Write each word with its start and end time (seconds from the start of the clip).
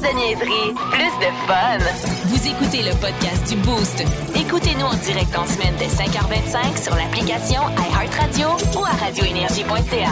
Plus 0.00 0.08
de 0.10 0.14
niaiserie, 0.14 0.74
plus 0.92 1.18
de 1.18 1.30
fun. 1.46 1.78
Vous 2.26 2.46
écoutez 2.46 2.82
le 2.82 2.94
podcast 3.00 3.48
du 3.48 3.56
Boost. 3.62 4.04
Écoutez-nous 4.36 4.84
en 4.86 4.94
direct 4.94 5.36
en 5.36 5.44
semaine 5.46 5.74
dès 5.78 5.86
5h25 5.86 6.82
sur 6.82 6.94
l'application 6.94 7.62
iHeartRadio 7.76 8.46
ou 8.78 8.84
à 8.84 8.90
radioénergie.ca. 8.90 10.10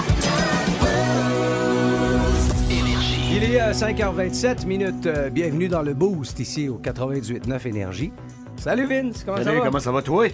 Il 3.33 3.45
est 3.45 3.61
à 3.61 3.71
5h27 3.73 4.67
minutes. 4.67 5.07
Euh, 5.07 5.31
bienvenue 5.31 5.69
dans 5.69 5.83
le 5.83 5.95
Boost 5.95 6.41
ici 6.41 6.69
au 6.69 6.79
98.9 6.79 7.69
Énergie. 7.69 8.13
Salut 8.57 8.87
Vince, 8.87 9.23
comment 9.25 9.37
ça 9.39 9.45
Salut, 9.45 9.59
va? 9.59 9.67
comment 9.67 9.81
ça 9.81 9.93
va, 9.93 10.03
toi? 10.03 10.27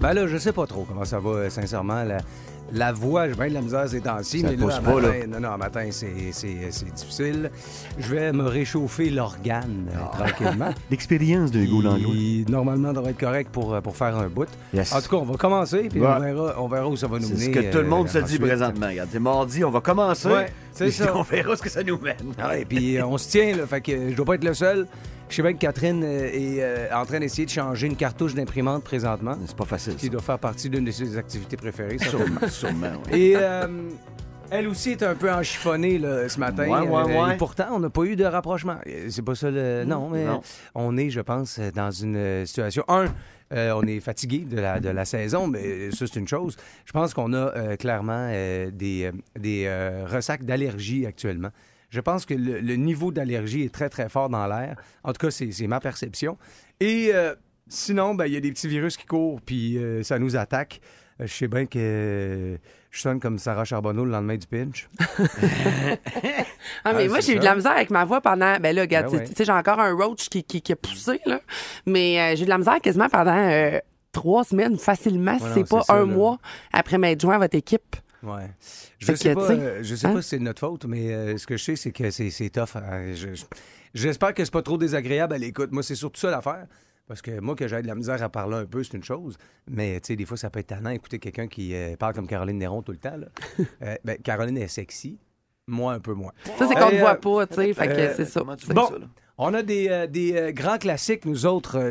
Ben 0.00 0.14
là, 0.14 0.26
je 0.26 0.36
sais 0.38 0.52
pas 0.52 0.66
trop 0.66 0.84
comment 0.88 1.04
ça 1.04 1.20
va, 1.20 1.30
euh, 1.30 1.50
sincèrement. 1.50 2.02
La, 2.02 2.18
la 2.72 2.92
voix, 2.92 3.28
j'ai 3.28 3.34
bien 3.34 3.48
de 3.48 3.54
la 3.54 3.60
misère 3.62 3.88
ces 3.88 4.00
temps-ci, 4.00 4.42
mais 4.42 4.56
là, 4.56 4.62
pousse 4.64 4.74
à 4.74 4.80
pas, 4.80 4.94
matin, 4.94 5.08
là. 5.20 5.26
non, 5.26 5.40
non, 5.50 5.58
matin, 5.58 5.88
c'est, 5.90 6.08
c'est- 6.32 6.70
c'est 6.70 6.92
difficile. 6.94 7.50
Je 7.98 8.14
vais 8.14 8.32
me 8.32 8.44
réchauffer 8.44 9.10
l'organe 9.10 9.86
Ah. 9.94 10.16
tranquillement. 10.16 10.70
L'expérience 10.90 11.50
de. 11.50 11.60
Il, 11.60 12.44
normalement, 12.50 12.88
ça 12.88 12.94
devrait 12.94 13.10
être 13.10 13.18
correct 13.20 13.50
pour, 13.52 13.80
pour 13.82 13.96
faire 13.96 14.16
un 14.16 14.28
bout. 14.28 14.48
Yes. 14.72 14.92
En 14.92 15.00
tout 15.00 15.08
cas, 15.10 15.16
on 15.16 15.24
va 15.24 15.34
commencer, 15.36 15.88
puis 15.90 16.00
Ouais. 16.00 16.06
on, 16.08 16.20
verra, 16.20 16.54
on 16.58 16.68
verra 16.68 16.88
où 16.88 16.96
ça 16.96 17.06
va 17.06 17.18
nous 17.18 17.26
C'est 17.26 17.34
mener. 17.34 17.44
ce 17.44 17.50
que 17.50 17.72
tout 17.72 17.78
le 17.82 17.88
monde 17.88 18.06
euh, 18.06 18.10
se 18.10 18.18
dit 18.18 18.38
présentement. 18.38 18.88
C'est 19.10 19.18
mardi, 19.20 19.64
on 19.64 19.70
va 19.70 19.80
commencer. 19.80 20.28
Ouais, 20.28 20.52
c'est 20.72 20.90
ça. 20.92 21.16
On 21.16 21.22
verra 21.22 21.56
ce 21.56 21.62
que 21.62 21.68
ça 21.70 21.82
nous 21.82 21.98
mène. 21.98 22.16
Ouais, 22.38 22.64
puis 22.64 22.96
euh, 22.98 23.06
on 23.06 23.18
se 23.18 23.28
tient, 23.28 23.56
là, 23.56 23.66
fait 23.66 23.80
que 23.80 23.92
euh, 23.92 24.10
je 24.10 24.16
dois 24.16 24.24
pas 24.26 24.34
être 24.36 24.44
le 24.44 24.54
seul. 24.54 24.86
Je 25.30 25.36
sais 25.36 25.42
bien 25.42 25.52
que 25.52 25.58
Catherine 25.58 26.02
euh, 26.04 26.28
est 26.32 26.60
euh, 26.60 26.88
en 26.92 27.06
train 27.06 27.20
d'essayer 27.20 27.46
de 27.46 27.50
changer 27.50 27.86
une 27.86 27.94
cartouche 27.96 28.34
d'imprimante 28.34 28.82
présentement, 28.82 29.36
C'est 29.46 29.56
pas 29.56 29.64
facile. 29.64 29.94
qui 29.94 30.10
doit 30.10 30.20
faire 30.20 30.38
partie 30.40 30.68
d'une 30.68 30.84
de 30.84 30.90
ses 30.90 31.16
activités 31.16 31.56
préférées. 31.56 31.98
Sûrement, 31.98 32.48
sûrement. 32.48 32.92
ouais. 33.12 33.18
Et 33.18 33.36
euh, 33.36 33.66
elle 34.50 34.66
aussi 34.66 34.90
est 34.90 35.02
un 35.04 35.14
peu 35.14 35.30
enchiffonnée 35.32 35.98
là, 35.98 36.28
ce 36.28 36.38
matin. 36.40 36.66
Ouais, 36.68 36.80
ouais, 36.88 37.16
ouais. 37.20 37.34
et 37.34 37.36
pourtant, 37.36 37.68
on 37.72 37.78
n'a 37.78 37.90
pas 37.90 38.02
eu 38.02 38.16
de 38.16 38.24
rapprochement. 38.24 38.76
C'est 39.08 39.24
pas 39.24 39.36
ça 39.36 39.50
le. 39.52 39.84
Non, 39.84 40.10
mais 40.10 40.24
Non. 40.24 40.42
on 40.74 40.96
est, 40.96 41.10
je 41.10 41.20
pense, 41.20 41.60
dans 41.76 41.92
une 41.92 42.44
situation. 42.44 42.82
Un, 42.88 43.06
euh, 43.52 43.72
on 43.76 43.82
est 43.86 44.00
fatigué 44.00 44.38
de 44.40 44.60
la, 44.60 44.80
de 44.80 44.88
la 44.88 45.04
saison, 45.04 45.46
mais 45.46 45.92
ça, 45.92 46.06
c'est 46.08 46.18
une 46.18 46.26
chose. 46.28 46.56
Je 46.84 46.92
pense 46.92 47.14
qu'on 47.14 47.32
a 47.32 47.36
euh, 47.56 47.76
clairement 47.76 48.28
euh, 48.30 48.70
des, 48.72 49.10
des 49.38 49.70
ressacs 50.08 50.44
d'allergie 50.44 51.06
actuellement. 51.06 51.50
Je 51.90 52.00
pense 52.00 52.24
que 52.24 52.34
le, 52.34 52.60
le 52.60 52.76
niveau 52.76 53.10
d'allergie 53.12 53.62
est 53.64 53.74
très, 53.74 53.88
très 53.88 54.08
fort 54.08 54.28
dans 54.28 54.46
l'air. 54.46 54.76
En 55.04 55.12
tout 55.12 55.26
cas, 55.26 55.30
c'est 55.30 55.66
ma 55.66 55.80
perception. 55.80 56.38
Et 56.80 57.10
euh, 57.12 57.34
sinon, 57.68 58.14
ben, 58.14 58.26
il 58.26 58.32
y 58.32 58.36
a 58.36 58.40
des 58.40 58.52
petits 58.52 58.68
virus 58.68 58.96
qui 58.96 59.06
courent, 59.06 59.40
puis 59.40 59.76
euh, 59.76 60.02
ça 60.02 60.18
nous 60.18 60.36
attaque. 60.36 60.80
Euh, 61.20 61.26
Je 61.26 61.32
sais 61.34 61.48
bien 61.48 61.66
que 61.66 61.78
euh, 61.78 62.56
je 62.92 63.00
sonne 63.00 63.18
comme 63.20 63.38
Sarah 63.38 63.64
Charbonneau 63.64 64.04
le 64.04 64.12
lendemain 64.12 64.36
du 64.36 64.46
pinch. 64.46 64.88
Ah, 66.84 66.92
mais 66.94 67.04
Ah, 67.04 67.08
moi, 67.08 67.20
j'ai 67.20 67.34
eu 67.36 67.38
de 67.38 67.44
la 67.44 67.54
misère 67.54 67.72
avec 67.72 67.90
ma 67.90 68.04
voix 68.04 68.20
pendant. 68.20 68.56
Ben 68.60 68.74
là, 68.74 68.82
regarde, 68.82 69.10
Ben 69.12 69.24
tu 69.28 69.34
sais, 69.34 69.44
j'ai 69.44 69.52
encore 69.52 69.80
un 69.80 69.92
roach 69.92 70.28
qui, 70.28 70.44
qui, 70.44 70.62
qui 70.62 70.72
a 70.72 70.76
poussé, 70.76 71.20
là. 71.26 71.40
Mais 71.86 72.18
euh, 72.20 72.36
j'ai 72.36 72.42
eu 72.42 72.44
de 72.44 72.50
la 72.50 72.58
misère 72.58 72.80
quasiment 72.80 73.08
pendant 73.08 73.36
euh, 73.36 73.78
trois 74.12 74.44
semaines, 74.44 74.78
facilement, 74.78 75.38
si 75.38 75.44
Ouais, 75.44 75.50
c'est 75.54 75.68
pas 75.68 75.82
ça, 75.82 75.94
un 75.94 76.00
là. 76.00 76.04
mois 76.06 76.38
après 76.72 76.98
m'être 76.98 77.20
joint 77.20 77.34
à 77.36 77.38
votre 77.38 77.56
équipe. 77.56 77.96
Ouais. 78.22 78.50
Je 78.98 79.06
Fait 79.06 79.16
sais 79.16 79.34
pas, 79.34 79.50
euh, 79.50 79.80
je 79.82 79.94
sais 79.94 80.06
hein? 80.06 80.12
pas 80.14 80.22
si 80.22 80.28
c'est 80.30 80.38
de 80.38 80.44
notre 80.44 80.60
faute, 80.60 80.84
mais 80.84 81.12
euh, 81.12 81.36
ce 81.38 81.46
que 81.46 81.56
je 81.56 81.64
sais, 81.64 81.76
c'est 81.76 81.90
que 81.92 82.10
c'est 82.10 82.30
c'est 82.30 82.50
tough. 82.50 82.76
hein. 82.76 83.12
Je- 83.14 83.34
je- 83.34 83.44
J'espère 83.94 84.34
que 84.34 84.44
c'est 84.44 84.52
pas 84.52 84.62
trop 84.62 84.78
désagréable 84.78 85.34
à 85.34 85.38
l'écoute. 85.38 85.72
Moi, 85.72 85.82
c'est 85.82 85.94
surtout 85.96 86.20
ça 86.20 86.30
l'affaire. 86.30 86.66
Parce 87.08 87.22
que 87.22 87.40
moi, 87.40 87.56
que 87.56 87.66
j'ai 87.66 87.82
de 87.82 87.88
la 87.88 87.96
misère 87.96 88.22
à 88.22 88.28
parler 88.28 88.54
un 88.58 88.66
peu, 88.66 88.84
c'est 88.84 88.96
une 88.96 89.02
chose. 89.02 89.36
Mais, 89.68 89.98
tu 90.00 90.08
sais, 90.08 90.16
des 90.16 90.24
fois, 90.24 90.36
ça 90.36 90.48
peut 90.48 90.60
être 90.60 90.68
tannant 90.68 90.92
d'écouter 90.92 91.18
quelqu'un 91.18 91.48
qui 91.48 91.74
euh, 91.74 91.96
parle 91.96 92.14
comme 92.14 92.28
Caroline 92.28 92.56
Néron 92.58 92.82
tout 92.82 92.92
le 92.92 92.98
temps. 92.98 93.16
là. 93.16 93.26
Euh, 93.82 93.96
ben, 94.04 94.16
Caroline 94.18 94.56
est 94.58 94.68
sexy. 94.68 95.18
Moi, 95.66 95.94
un 95.94 95.98
peu 96.00 96.14
moins. 96.14 96.32
Ça, 96.56 96.68
c'est 96.68 96.74
qu'on 96.74 96.92
ne 96.92 96.98
voit 96.98 97.16
pas, 97.16 97.46
tu 97.48 97.54
sais. 97.54 97.74
Fait 97.74 97.88
que 97.88 97.92
euh, 97.92 98.14
c'est 98.16 98.26
ça. 98.26 98.44
Bon. 98.44 98.56
ça? 98.58 98.92
On 99.38 99.54
a 99.54 99.62
des, 99.62 99.88
euh, 99.88 100.06
des 100.06 100.34
euh, 100.36 100.52
grands 100.52 100.78
classiques, 100.78 101.24
nous 101.24 101.46
autres, 101.46 101.76
euh, 101.78 101.90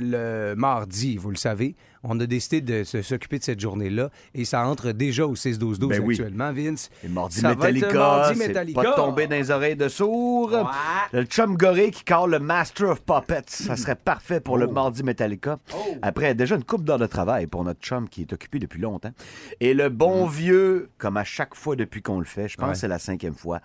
le 0.52 0.56
mardi, 0.56 1.18
vous 1.18 1.32
le 1.32 1.36
savez. 1.38 1.76
On 2.04 2.18
a 2.20 2.26
décidé 2.26 2.62
de 2.62 2.84
s'occuper 2.84 3.40
de 3.40 3.44
cette 3.44 3.60
journée-là 3.60 4.10
et 4.34 4.46
ça 4.46 4.66
entre 4.66 4.92
déjà 4.94 5.26
au 5.28 5.36
6-12-12 5.36 5.88
Ben 5.90 6.02
oui. 6.02 6.16
actuellement, 6.16 6.54
Vince. 6.54 6.90
Et 7.04 7.10
mardi 7.10 7.40
Ça 7.42 7.50
Metallica, 7.50 7.94
mardi 7.94 8.40
c'est 8.40 8.48
Metallica. 8.48 8.82
pas 8.82 8.94
tomber 8.96 9.28
dans 9.28 9.36
les 9.36 9.52
oreilles 9.52 9.76
de 9.76 9.90
sourds. 9.90 10.72
Le 11.12 11.24
chum 11.26 11.58
goré 11.58 11.92
qui 11.92 12.04
carre 12.04 12.28
le 12.28 12.40
Master 12.40 12.90
of 12.90 13.02
Puppets, 13.02 13.44
ça 13.48 13.76
serait 13.76 13.96
parfait 13.96 14.40
pour 14.40 14.58
le 14.58 14.68
Oh. 14.70 14.72
mardi 14.72 15.04
Metallica. 15.04 15.60
Après, 16.02 16.34
déjà 16.36 16.56
une 16.56 16.64
coupe 16.64 16.84
d'heures 16.86 17.00
de 17.00 17.06
travail 17.06 17.48
pour 17.48 17.64
notre 17.66 17.82
chum 17.82 18.08
qui 18.08 18.22
est 18.22 18.32
occupé 18.34 18.60
depuis 18.60 18.80
longtemps. 18.80 19.12
Et 19.60 19.74
le 19.74 19.90
bon 19.90 20.26
vieux, 20.26 20.90
comme 20.98 21.18
à 21.18 21.24
chaque 21.26 21.54
fois 21.56 21.76
depuis 21.76 22.02
qu'on 22.02 22.20
le 22.20 22.26
fait, 22.26 22.48
je 22.48 22.56
pense 22.56 22.64
Mm. 22.64 22.68
Ouais. 22.68 22.74
que 22.74 22.80
c'est 22.80 22.88
la 22.88 23.00
cinquième 23.00 23.34
fois, 23.36 23.60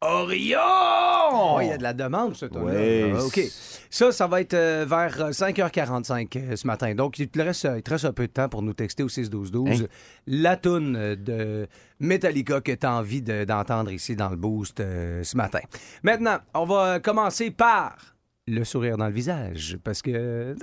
Orion! 0.00 0.58
Oh, 1.32 1.58
il 1.62 1.68
y 1.68 1.70
a 1.72 1.78
de 1.78 1.82
la 1.82 1.92
demande, 1.94 2.36
ce 2.36 2.46
temps-là. 2.46 2.72
Ouais. 2.74 3.12
Ah, 3.16 3.24
OK. 3.24 3.40
Ça, 3.90 4.12
ça 4.12 4.26
va 4.26 4.40
être 4.40 4.54
euh, 4.54 4.84
vers 4.88 5.20
euh, 5.20 5.30
5h45 5.30 6.36
euh, 6.36 6.56
ce 6.56 6.66
matin. 6.66 6.94
Donc, 6.94 7.18
il 7.18 7.28
te, 7.28 7.40
reste, 7.40 7.64
euh, 7.64 7.78
il 7.78 7.82
te 7.82 7.90
reste 7.90 8.04
un 8.04 8.12
peu 8.12 8.26
de 8.26 8.32
temps 8.32 8.48
pour 8.48 8.62
nous 8.62 8.74
texter 8.74 9.02
au 9.02 9.08
6-12-12. 9.08 9.82
Hein? 9.84 9.86
La 10.26 10.56
toune 10.56 10.96
euh, 10.96 11.16
de 11.16 11.66
Metallica 12.00 12.60
que 12.60 12.72
tu 12.72 12.86
as 12.86 12.92
envie 12.92 13.22
de- 13.22 13.44
d'entendre 13.44 13.90
ici 13.92 14.14
dans 14.16 14.28
le 14.30 14.36
boost 14.36 14.80
euh, 14.80 15.22
ce 15.24 15.36
matin. 15.36 15.60
Maintenant, 16.02 16.38
on 16.54 16.64
va 16.66 17.00
commencer 17.00 17.50
par 17.50 17.96
le 18.46 18.64
sourire 18.64 18.96
dans 18.96 19.06
le 19.06 19.12
visage. 19.14 19.78
Parce 19.84 20.02
que 20.02 20.10
euh, 20.12 20.54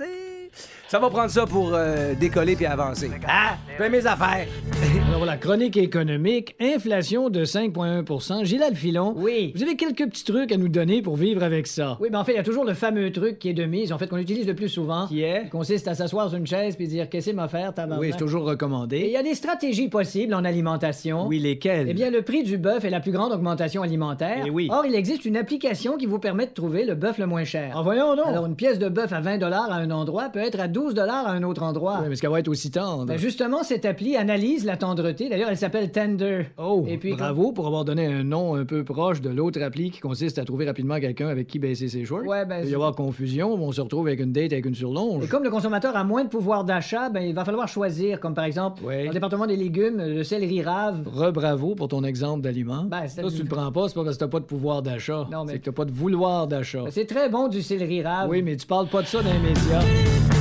ça 0.88 0.98
va 0.98 1.08
prendre 1.08 1.30
ça 1.30 1.46
pour 1.46 1.72
euh, 1.72 2.14
décoller 2.14 2.54
puis 2.54 2.66
avancer. 2.66 3.10
Ah, 3.26 3.56
je 3.70 3.82
fais 3.82 3.88
mes 3.88 4.06
affaires. 4.06 4.46
Alors, 5.08 5.24
la 5.24 5.36
chronique 5.36 5.76
économique, 5.76 6.54
inflation 6.60 7.30
de 7.30 7.44
5,1 7.44 8.44
Gilles 8.44 8.62
Alphilon. 8.62 9.14
Oui. 9.16 9.52
Vous 9.56 9.62
avez 9.62 9.76
quelques 9.76 10.06
petits 10.08 10.24
trucs 10.24 10.52
à 10.52 10.56
nous 10.56 10.68
donner 10.68 11.02
pour 11.02 11.16
vivre 11.16 11.42
avec 11.42 11.66
ça. 11.66 11.96
Oui, 12.00 12.08
mais 12.10 12.18
en 12.18 12.24
fait, 12.24 12.32
il 12.32 12.36
y 12.36 12.38
a 12.38 12.42
toujours 12.42 12.64
le 12.64 12.74
fameux 12.74 13.10
truc 13.10 13.38
qui 13.38 13.48
est 13.48 13.54
de 13.54 13.64
mise, 13.64 13.92
en 13.92 13.98
fait, 13.98 14.06
qu'on 14.06 14.18
utilise 14.18 14.46
le 14.46 14.54
plus 14.54 14.68
souvent. 14.68 15.06
Qui 15.06 15.22
est? 15.22 15.44
Qui 15.44 15.50
consiste 15.50 15.88
à 15.88 15.94
s'asseoir 15.94 16.28
sur 16.28 16.38
une 16.38 16.46
chaise 16.46 16.76
puis 16.76 16.88
dire 16.88 17.08
Qu'est-ce 17.08 17.30
que 17.30 17.36
m'a 17.36 17.48
faire, 17.48 17.72
tabarnak? 17.72 18.00
Oui, 18.00 18.08
c'est 18.12 18.18
toujours 18.18 18.42
Et 18.42 18.46
il 18.46 18.50
recommandé. 18.50 18.98
y 19.08 19.16
a 19.16 19.22
des 19.22 19.34
stratégies 19.34 19.88
possibles 19.88 20.34
en 20.34 20.44
alimentation. 20.44 21.26
Oui, 21.26 21.38
lesquels? 21.38 21.86
Eh 21.88 21.94
bien, 21.94 22.10
le 22.10 22.22
prix 22.22 22.42
du 22.42 22.58
bœuf 22.58 22.84
est 22.84 22.90
la 22.90 23.00
plus 23.00 23.12
grande 23.12 23.32
augmentation 23.32 23.82
alimentaire. 23.82 24.44
Eh 24.46 24.50
oui. 24.50 24.68
Or, 24.70 24.84
il 24.86 24.94
existe 24.94 25.24
une 25.24 25.36
application 25.36 25.96
qui 25.96 26.06
vous 26.06 26.18
permet 26.18 26.46
de 26.46 26.52
trouver 26.52 26.84
le 26.84 26.94
bœuf 26.94 27.18
le 27.18 27.26
moins 27.26 27.44
cher. 27.44 27.76
En 27.76 27.82
voyons 27.82 28.14
donc. 28.14 28.26
Alors, 28.26 28.46
une 28.46 28.56
pièce 28.56 28.78
de 28.78 28.88
bœuf 28.88 29.12
à 29.12 29.20
20 29.20 29.42
à 29.42 29.74
un 29.74 29.90
endroit 29.90 30.28
peut 30.28 30.41
être 30.44 30.60
à 30.60 30.68
12 30.68 30.98
à 30.98 31.30
un 31.30 31.42
autre 31.42 31.62
endroit. 31.62 31.98
Oui, 32.00 32.06
mais 32.08 32.12
est-ce 32.14 32.22
qu'elle 32.22 32.30
va 32.30 32.40
être 32.40 32.48
aussi 32.48 32.70
tendre? 32.70 33.06
Ben, 33.06 33.18
justement, 33.18 33.62
cette 33.62 33.84
appli 33.84 34.16
analyse 34.16 34.64
la 34.64 34.76
tendreté. 34.76 35.28
D'ailleurs, 35.28 35.50
elle 35.50 35.56
s'appelle 35.56 35.90
Tender. 35.90 36.46
Oh, 36.58 36.84
Et 36.88 36.98
puis, 36.98 37.14
bravo 37.14 37.52
pour 37.52 37.66
avoir 37.66 37.84
donné 37.84 38.06
un 38.06 38.22
nom 38.24 38.54
un 38.54 38.64
peu 38.64 38.84
proche 38.84 39.20
de 39.20 39.30
l'autre 39.30 39.60
appli 39.62 39.90
qui 39.90 40.00
consiste 40.00 40.38
à 40.38 40.44
trouver 40.44 40.66
rapidement 40.66 40.98
quelqu'un 41.00 41.28
avec 41.28 41.46
qui 41.46 41.58
baisser 41.58 41.88
ses 41.88 42.04
shorts. 42.04 42.24
Ouais, 42.26 42.44
ben, 42.44 42.58
Il 42.60 42.64
va 42.66 42.70
y 42.70 42.74
avoir 42.74 42.94
confusion, 42.94 43.52
on 43.54 43.72
se 43.72 43.80
retrouve 43.80 44.06
avec 44.06 44.20
une 44.20 44.32
date 44.32 44.52
avec 44.52 44.66
une 44.66 44.74
surlonge. 44.74 45.24
Et 45.24 45.28
comme 45.28 45.44
le 45.44 45.50
consommateur 45.50 45.96
a 45.96 46.04
moins 46.04 46.24
de 46.24 46.28
pouvoir 46.28 46.64
d'achat, 46.64 47.08
ben, 47.08 47.20
il 47.22 47.34
va 47.34 47.44
falloir 47.44 47.68
choisir, 47.68 48.20
comme 48.20 48.34
par 48.34 48.44
exemple, 48.44 48.82
dans 48.82 48.88
le 48.90 49.10
département 49.10 49.46
des 49.46 49.56
légumes, 49.56 49.98
le 49.98 50.22
céleri 50.24 50.62
rave. 50.62 51.02
Re-bravo 51.12 51.74
pour 51.74 51.88
ton 51.88 52.04
exemple 52.04 52.42
d'aliment. 52.42 52.84
Ben, 52.84 53.02
c'est- 53.08 53.22
ça, 53.22 53.28
si 53.30 53.36
tu 53.36 53.42
le 53.42 53.48
prends 53.48 53.70
pas, 53.72 53.88
c'est 53.88 53.94
pas 53.94 54.04
parce 54.04 54.16
que 54.16 54.24
t'as 54.24 54.28
pas 54.30 54.40
de 54.40 54.44
pouvoir 54.44 54.82
d'achat. 54.82 55.26
Non, 55.30 55.44
mais- 55.44 55.52
C'est 55.52 55.58
que 55.58 55.64
t'as 55.66 55.72
pas 55.72 55.84
de 55.84 55.92
vouloir 55.92 56.46
d'achat. 56.46 56.82
Ben, 56.84 56.90
C'est 56.90 57.06
très 57.06 57.28
bon 57.28 57.48
du 57.48 57.62
céleri 57.62 58.02
rave. 58.02 58.28
Oui, 58.30 58.42
mais 58.42 58.56
tu 58.56 58.66
parles 58.66 58.88
pas 58.88 59.02
de 59.02 59.06
ça 59.06 59.22
dans 59.22 59.32
les 59.32 59.38
médias. 59.38 60.31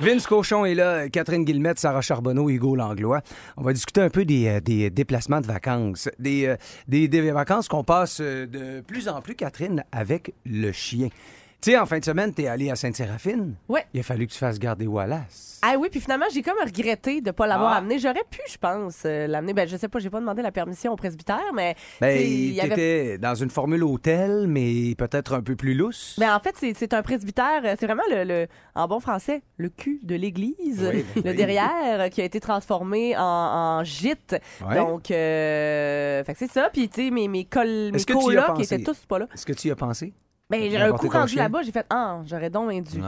Vince 0.00 0.26
Cochon 0.26 0.64
est 0.64 0.74
là, 0.74 1.08
Catherine 1.08 1.44
Guillemette, 1.44 1.78
Sarah 1.78 2.00
Charbonneau, 2.00 2.48
Hugo 2.48 2.76
Langlois. 2.76 3.20
On 3.56 3.62
va 3.62 3.72
discuter 3.72 4.00
un 4.00 4.10
peu 4.10 4.24
des, 4.24 4.46
euh, 4.46 4.60
des 4.60 4.90
déplacements 4.90 5.40
de 5.40 5.46
vacances. 5.46 6.08
Des, 6.18 6.46
euh, 6.46 6.56
des, 6.88 7.08
des 7.08 7.30
vacances 7.30 7.68
qu'on 7.68 7.84
passe 7.84 8.18
euh, 8.20 8.46
de 8.46 8.80
plus 8.80 9.08
en 9.08 9.20
plus, 9.20 9.34
Catherine, 9.34 9.84
avec 9.92 10.34
le 10.44 10.72
chien. 10.72 11.08
Tu 11.64 11.70
sais, 11.70 11.78
en 11.78 11.86
fin 11.86 11.98
de 11.98 12.04
semaine, 12.04 12.30
t'es 12.34 12.46
allé 12.46 12.70
à 12.70 12.76
Sainte-Séraphine. 12.76 13.54
Ouais. 13.70 13.86
Il 13.94 14.00
a 14.00 14.02
fallu 14.02 14.26
que 14.26 14.32
tu 14.32 14.38
fasses 14.38 14.58
garder 14.58 14.86
Wallace. 14.86 15.60
Ah 15.62 15.76
oui, 15.78 15.88
puis 15.90 15.98
finalement, 15.98 16.26
j'ai 16.30 16.42
comme 16.42 16.58
regretté 16.62 17.22
de 17.22 17.28
ne 17.28 17.32
pas 17.32 17.46
l'avoir 17.46 17.72
Ah. 17.72 17.76
amené. 17.78 17.98
J'aurais 17.98 18.22
pu, 18.30 18.38
je 18.52 18.58
pense, 18.58 18.98
euh, 19.06 19.26
l'amener. 19.26 19.54
Ben, 19.54 19.66
je 19.66 19.78
sais 19.78 19.88
pas, 19.88 19.98
j'ai 19.98 20.10
pas 20.10 20.20
demandé 20.20 20.42
la 20.42 20.52
permission 20.52 20.92
au 20.92 20.96
presbytère, 20.96 21.40
mais. 21.54 21.74
Ben, 22.02 22.18
tu 22.18 22.22
sais, 22.22 22.30
il 22.30 22.52
y 22.52 22.60
avait- 22.60 22.68
t'étais 22.68 23.16
dans 23.18 23.34
une 23.34 23.48
formule 23.48 23.82
hôtel, 23.82 24.44
mais 24.46 24.94
peut-être 24.98 25.32
un 25.32 25.40
peu 25.40 25.56
plus 25.56 25.72
lousse. 25.72 26.16
Ben, 26.18 26.34
en 26.36 26.38
fait, 26.38 26.54
c'est- 26.58 26.74
c'est 26.76 26.92
un 26.92 27.00
presbytère, 27.00 27.62
euh, 27.64 27.76
c'est 27.80 27.86
vraiment 27.86 28.02
le, 28.10 28.24
le- 28.24 28.46
en 28.74 28.86
bon 28.86 29.00
français, 29.00 29.40
le 29.56 29.70
cul 29.70 30.00
de 30.02 30.16
l'église, 30.16 30.86
Oui, 30.92 31.02
ben 31.14 31.22
le 31.24 31.30
oui. 31.30 31.36
derrière, 31.36 31.70
euh, 31.98 32.08
qui 32.10 32.20
a 32.20 32.24
été 32.24 32.40
transformé 32.40 33.16
en, 33.16 33.22
en 33.22 33.84
gîte. 33.84 34.36
Ouais. 34.68 34.74
Donc, 34.76 35.10
euh, 35.10 36.22
fait 36.24 36.34
que 36.34 36.38
c'est 36.40 36.50
ça. 36.52 36.68
Puis, 36.70 36.90
tu 36.90 37.04
sais, 37.06 37.10
mes, 37.10 37.26
mes, 37.26 37.46
col, 37.46 37.66
mes 37.66 37.96
Est-ce 37.96 38.04
que 38.04 38.12
tu 38.12 38.18
y 38.34 38.36
as 38.36 38.42
colocs 38.42 38.56
pensé? 38.58 38.74
étaient 38.74 38.84
tous 38.84 38.98
pas 39.06 39.18
là. 39.18 39.28
Est-ce 39.32 39.46
que 39.46 39.54
tu 39.54 39.68
y 39.68 39.70
as 39.70 39.76
pensé? 39.76 40.12
Ben, 40.50 40.70
j'ai 40.70 40.76
un 40.76 40.92
coup 40.92 41.08
rendu 41.08 41.36
là-bas, 41.36 41.62
j'ai 41.62 41.72
fait 41.72 41.86
Ah, 41.88 42.20
j'aurais 42.26 42.50
donc 42.50 42.70
dû. 42.84 43.00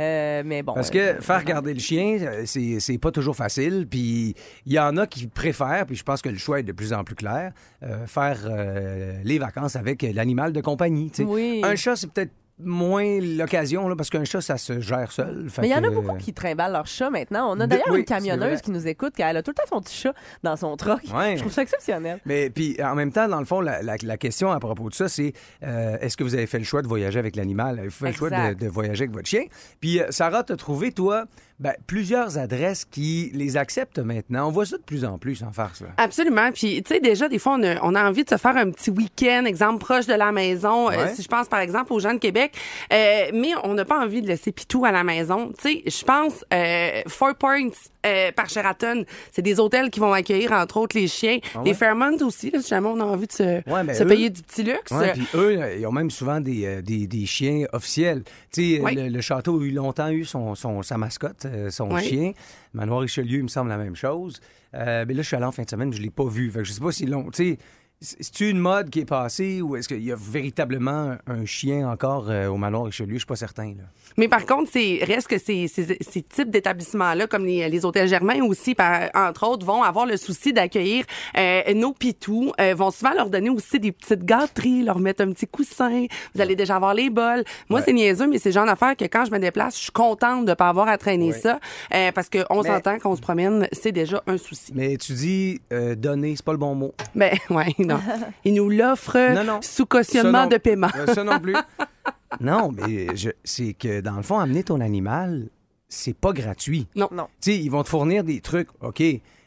Euh, 0.00 0.42
mais 0.46 0.62
bon. 0.62 0.72
Parce 0.72 0.90
euh, 0.94 1.14
que 1.16 1.22
faire 1.22 1.44
garder 1.44 1.74
le 1.74 1.80
chien, 1.80 2.18
euh, 2.22 2.44
c'est 2.46 2.98
pas 2.98 3.12
toujours 3.12 3.36
facile. 3.36 3.86
Puis 3.88 4.34
il 4.64 4.72
y 4.72 4.78
en 4.78 4.96
a 4.96 5.06
qui 5.06 5.26
préfèrent, 5.26 5.84
puis 5.84 5.94
je 5.94 6.02
pense 6.02 6.22
que 6.22 6.30
le 6.30 6.38
choix 6.38 6.60
est 6.60 6.62
de 6.62 6.72
plus 6.72 6.94
en 6.94 7.04
plus 7.04 7.14
clair, 7.14 7.52
euh, 7.82 8.06
faire 8.06 8.38
euh, 8.46 9.20
les 9.24 9.38
vacances 9.38 9.76
avec 9.76 10.02
l'animal 10.02 10.54
de 10.54 10.60
compagnie. 10.62 11.12
Oui. 11.18 11.60
Un 11.62 11.76
chat, 11.76 11.96
c'est 11.96 12.10
peut-être 12.10 12.32
moins 12.62 13.18
l'occasion, 13.20 13.94
parce 13.96 14.10
qu'un 14.10 14.24
chat, 14.24 14.40
ça 14.40 14.56
se 14.56 14.80
gère 14.80 15.12
seul. 15.12 15.48
Fait 15.50 15.62
Mais 15.62 15.68
il 15.68 15.70
y 15.72 15.74
en 15.74 15.84
a 15.84 15.90
beaucoup 15.90 16.16
qui 16.16 16.32
trimballent 16.32 16.72
leur 16.72 16.86
chat 16.86 17.10
maintenant. 17.10 17.50
On 17.50 17.60
a 17.60 17.64
De- 17.66 17.70
d'ailleurs 17.70 17.86
oui, 17.90 18.00
une 18.00 18.04
camionneuse 18.04 18.60
qui 18.60 18.70
nous 18.70 18.86
écoute, 18.86 19.14
qui 19.14 19.22
elle 19.22 19.36
a 19.36 19.42
tout 19.42 19.50
le 19.50 19.54
temps 19.54 19.68
son 19.68 19.80
petit 19.80 19.94
chat 19.96 20.14
dans 20.42 20.56
son 20.56 20.76
truck. 20.76 21.00
Ouais. 21.14 21.34
Je 21.36 21.40
trouve 21.40 21.52
ça 21.52 21.62
exceptionnel. 21.62 22.20
Mais 22.26 22.50
puis 22.50 22.76
en 22.82 22.94
même 22.94 23.12
temps, 23.12 23.28
dans 23.28 23.38
le 23.40 23.44
fond, 23.46 23.60
la, 23.60 23.82
la- 23.82 23.96
la 24.02 24.16
question 24.16 24.50
à 24.52 24.60
propos 24.60 24.88
de 24.88 24.94
ça, 24.94 25.08
c'est 25.08 25.32
euh, 25.62 25.96
est-ce 26.00 26.16
que 26.16 26.24
vous 26.24 26.34
avez 26.34 26.46
fait 26.46 26.58
le 26.58 26.64
choix 26.64 26.82
de 26.82 26.88
voyager 26.88 27.18
avec 27.18 27.36
l'animal? 27.36 27.78
Avez-vous 27.78 27.94
fait 27.94 28.06
le 28.08 28.12
choix 28.12 28.30
de, 28.30 28.54
de 28.54 28.68
voyager 28.68 29.04
avec 29.04 29.14
votre 29.14 29.28
chien? 29.28 29.44
Puis 29.80 30.00
euh, 30.00 30.06
Sarah, 30.10 30.42
t'as 30.42 30.56
trouvé, 30.56 30.92
toi, 30.92 31.24
ben, 31.60 31.74
plusieurs 31.86 32.38
adresses 32.38 32.84
qui 32.84 33.30
les 33.34 33.56
acceptent 33.56 33.98
maintenant. 33.98 34.48
On 34.48 34.50
voit 34.50 34.66
ça 34.66 34.76
de 34.78 34.82
plus 34.82 35.04
en 35.04 35.18
plus 35.18 35.42
en 35.42 35.52
farce. 35.52 35.82
Là. 35.82 35.88
Absolument. 35.98 36.50
Puis, 36.52 36.82
tu 36.82 36.94
sais, 36.94 37.00
déjà, 37.00 37.28
des 37.28 37.38
fois, 37.38 37.56
on 37.58 37.62
a, 37.62 37.76
on 37.82 37.94
a 37.94 38.08
envie 38.08 38.24
de 38.24 38.30
se 38.30 38.36
faire 38.38 38.56
un 38.56 38.70
petit 38.70 38.90
week-end, 38.90 39.44
exemple, 39.44 39.78
proche 39.84 40.06
de 40.06 40.14
la 40.14 40.32
maison. 40.32 40.90
Euh, 40.90 41.06
si 41.14 41.22
je 41.22 41.28
pense, 41.28 41.48
par 41.48 41.60
exemple, 41.60 41.92
aux 41.92 42.00
gens 42.00 42.14
de 42.14 42.18
Québec. 42.18 42.52
Euh, 42.92 43.26
mais 43.34 43.50
on 43.64 43.74
n'a 43.74 43.84
pas 43.84 44.00
envie 44.02 44.22
de 44.22 44.26
laisser 44.26 44.52
Pitou 44.52 44.84
à 44.84 44.90
la 44.92 45.04
maison. 45.04 45.52
Tu 45.62 45.82
sais, 45.82 45.82
je 45.86 46.04
pense, 46.04 46.44
euh, 46.52 47.02
Four 47.06 47.34
Points 47.34 47.68
euh, 48.06 48.32
par 48.32 48.48
Sheraton, 48.48 49.04
c'est 49.30 49.42
des 49.42 49.60
hôtels 49.60 49.90
qui 49.90 50.00
vont 50.00 50.12
accueillir, 50.14 50.52
entre 50.52 50.78
autres, 50.78 50.96
les 50.98 51.08
chiens. 51.08 51.38
Ah 51.54 51.58
ouais? 51.58 51.64
Les 51.66 51.74
Fairmont 51.74 52.16
aussi, 52.22 52.50
là, 52.50 52.62
si 52.62 52.68
jamais 52.70 52.88
on 52.88 52.98
a 53.00 53.04
envie 53.04 53.26
de 53.26 53.32
se, 53.32 53.42
Ouais, 53.70 53.84
ben, 53.84 53.94
se 53.94 54.02
eux- 54.02 54.06
payer 54.06 54.30
du 54.30 54.42
petit 54.42 54.62
luxe. 54.62 54.92
Puis 55.12 55.26
eux, 55.34 55.58
ils 55.78 55.86
ont 55.86 55.92
même 55.92 56.10
souvent 56.10 56.40
des, 56.40 56.80
des, 56.82 57.06
des 57.06 57.26
chiens 57.26 57.66
officiels. 57.74 58.22
Tu 58.52 58.78
sais, 58.78 58.94
le, 58.94 59.08
le 59.08 59.20
château 59.20 59.60
a 59.60 59.64
eu 59.64 59.70
longtemps 59.72 60.08
eu 60.08 60.24
son, 60.24 60.54
son- 60.54 60.82
sa 60.82 60.96
mascotte, 60.96 61.46
son 61.70 61.90
Oui. 61.92 62.02
chien. 62.04 62.32
Manoir 62.72 63.00
Richelieu, 63.00 63.38
il 63.38 63.42
me 63.44 63.48
semble 63.48 63.68
la 63.70 63.78
même 63.78 63.96
chose. 63.96 64.40
Euh, 64.74 65.04
mais 65.06 65.14
là, 65.14 65.22
je 65.22 65.26
suis 65.26 65.36
allé 65.36 65.44
en 65.46 65.52
fin 65.52 65.64
de 65.64 65.70
semaine, 65.70 65.92
je 65.92 66.00
l'ai 66.00 66.10
pas 66.10 66.26
vu. 66.28 66.50
Fait 66.50 66.60
que 66.60 66.64
je 66.64 66.72
sais 66.72 66.80
pas 66.80 66.92
s'ils 66.92 67.10
l'ont. 67.10 67.30
Tu 67.30 67.52
sais, 67.52 67.58
c'est 68.02 68.40
une 68.40 68.58
mode 68.58 68.88
qui 68.88 69.00
est 69.00 69.04
passée 69.04 69.60
ou 69.60 69.76
est-ce 69.76 69.86
qu'il 69.86 70.02
y 70.02 70.10
a 70.10 70.16
véritablement 70.18 71.16
un 71.26 71.44
chien 71.44 71.86
encore 71.86 72.30
euh, 72.30 72.46
au 72.48 72.56
Manoir 72.56 72.84
Richelieu? 72.84 73.12
Je 73.14 73.18
suis 73.18 73.26
pas 73.26 73.36
certain. 73.36 73.68
Là. 73.76 73.84
Mais 74.16 74.26
par 74.26 74.46
contre, 74.46 74.70
c'est 74.72 75.00
reste 75.02 75.28
que 75.28 75.36
ces, 75.36 75.68
ces, 75.68 75.98
ces 76.00 76.22
types 76.22 76.50
d'établissements-là, 76.50 77.26
comme 77.26 77.44
les, 77.44 77.68
les 77.68 77.84
hôtels 77.84 78.08
Germain 78.08 78.40
aussi, 78.42 78.74
par, 78.74 79.10
entre 79.14 79.46
autres, 79.46 79.66
vont 79.66 79.82
avoir 79.82 80.06
le 80.06 80.16
souci 80.16 80.54
d'accueillir 80.54 81.04
euh, 81.36 81.74
nos 81.74 81.92
pitous, 81.92 82.52
euh, 82.58 82.74
vont 82.74 82.90
souvent 82.90 83.12
leur 83.12 83.28
donner 83.28 83.50
aussi 83.50 83.78
des 83.78 83.92
petites 83.92 84.24
gâteries, 84.24 84.82
leur 84.82 84.98
mettre 84.98 85.22
un 85.22 85.30
petit 85.32 85.46
coussin. 85.46 86.06
Vous 86.34 86.40
allez 86.40 86.56
déjà 86.56 86.76
avoir 86.76 86.94
les 86.94 87.10
bols. 87.10 87.44
Moi, 87.68 87.80
Ouais. 87.80 87.84
c'est 87.84 87.92
niaiseux, 87.92 88.26
mais 88.26 88.38
c'est 88.38 88.50
genre 88.52 88.64
d'affaire 88.66 88.96
que 88.96 89.04
quand 89.04 89.26
je 89.26 89.30
me 89.30 89.38
déplace, 89.38 89.76
je 89.76 89.82
suis 89.82 89.92
contente 89.92 90.46
de 90.46 90.54
pas 90.54 90.70
avoir 90.70 90.88
à 90.88 90.96
traîner 90.96 91.32
ça, 91.32 91.60
euh, 91.94 92.12
parce 92.12 92.30
qu'on 92.30 92.62
Mais- 92.62 92.68
s'entend 92.68 92.98
qu'on 92.98 93.14
se 93.14 93.20
promène, 93.20 93.68
c'est 93.72 93.92
déjà 93.92 94.22
un 94.26 94.38
souci. 94.38 94.72
Mais 94.74 94.96
tu 94.96 95.12
dis 95.12 95.60
euh, 95.70 95.94
donner, 95.94 96.34
c'est 96.36 96.44
pas 96.46 96.52
le 96.52 96.58
bon 96.58 96.74
mot. 96.74 96.94
Ben 97.14 97.32
ouais, 97.50 97.74
non. 97.94 98.00
Ils 98.44 98.54
nous 98.54 98.70
Non, 98.70 99.44
non. 99.44 99.62
sous 99.62 99.86
cautionnement 99.86 100.46
de 100.46 100.56
paiement. 100.56 100.88
Euh, 100.96 101.06
ça 101.06 101.24
non 101.24 101.38
plus. 101.40 101.56
non, 102.40 102.70
mais 102.72 103.14
je- 103.16 103.30
c'est 103.44 103.74
que 103.74 104.00
dans 104.00 104.16
le 104.16 104.22
fond, 104.22 104.38
amener 104.38 104.62
ton 104.64 104.80
animal, 104.80 105.48
c'est 105.88 106.14
pas 106.16 106.32
gratuit. 106.32 106.86
Non, 106.94 107.08
Non. 107.12 107.26
Tu 107.40 107.52
sais, 107.52 107.58
ils 107.58 107.70
vont 107.70 107.82
te 107.82 107.88
fournir 107.88 108.24
des 108.24 108.40
trucs, 108.40 108.68
OK, 108.80 109.02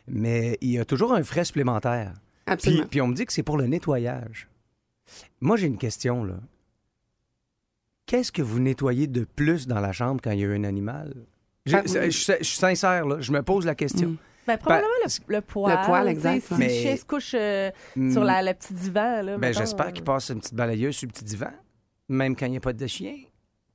mais 0.07 0.57
il 0.61 0.71
y 0.71 0.79
a 0.79 0.85
toujours 0.85 1.13
un 1.13 1.23
frais 1.23 1.45
supplémentaire. 1.45 2.13
Puis, 2.45 2.53
absolument. 2.53 2.87
puis 2.89 3.01
on 3.01 3.07
me 3.07 3.13
dit 3.15 3.25
que 3.25 3.31
c'est 3.33 3.43
pour 3.43 3.57
le 3.57 3.67
nettoyage. 3.67 4.47
Moi, 5.41 5.55
j'ai 5.57 5.67
une 5.67 5.77
question, 5.77 6.23
là. 6.25 6.35
Qu'est-ce 8.05 8.31
que 8.31 8.41
vous 8.41 8.59
nettoyez 8.59 9.07
de 9.07 9.23
plus 9.23 9.65
dans 9.67 9.79
la 9.79 9.91
chambre 9.93 10.19
quand 10.21 10.31
il 10.31 10.39
y 10.39 10.45
a 10.45 10.49
un 10.49 10.63
animal? 10.65 11.13
Je, 11.65 11.77
Ah, 11.77 11.81
je- 11.85 11.99
oui. 11.99 12.11
je- 12.11 12.33
je 12.39 12.43
suis 12.43 12.57
sincère, 12.57 13.05
là. 13.07 13.21
Je 13.21 13.31
me 13.31 13.41
pose 13.41 13.65
la 13.65 13.75
question. 13.75 14.09
Mm. 14.09 14.17
Ben, 14.47 14.57
probablement 14.57 14.89
Ben, 15.05 15.11
le, 15.27 15.35
le 15.35 15.41
poil. 15.41 15.77
le 15.79 15.85
poil, 15.85 16.05
sais, 16.05 16.11
exact, 16.11 16.43
Si 16.45 16.53
ouais. 16.53 16.59
le 16.59 16.65
Mais- 16.65 16.81
chien 16.81 16.97
se 16.97 17.05
couche 17.05 17.31
euh, 17.35 17.71
Mm, 17.95 18.11
sur 18.11 18.23
la, 18.23 18.41
le 18.41 18.53
petit 18.53 18.73
divan, 18.73 19.21
là. 19.21 19.37
Ben, 19.37 19.53
j'espère 19.53 19.87
euh, 19.87 19.91
qu'il 19.91 20.03
passe 20.03 20.29
une 20.29 20.39
petite 20.39 20.53
balayeuse 20.55 20.95
sur 20.95 21.07
le 21.07 21.11
petit 21.13 21.23
divan, 21.23 21.51
même 22.09 22.35
quand 22.35 22.45
il 22.45 22.51
n'y 22.51 22.57
a 22.57 22.61
pas 22.61 22.73
de 22.73 22.87
chien. 22.87 23.15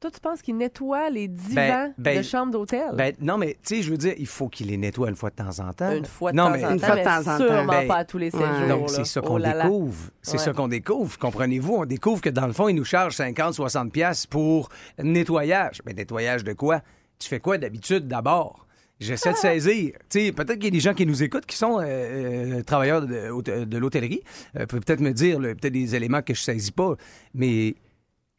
Toi, 0.00 0.12
tu 0.12 0.20
penses 0.20 0.42
qu'il 0.42 0.56
nettoie 0.56 1.10
les 1.10 1.26
divans 1.26 1.54
Ben, 1.56 1.94
ben, 1.98 2.18
de 2.18 2.22
chambre 2.22 2.52
d'hôtel? 2.52 2.90
Ben, 2.94 3.12
non, 3.20 3.36
mais 3.36 3.56
tu 3.66 3.74
sais, 3.76 3.82
je 3.82 3.90
veux 3.90 3.96
dire, 3.96 4.14
il 4.16 4.28
faut 4.28 4.48
qu'il 4.48 4.68
les 4.68 4.76
nettoie 4.76 5.08
une 5.08 5.16
fois 5.16 5.30
de 5.30 5.34
temps 5.34 5.58
en 5.58 5.72
temps. 5.72 5.90
une 5.90 6.04
fois 6.04 6.30
de 6.30 6.36
non, 6.36 6.44
temps 6.44 6.50
mais- 6.52 6.64
en 6.64 6.68
temps, 6.68 6.72
Une 6.74 6.78
fois 6.78 6.88
de 6.90 6.94
mais 6.94 7.04
temps 7.04 7.18
en 7.18 7.24
temps. 7.24 7.36
sûrement 7.38 7.64
Ben, 7.72 7.88
pas 7.88 7.96
à 7.96 8.04
tous 8.04 8.18
les 8.18 8.30
séjours. 8.30 8.46
ouais. 8.48 8.68
Donc, 8.68 8.82
là. 8.82 8.88
c'est 8.94 9.04
ça 9.06 9.20
Oh 9.24 9.26
qu'on 9.26 9.38
découvre. 9.40 10.10
C'est 10.22 10.32
Ouais. 10.34 10.38
ça 10.38 10.52
qu'on 10.52 10.68
découvre. 10.68 11.18
Comprenez-vous? 11.18 11.74
On 11.78 11.84
découvre 11.84 12.20
que 12.20 12.30
dans 12.30 12.46
le 12.46 12.52
fond, 12.52 12.68
ils 12.68 12.76
nous 12.76 12.84
chargent 12.84 13.16
50, 13.16 13.54
60 13.54 13.90
pièces 13.90 14.24
pour 14.26 14.68
nettoyage. 15.02 15.82
Mais 15.84 15.94
nettoyage 15.94 16.44
de 16.44 16.52
quoi? 16.52 16.80
Tu 17.18 17.28
fais 17.28 17.40
quoi 17.40 17.58
d'habitude 17.58 18.06
d'abord? 18.06 18.67
J'essaie 19.00 19.32
de 19.32 19.36
saisir. 19.36 19.92
Peut-être 20.10 20.54
qu'il 20.54 20.64
y 20.64 20.68
a 20.68 20.70
des 20.70 20.80
gens 20.80 20.94
qui 20.94 21.06
nous 21.06 21.22
écoutent 21.22 21.46
qui 21.46 21.56
sont 21.56 21.78
euh, 21.80 21.84
euh, 22.58 22.62
travailleurs 22.64 23.02
de, 23.02 23.64
de 23.64 23.78
l'hôtellerie. 23.78 24.22
Euh, 24.58 24.66
peut-être 24.66 25.00
me 25.00 25.12
dire 25.12 25.38
peut-être 25.38 25.68
des 25.72 25.94
éléments 25.94 26.22
que 26.22 26.34
je 26.34 26.40
saisis 26.40 26.72
pas. 26.72 26.94
Mais 27.34 27.76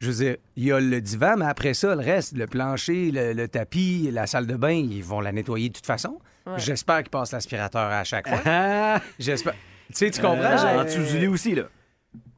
je 0.01 0.11
veux 0.11 0.23
dire, 0.25 0.35
il 0.57 0.65
y 0.65 0.71
a 0.71 0.79
le 0.79 0.99
divan, 1.01 1.35
mais 1.37 1.45
après 1.45 1.73
ça, 1.73 1.95
le 1.95 2.01
reste, 2.01 2.35
le 2.37 2.45
plancher, 2.45 3.11
le, 3.11 3.31
le 3.33 3.47
tapis, 3.47 4.09
la 4.11 4.27
salle 4.27 4.47
de 4.47 4.55
bain, 4.55 4.71
ils 4.71 5.03
vont 5.03 5.21
la 5.21 5.31
nettoyer 5.31 5.69
de 5.69 5.73
toute 5.75 5.85
façon. 5.85 6.19
J'espère 6.57 7.03
qu'ils 7.03 7.11
passent 7.11 7.31
l'aspirateur 7.31 7.83
à 7.91 8.03
chaque 8.03 8.27
fois. 8.27 8.99
J'espère. 9.19 9.53
Tu 9.89 9.95
sais, 9.95 10.11
tu 10.11 10.19
comprends? 10.21 10.37
Euh, 10.43 10.57
Je- 10.57 10.79
en 10.79 10.83
dessous 10.83 11.03
du 11.13 11.19
lit 11.19 11.27
aussi, 11.27 11.53
là. 11.55 11.63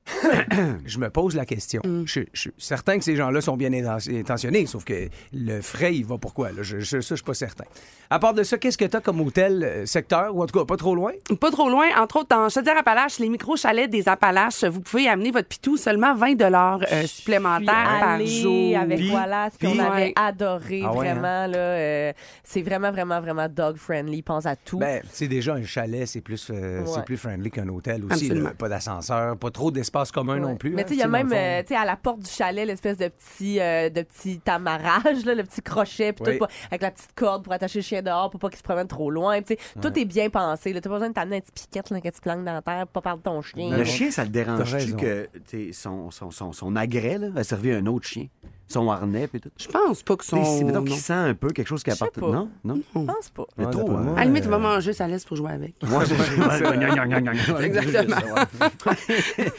je 0.85 0.97
me 0.99 1.09
pose 1.09 1.35
la 1.35 1.45
question. 1.45 1.81
Mm. 1.85 2.03
Je, 2.05 2.21
je 2.33 2.39
suis 2.41 2.51
certain 2.57 2.97
que 2.97 3.03
ces 3.03 3.15
gens-là 3.15 3.41
sont 3.41 3.55
bien 3.57 3.69
inten- 3.71 4.19
intentionnés, 4.19 4.65
sauf 4.65 4.83
que 4.83 5.09
le 5.33 5.61
frais, 5.61 5.95
il 5.95 6.05
va 6.05 6.17
pourquoi? 6.17 6.51
Là? 6.51 6.61
Je, 6.63 6.79
je- 6.79 7.01
ça, 7.01 7.09
je 7.11 7.15
suis 7.15 7.23
pas 7.25 7.33
certain. 7.33 7.65
À 8.09 8.19
part 8.19 8.33
de 8.33 8.43
ça, 8.43 8.57
qu'est-ce 8.57 8.77
que 8.77 8.85
tu 8.85 8.97
as 8.97 9.01
comme 9.01 9.21
hôtel, 9.21 9.63
euh, 9.63 9.85
secteur, 9.85 10.35
ou 10.35 10.43
en 10.43 10.45
tout 10.47 10.57
cas 10.59 10.65
pas 10.65 10.75
trop 10.77 10.95
loin? 10.95 11.11
Pas 11.39 11.51
trop 11.51 11.69
loin, 11.69 11.85
entre 11.97 12.17
autres 12.19 12.29
dans 12.29 12.49
Chaudière-Appalaches, 12.49 13.19
les 13.19 13.29
micro-chalets 13.29 13.89
des 13.89 14.09
Appalaches, 14.09 14.63
vous 14.65 14.81
pouvez 14.81 15.07
amener 15.07 15.31
votre 15.31 15.47
pitou 15.47 15.77
seulement 15.77 16.13
20 16.15 16.35
dollars 16.35 16.81
euh, 16.91 17.03
supplémentaires 17.05 17.65
par 17.99 18.09
allée 18.09 18.27
jour. 18.27 18.77
avec 18.77 18.97
Puis- 18.99 19.11
Wallace, 19.13 19.53
puis 19.57 19.67
puis- 19.69 19.79
on 19.79 19.83
avait 19.83 20.01
Ouais. 20.07 20.13
adoré 20.15 20.81
Ah 20.83 20.91
ouais, 20.91 20.97
vraiment 21.13 21.47
là. 21.47 21.57
euh, 21.57 22.13
c'est 22.43 22.61
vraiment 22.61 22.91
vraiment 22.91 23.21
vraiment 23.21 23.47
dog 23.47 23.77
friendly. 23.77 24.21
Pense 24.21 24.45
à 24.45 24.55
tout. 24.55 24.79
Ben, 24.79 25.01
c'est 25.11 25.27
déjà 25.27 25.53
un 25.53 25.63
chalet, 25.63 26.05
c'est 26.07 26.21
plus, 26.21 26.49
euh, 26.49 26.81
Ouais. 26.81 26.87
c'est 26.93 27.03
plus 27.05 27.17
friendly 27.17 27.49
qu'un 27.51 27.67
hôtel 27.69 28.03
aussi. 28.05 28.25
Absolument. 28.25 28.49
là. 28.49 28.55
Pas 28.57 28.69
d'ascenseur, 28.69 29.37
pas 29.37 29.51
trop 29.51 29.71
d'espace 29.71 29.90
commun 30.11 30.37
non 30.39 30.49
Ouais. 30.49 30.55
plus. 30.55 30.71
Mais 30.71 30.81
hein, 30.81 30.85
tu 30.85 30.89
sais, 30.89 30.95
il 30.95 30.99
y 30.99 31.03
a 31.03 31.05
le 31.05 31.11
même 31.11 31.31
euh, 31.33 31.61
tu 31.61 31.67
sais, 31.69 31.75
à 31.75 31.85
la 31.85 31.95
porte 31.95 32.19
du 32.19 32.29
chalet 32.29 32.65
l'espèce 32.65 32.97
de 32.97 33.07
petit 33.09 33.59
euh, 33.59 33.89
de 33.89 34.01
petit 34.01 34.39
amarrage 34.47 35.25
là, 35.25 35.35
le 35.35 35.43
petit 35.43 35.61
crochet 35.61 36.13
puis 36.13 36.23
Oui. 36.25 36.37
tout 36.39 36.45
avec 36.69 36.81
la 36.81 36.91
petite 36.91 37.13
corde 37.15 37.43
pour 37.43 37.53
attacher 37.53 37.79
le 37.79 37.83
chien 37.83 38.01
dehors 38.01 38.29
pour 38.29 38.39
pas 38.39 38.49
qu'il 38.49 38.57
se 38.57 38.63
promène 38.63 38.87
trop 38.87 39.11
loin. 39.11 39.39
Tu 39.41 39.55
sais, 39.55 39.59
tout 39.81 39.97
est 39.99 40.05
bien 40.05 40.29
pensé. 40.29 40.73
Là, 40.73 40.81
t'as 40.81 40.89
pas 40.89 40.95
besoin 40.95 41.09
de 41.09 41.13
t'amener 41.13 41.37
un 41.37 41.41
petit 41.41 41.51
piquette 41.67 41.89
là, 41.89 42.01
que 42.01 42.09
tu 42.09 42.21
planques 42.21 42.43
dans 42.45 42.53
la 42.53 42.61
terre 42.61 42.87
pour 42.87 43.01
pas 43.01 43.09
perdre 43.11 43.23
ton 43.23 43.41
chien. 43.41 43.65
Non, 43.65 43.71
Le 43.71 43.77
non. 43.79 43.85
chien, 43.85 44.11
ça 44.11 44.23
te 44.25 44.27
T'as 44.27 44.43
dérange-tu 44.43 44.95
que 44.95 45.29
son, 45.73 46.11
son, 46.11 46.31
son, 46.31 46.51
son 46.53 46.75
agrès 46.75 47.17
là, 47.17 47.27
a 47.35 47.43
servi 47.43 47.71
à 47.71 47.77
un 47.77 47.85
autre 47.85 48.07
chien? 48.07 48.27
Son 48.71 48.89
harnais, 48.89 49.27
puis 49.27 49.39
tout? 49.41 49.49
Je 49.57 49.67
pense 49.67 50.01
pas 50.03 50.15
que 50.15 50.25
son... 50.25 50.43
c'est 50.43 50.63
mettons 50.63 50.83
qu'il 50.83 50.95
sent 50.95 51.13
un 51.13 51.33
peu 51.33 51.49
quelque 51.49 51.67
chose 51.67 51.83
qui 51.83 51.91
appartient. 51.91 52.19
pas. 52.19 52.27
Non? 52.27 52.49
Non? 52.63 52.79
Je 52.95 52.99
pense 53.01 53.29
pas. 53.29 53.43
Mais 53.57 53.65
Ouais, 53.65 53.71
trop, 53.71 53.91
hein? 53.91 54.13
À 54.15 54.19
la 54.21 54.25
limite, 54.25 54.43
il 54.45 54.49
va 54.49 54.55
euh, 54.55 54.59
manger 54.59 54.93
sa 54.93 55.07
laisse 55.07 55.25
pour 55.25 55.37
jouer 55.37 55.51
avec. 55.51 55.75
Ouais. 55.83 57.65
Exactement. 57.65 58.15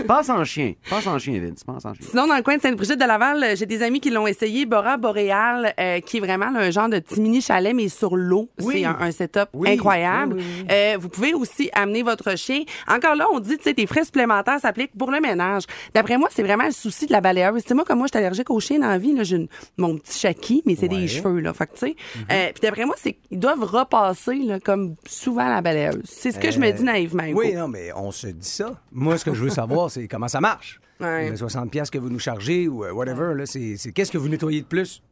Passe 0.06 0.28
en 0.30 0.44
chien. 0.44 0.74
Passe 0.88 1.06
en 1.06 1.18
chien, 1.18 1.40
Vince. 1.40 1.64
Passe 1.64 1.84
en 1.84 1.94
chien. 1.94 2.06
Sinon, 2.08 2.26
dans 2.26 2.36
le 2.36 2.42
coin 2.42 2.56
de 2.56 2.62
Sainte-Brigitte 2.62 3.00
de 3.00 3.04
Laval, 3.06 3.42
euh, 3.42 3.54
j'ai 3.56 3.66
des 3.66 3.82
amis 3.82 4.00
qui 4.00 4.10
l'ont 4.10 4.26
essayé. 4.26 4.66
Bora 4.66 4.96
Boréal, 4.96 5.74
euh, 5.78 6.00
qui 6.00 6.18
est 6.18 6.20
vraiment 6.20 6.50
là, 6.50 6.60
un 6.60 6.70
genre 6.70 6.88
de 6.88 6.98
petit 6.98 7.20
mini 7.20 7.40
chalet, 7.40 7.74
mais 7.74 7.88
sur 7.88 8.16
l'eau. 8.16 8.48
Oui. 8.60 8.78
C'est 8.80 8.84
un, 8.84 8.96
un 9.00 9.10
setup 9.10 9.48
Oui, 9.54 9.70
incroyable. 9.70 10.36
oui, 10.36 10.44
Euh, 10.70 10.96
vous 11.00 11.08
pouvez 11.08 11.34
aussi 11.34 11.70
amener 11.74 12.02
votre 12.02 12.36
chien. 12.36 12.62
Encore 12.88 13.14
là, 13.16 13.26
on 13.32 13.40
dit, 13.40 13.56
tu 13.58 13.64
sais, 13.64 13.74
tes 13.74 13.86
frais 13.86 14.04
supplémentaires 14.04 14.60
s'appliquent 14.60 14.96
pour 14.96 15.10
le 15.10 15.20
ménage. 15.20 15.64
D'après 15.94 16.16
moi, 16.18 16.28
c'est 16.30 16.42
vraiment 16.42 16.64
le 16.64 16.70
souci 16.72 17.06
de 17.06 17.12
la 17.12 17.20
balayeuse. 17.20 17.62
Tu 17.62 17.68
sais, 17.68 17.74
moi, 17.74 17.84
comme 17.84 17.98
moi, 17.98 18.06
je 18.06 18.16
suis 18.16 18.24
allergique 18.24 18.50
aux 18.50 18.60
chiens 18.60 18.78
dans 18.78 18.88
la 18.88 18.98
vie, 18.98 19.01
là, 19.12 19.24
j'ai 19.24 19.36
une- 19.36 19.48
mon 19.78 19.96
petit 19.98 20.18
chaki, 20.18 20.62
mais 20.66 20.76
c'est 20.76 20.82
Ouais. 20.90 21.00
des 21.00 21.08
cheveux, 21.08 21.40
là. 21.40 21.52
Fait 21.52 21.66
que, 21.66 21.72
tu 21.72 21.78
sais, 21.78 21.96
euh, 22.30 22.50
puis 22.52 22.60
d'après 22.62 22.84
moi, 22.86 22.94
c'est 22.98 23.14
qu'ils 23.14 23.38
doivent 23.40 23.64
repasser, 23.64 24.36
là, 24.36 24.60
comme 24.60 24.94
souvent 25.06 25.48
la 25.48 25.60
balayeuse. 25.62 26.02
C'est 26.04 26.30
ce 26.30 26.38
que 26.38 26.50
je 26.50 26.58
me 26.60 26.68
Euh, 26.68 26.72
dis 26.72 26.84
naïvement. 26.84 27.24
Oui, 27.34 27.54
non, 27.54 27.66
mais 27.68 27.90
on 27.96 28.10
se 28.12 28.28
dit 28.28 28.48
ça. 28.48 28.80
Moi, 28.92 29.18
ce 29.18 29.24
que 29.24 29.34
je 29.34 29.42
veux 29.42 29.50
savoir, 29.50 29.90
c'est 29.90 30.06
comment 30.06 30.28
ça 30.28 30.40
marche. 30.40 30.80
Ouais. 31.00 31.30
Le 31.30 31.36
60 31.36 31.70
pièces 31.70 31.90
que 31.90 31.98
vous 31.98 32.10
nous 32.10 32.20
chargez 32.20 32.68
ou 32.68 32.84
euh, 32.84 32.92
whatever, 32.92 33.34
là, 33.34 33.44
c'est 33.46 33.76
qu'est-ce 33.92 34.12
que 34.12 34.18
vous 34.18 34.28
nettoyez 34.28 34.60
de 34.60 34.66
plus? 34.66 35.02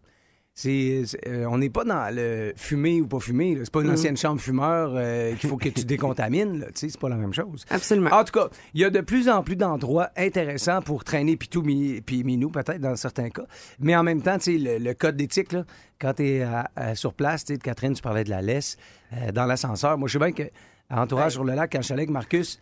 C'est, 0.53 1.05
c'est- 1.07 1.27
euh, 1.29 1.47
on 1.49 1.59
n'est 1.59 1.71
pas 1.71 1.85
dans 1.85 2.15
le 2.15 2.53
fumer 2.57 3.01
ou 3.01 3.07
pas 3.07 3.21
fumer. 3.21 3.55
là. 3.55 3.61
C'est 3.65 3.73
pas 3.73 3.81
une 3.83 3.91
ancienne 3.91 4.17
chambre 4.17 4.41
fumeur 4.41 4.93
euh, 4.95 5.35
qu'il 5.37 5.49
faut 5.49 5.57
que 5.57 5.69
tu 5.69 5.85
décontamines. 5.87 6.61
là. 6.61 6.67
C'est 6.75 6.99
pas 6.99 7.09
la 7.09 7.17
même 7.17 7.33
chose. 7.33 7.65
Absolument. 7.71 8.11
En 8.11 8.25
tout 8.25 8.33
cas, 8.33 8.49
il 8.75 8.81
y 8.81 8.85
a 8.85 8.91
de 8.91 9.01
plus 9.01 9.29
en 9.29 9.43
plus 9.43 9.57
d'endroits 9.57 10.11
intéressants 10.17 10.83
pour 10.83 11.05
traîner 11.05 11.37
Pitou 11.37 11.63
mi, 11.63 12.01
puis 12.03 12.25
Minou, 12.25 12.51
peut-être, 12.51 12.81
dans 12.81 12.97
certains 12.97 13.31
cas. 13.31 13.45
Mais 13.79 13.97
en 13.97 14.03
même 14.03 14.21
temps, 14.23 14.37
le, 14.47 14.79
le 14.79 14.95
code 14.95 15.17
d'éthique, 15.17 15.53
là, 15.53 15.65
quand 15.99 16.15
tu 16.15 16.25
es 16.25 16.45
sur 16.95 17.15
place, 17.15 17.45
Catherine, 17.63 17.95
tu 17.95 18.03
parlais 18.03 18.25
de 18.25 18.31
la 18.31 18.43
laisse, 18.43 18.77
euh, 19.15 19.33
dans 19.33 19.47
l'ascenseur. 19.47 19.97
Moi, 19.99 20.09
je 20.09 20.15
sais 20.15 20.19
bien 20.19 20.33
que 20.33 20.51
Entourage 20.93 21.33
sur 21.35 21.45
le 21.45 21.55
lac, 21.55 21.71
quand 21.71 21.79
je 21.79 21.85
suis 21.85 21.93
allé 21.93 22.01
avec 22.03 22.11
Marcus, 22.11 22.59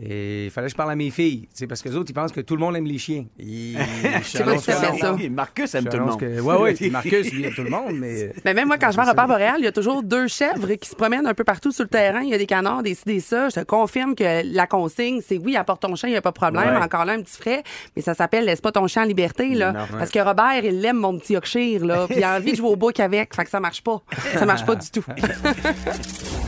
Et 0.00 0.44
il 0.46 0.50
fallait 0.50 0.66
que 0.68 0.72
je 0.72 0.76
parle 0.76 0.92
à 0.92 0.96
mes 0.96 1.10
filles, 1.10 1.42
tu 1.42 1.48
sais, 1.54 1.66
parce 1.66 1.82
que 1.82 1.88
les 1.88 1.96
autres, 1.96 2.10
ils 2.10 2.14
pensent 2.14 2.32
que 2.32 2.40
tout 2.40 2.54
le 2.54 2.60
monde 2.60 2.76
aime 2.76 2.86
les 2.86 2.98
chiens. 2.98 3.24
C'est 4.22 4.44
fais 4.44 4.72
ça. 4.98 5.16
Marcus 5.30 5.74
aime 5.74 5.86
tout 5.86 5.96
le 5.96 6.04
monde. 6.04 6.20
que- 6.20 6.40
ouais, 6.40 6.56
ouais, 6.56 6.90
Marcus, 6.90 7.32
lui, 7.32 7.44
aime 7.44 7.54
tout 7.54 7.62
le 7.64 7.70
monde, 7.70 7.94
mais... 7.94 8.32
Mais 8.44 8.54
même 8.54 8.68
moi, 8.68 8.78
quand 8.78 8.90
je 8.90 8.96
vais 8.96 9.02
à 9.02 9.10
Repère 9.10 9.26
Boréal, 9.26 9.56
il 9.58 9.64
y 9.64 9.68
a 9.68 9.72
toujours 9.72 10.02
deux 10.02 10.28
chèvres 10.28 10.72
qui 10.74 10.88
se 10.88 10.94
promènent 10.94 11.26
un 11.26 11.34
peu 11.34 11.44
partout 11.44 11.72
sur 11.72 11.84
le 11.84 11.88
terrain. 11.88 12.20
Il 12.22 12.28
y 12.28 12.34
a 12.34 12.38
des 12.38 12.46
canards, 12.46 12.82
des 12.82 12.94
ci, 12.94 13.02
des 13.06 13.20
ça. 13.20 13.48
Je 13.48 13.56
te 13.56 13.64
confirme 13.64 14.14
que 14.14 14.42
la 14.44 14.66
consigne, 14.66 15.20
c'est 15.26 15.38
oui, 15.38 15.56
apporte 15.56 15.82
ton 15.82 15.94
chien, 15.96 16.08
il 16.08 16.12
n'y 16.12 16.18
a 16.18 16.22
pas 16.22 16.30
de 16.30 16.34
problème. 16.36 16.74
Ouais. 16.76 16.82
Encore 16.82 17.04
là, 17.04 17.14
un 17.14 17.22
petit 17.22 17.36
frais. 17.36 17.62
Mais 17.96 18.02
ça 18.02 18.14
s'appelle 18.14 18.44
laisse 18.44 18.60
pas 18.60 18.72
ton 18.72 18.86
chien 18.86 19.02
en 19.02 19.06
liberté, 19.06 19.54
là. 19.54 19.72
Non. 19.72 19.80
Parce 19.98 20.10
que 20.10 20.18
Robert, 20.20 20.64
il 20.64 20.80
l'aime, 20.80 20.98
mon 20.98 21.18
petit 21.18 21.32
Yorkshire, 21.34 21.84
là. 21.84 22.06
Puis 22.06 22.18
il 22.18 22.24
a 22.24 22.36
envie 22.36 22.52
de 22.52 22.56
jouer 22.56 22.68
au 22.68 22.76
bouc 22.76 22.98
avec. 23.00 23.34
Fait 23.34 23.44
que 23.44 23.50
ça 23.50 23.60
marche 23.60 23.82
pas. 23.82 24.00
Ça 24.34 24.46
marche 24.46 24.64
pas 24.64 24.74
du 24.76 24.90
tout. 24.90 25.04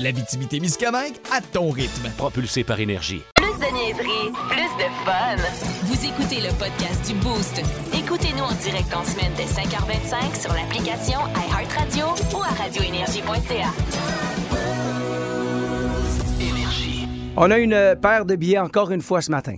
L'Abitibi-Témiscamingue 0.00 1.16
à 1.30 1.42
ton 1.42 1.70
rythme. 1.70 2.08
Propulsé 2.16 2.64
par 2.64 2.80
énergie. 2.80 3.20
Plus 3.34 3.52
de 3.52 3.74
niaiserie, 3.74 4.32
plus 4.48 4.72
de 4.78 4.88
fun. 5.04 5.36
Vous 5.82 6.06
écoutez 6.06 6.40
le 6.40 6.48
podcast 6.58 7.06
du 7.06 7.14
Boost. 7.18 7.60
Écoutez-nous 7.92 8.42
en 8.44 8.54
direct 8.54 8.94
en 8.94 9.04
semaine 9.04 9.32
dès 9.36 9.44
5h25 9.44 10.40
sur 10.40 10.54
l'application 10.54 11.18
iHeartRadio 11.36 12.06
ou 12.34 12.42
à 12.42 12.48
radioénergie.ca. 12.48 13.68
On 17.36 17.50
a 17.50 17.58
une 17.58 17.94
paire 18.00 18.24
de 18.24 18.36
billets 18.36 18.58
encore 18.58 18.92
une 18.92 19.02
fois 19.02 19.20
ce 19.20 19.30
matin. 19.30 19.56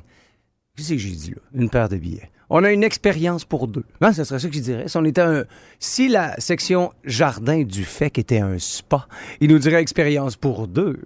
Qu'est-ce 0.76 0.88
que 0.94 0.98
j'ai 0.98 1.10
dit 1.10 1.30
là? 1.30 1.42
Une 1.54 1.70
paire 1.70 1.88
de 1.88 1.98
billets. 1.98 2.31
On 2.54 2.64
a 2.64 2.70
une 2.70 2.84
expérience 2.84 3.46
pour 3.46 3.66
deux. 3.66 3.84
Hein, 4.02 4.12
ce 4.12 4.24
serait 4.24 4.38
ça 4.38 4.46
que 4.46 4.54
je 4.54 4.60
dirais. 4.60 4.86
Si, 4.86 4.96
on 4.98 5.04
était 5.06 5.22
un... 5.22 5.44
si 5.80 6.08
la 6.08 6.38
section 6.38 6.92
jardin 7.02 7.62
du 7.62 7.82
FEC 7.82 8.18
était 8.18 8.40
un 8.40 8.58
spa, 8.58 9.08
il 9.40 9.48
nous 9.48 9.58
dirait 9.58 9.80
expérience 9.80 10.36
pour 10.36 10.68
deux. 10.68 11.00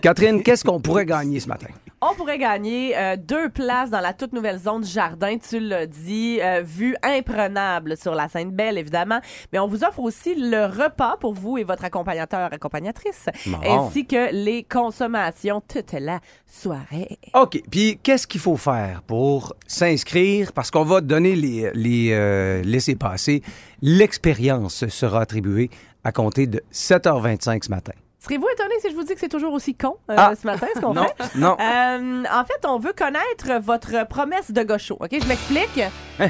Catherine, 0.00 0.44
qu'est-ce 0.44 0.62
qu'on 0.62 0.80
pourrait 0.80 1.04
gagner 1.04 1.40
ce 1.40 1.48
matin? 1.48 1.66
On 2.04 2.14
pourrait 2.16 2.38
gagner 2.38 2.98
euh, 2.98 3.16
deux 3.16 3.48
places 3.48 3.88
dans 3.90 4.00
la 4.00 4.12
toute 4.12 4.32
nouvelle 4.32 4.58
zone 4.58 4.84
jardin, 4.84 5.38
tu 5.38 5.60
l'as 5.60 5.86
dit, 5.86 6.40
euh, 6.42 6.60
vue 6.60 6.96
imprenable 7.04 7.96
sur 7.96 8.12
la 8.16 8.28
Sainte-Belle, 8.28 8.76
évidemment. 8.76 9.20
Mais 9.52 9.60
on 9.60 9.68
vous 9.68 9.84
offre 9.84 10.00
aussi 10.00 10.34
le 10.34 10.64
repas 10.66 11.16
pour 11.18 11.32
vous 11.32 11.58
et 11.58 11.64
votre 11.64 11.84
accompagnateur, 11.84 12.52
accompagnatrice, 12.52 13.26
Bon. 13.46 13.58
ainsi 13.64 14.04
que 14.04 14.32
les 14.34 14.64
consommations 14.64 15.62
toute 15.66 15.92
la 15.92 16.18
soirée. 16.44 17.20
OK. 17.34 17.62
Puis, 17.70 18.00
qu'est-ce 18.02 18.26
qu'il 18.26 18.40
faut 18.40 18.56
faire 18.56 19.02
pour 19.06 19.54
s'inscrire? 19.68 20.52
Parce 20.52 20.72
qu'on 20.72 20.82
va 20.84 21.00
donner 21.02 21.36
les, 21.36 21.70
les 21.74 22.08
euh, 22.10 22.62
laissés-passer. 22.64 23.42
L'expérience 23.80 24.88
sera 24.88 25.20
attribuée 25.20 25.70
à 26.02 26.10
compter 26.10 26.48
de 26.48 26.60
7h25 26.72 27.64
ce 27.64 27.70
matin. 27.70 27.92
Serez-vous 28.22 28.48
étonné 28.52 28.74
si 28.80 28.90
je 28.90 28.94
vous 28.94 29.02
dis 29.02 29.14
que 29.14 29.20
c'est 29.20 29.28
toujours 29.28 29.52
aussi 29.52 29.74
con 29.74 29.96
euh, 30.10 30.14
Ah. 30.16 30.32
ce 30.40 30.46
matin, 30.46 30.68
ce 30.76 30.80
qu'on 30.80 30.94
fait? 30.94 31.14
non. 31.34 31.56
Euh, 31.58 32.22
en 32.32 32.44
fait, 32.44 32.64
on 32.66 32.78
veut 32.78 32.92
connaître 32.92 33.60
votre 33.60 34.06
promesse 34.06 34.52
de 34.52 34.62
gaucho. 34.62 34.96
OK, 35.00 35.08
je 35.10 35.26
m'explique. 35.26 35.80
Hein? 36.20 36.28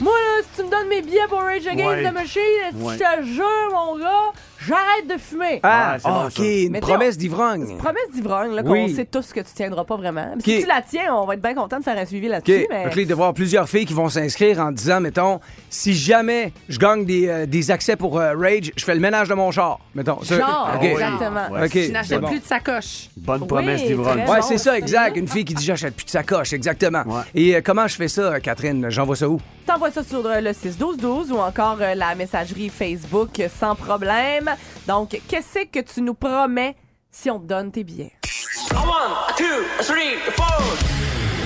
Moi, 0.00 0.12
là, 0.12 0.42
si 0.42 0.60
tu 0.60 0.66
me 0.66 0.70
donnes 0.70 0.88
mes 0.88 1.02
billets 1.02 1.28
pour 1.28 1.40
Rage 1.40 1.66
Against 1.68 1.88
Ouais. 1.88 2.08
the 2.10 2.12
Machine, 2.12 2.42
Ouais. 2.74 2.94
je 2.94 2.98
te 2.98 3.22
jure, 3.26 3.70
mon 3.72 3.96
gars, 3.98 4.32
j'arrête 4.66 5.06
de 5.08 5.18
fumer. 5.18 5.60
Ah, 5.62 5.96
c'est 5.98 6.08
bon, 6.08 6.24
OK. 6.26 6.32
ça. 6.32 6.42
Une 6.42 6.70
Mais 6.70 6.80
promesse 6.80 7.18
d'ivrogne. 7.18 7.76
Promesse 7.78 8.10
d'ivrogne, 8.14 8.52
là, 8.54 8.62
qu'on 8.62 8.72
Oui. 8.72 8.94
sait 8.94 9.04
tous 9.04 9.32
que 9.32 9.40
tu 9.40 9.52
tiendras 9.54 9.84
pas 9.84 9.96
vraiment. 9.96 10.32
OK. 10.34 10.42
Si 10.42 10.60
tu 10.62 10.66
la 10.66 10.82
tiens, 10.82 11.14
on 11.14 11.26
va 11.26 11.34
être 11.34 11.42
bien 11.42 11.54
content 11.54 11.78
de 11.78 11.84
faire 11.84 11.98
un 11.98 12.04
suivi 12.06 12.26
OK. 12.26 12.32
là-dessus. 12.32 12.66
Mais... 12.70 12.84
Donc 12.84 12.96
là, 12.96 13.02
y 13.02 13.12
avoir 13.12 13.34
plusieurs 13.34 13.68
filles 13.68 13.86
qui 13.86 13.94
vont 13.94 14.08
s'inscrire 14.08 14.60
en 14.60 14.72
disant, 14.72 15.00
mettons, 15.00 15.40
si 15.70 15.94
jamais 15.94 16.52
je 16.68 16.78
gagne 16.78 17.04
des, 17.04 17.28
euh, 17.28 17.46
des 17.46 17.70
accès 17.70 17.96
pour 17.96 18.18
euh, 18.18 18.34
Rage, 18.36 18.72
je 18.76 18.84
fais 18.84 18.94
le 18.94 19.00
ménage 19.00 19.28
de 19.28 19.34
mon 19.34 19.50
char. 19.50 19.78
Mettons. 19.94 20.22
Ça- 20.22 20.38
Genre, 20.38 20.70
OK. 20.76 20.84
exactement. 20.84 21.48
Ouais. 21.50 21.64
OK. 21.66 21.70
Tu 21.70 21.82
c'est 21.86 21.92
n'achètes 21.92 22.20
bon. 22.20 22.28
plus 22.28 22.40
de 22.40 22.44
sacoche. 22.44 23.08
Bonne 23.16 23.42
Oui, 23.42 23.46
promesse 23.48 23.84
d'ivrogne. 23.84 24.22
très 24.24 24.32
Ouais, 24.32 24.42
c'est 24.42 24.58
ça, 24.58 24.76
exact. 24.78 25.16
Une 25.16 25.28
fille 25.28 25.44
qui 25.44 25.54
dit 25.54 25.64
j'achète 25.64 25.94
plus 25.94 26.04
de 26.04 26.10
sacoche, 26.10 26.52
exactement. 26.52 27.02
Ouais. 27.06 27.22
Et 27.34 27.56
euh, 27.56 27.60
comment 27.64 27.86
je 27.86 27.94
fais 27.96 28.08
ça, 28.08 28.40
Catherine? 28.40 28.86
J'envoie 28.90 29.16
ça 29.16 29.28
où? 29.28 29.40
T'envoies 29.66 29.90
ça 29.92 30.02
sur 30.02 30.26
euh, 30.26 30.40
le 30.40 30.50
6-12-12 30.50 31.30
ou 31.30 31.38
encore 31.38 31.78
euh, 31.80 31.94
la 31.94 32.14
messagerie 32.16 32.68
Facebook 32.68 33.38
euh, 33.38 33.48
sans 33.60 33.74
problème. 33.76 34.50
Donc, 34.86 35.20
qu'est-ce 35.28 35.66
que 35.66 35.80
tu 35.80 36.02
nous 36.02 36.14
promets 36.14 36.76
si 37.10 37.30
on 37.30 37.38
te 37.38 37.46
donne 37.46 37.70
tes 37.70 37.84
billets? 37.84 38.12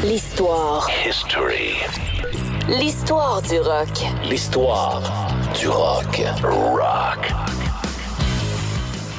L'histoire. 0.03 0.89
History. 1.07 1.75
L'histoire 2.69 3.43
du 3.43 3.59
rock. 3.59 3.89
L'histoire 4.25 5.03
du 5.59 5.69
rock. 5.69 6.23
Rock. 6.43 7.33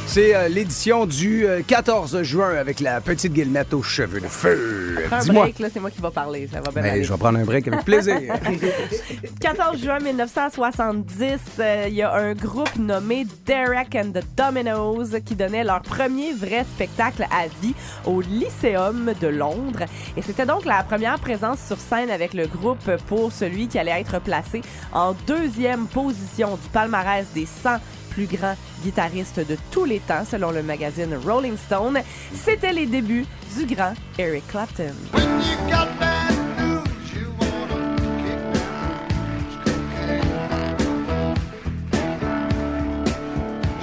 C'est 0.09 0.33
euh, 0.33 0.47
l'édition 0.47 1.05
du 1.05 1.45
euh, 1.45 1.61
14 1.67 2.21
juin 2.23 2.55
avec 2.55 2.79
la 2.79 3.01
petite 3.01 3.33
guillemette 3.33 3.73
aux 3.73 3.83
cheveux 3.83 4.21
de 4.21 4.27
feu. 4.27 4.95
Un 5.11 5.19
Dis-moi. 5.19 5.43
break, 5.43 5.59
là, 5.59 5.67
c'est 5.71 5.81
moi 5.81 5.91
qui 5.91 6.01
va 6.01 6.09
parler. 6.11 6.49
Ça 6.51 6.61
va 6.61 6.71
bien 6.71 6.81
Ben, 6.81 6.91
aller. 6.93 7.03
je 7.03 7.11
vais 7.11 7.19
prendre 7.19 7.37
un 7.37 7.43
break 7.43 7.67
avec 7.67 7.83
plaisir. 7.83 8.17
14 9.41 9.79
juin 9.83 9.99
1970, 9.99 11.23
euh, 11.59 11.85
il 11.89 11.93
y 11.95 12.01
a 12.01 12.13
un 12.15 12.33
groupe 12.33 12.75
nommé 12.77 13.27
Derek 13.45 13.95
and 13.95 14.11
the 14.19 14.23
Dominoes 14.35 15.19
qui 15.25 15.35
donnait 15.35 15.65
leur 15.65 15.81
premier 15.81 16.33
vrai 16.33 16.65
spectacle 16.73 17.23
à 17.23 17.47
vie 17.61 17.75
au 18.05 18.21
Lycéum 18.21 19.11
de 19.21 19.27
Londres. 19.27 19.83
Et 20.15 20.21
c'était 20.21 20.45
donc 20.45 20.63
la 20.65 20.83
première 20.83 21.19
présence 21.19 21.59
sur 21.67 21.77
scène 21.77 22.09
avec 22.09 22.33
le 22.33 22.47
groupe 22.47 22.89
pour 23.07 23.31
celui 23.33 23.67
qui 23.67 23.77
allait 23.77 23.99
être 23.99 24.19
placé 24.19 24.61
en 24.93 25.13
deuxième 25.27 25.85
position 25.85 26.55
du 26.55 26.69
palmarès 26.71 27.25
des 27.35 27.45
100 27.45 27.71
plus 28.17 28.37
grands 28.37 28.55
guitaristes 28.83 29.47
de 29.47 29.55
tous 29.69 29.85
les 29.85 29.99
temps, 29.99 30.25
selon 30.25 30.49
le 30.49 30.63
magazine 30.63 31.15
Rolling 31.23 31.55
Stone. 31.55 31.99
C'était 32.33 32.73
les 32.73 32.87
débuts 32.87 33.27
du 33.55 33.75
grand 33.75 33.93
Eric 34.17 34.47
Clapton. 34.47 34.95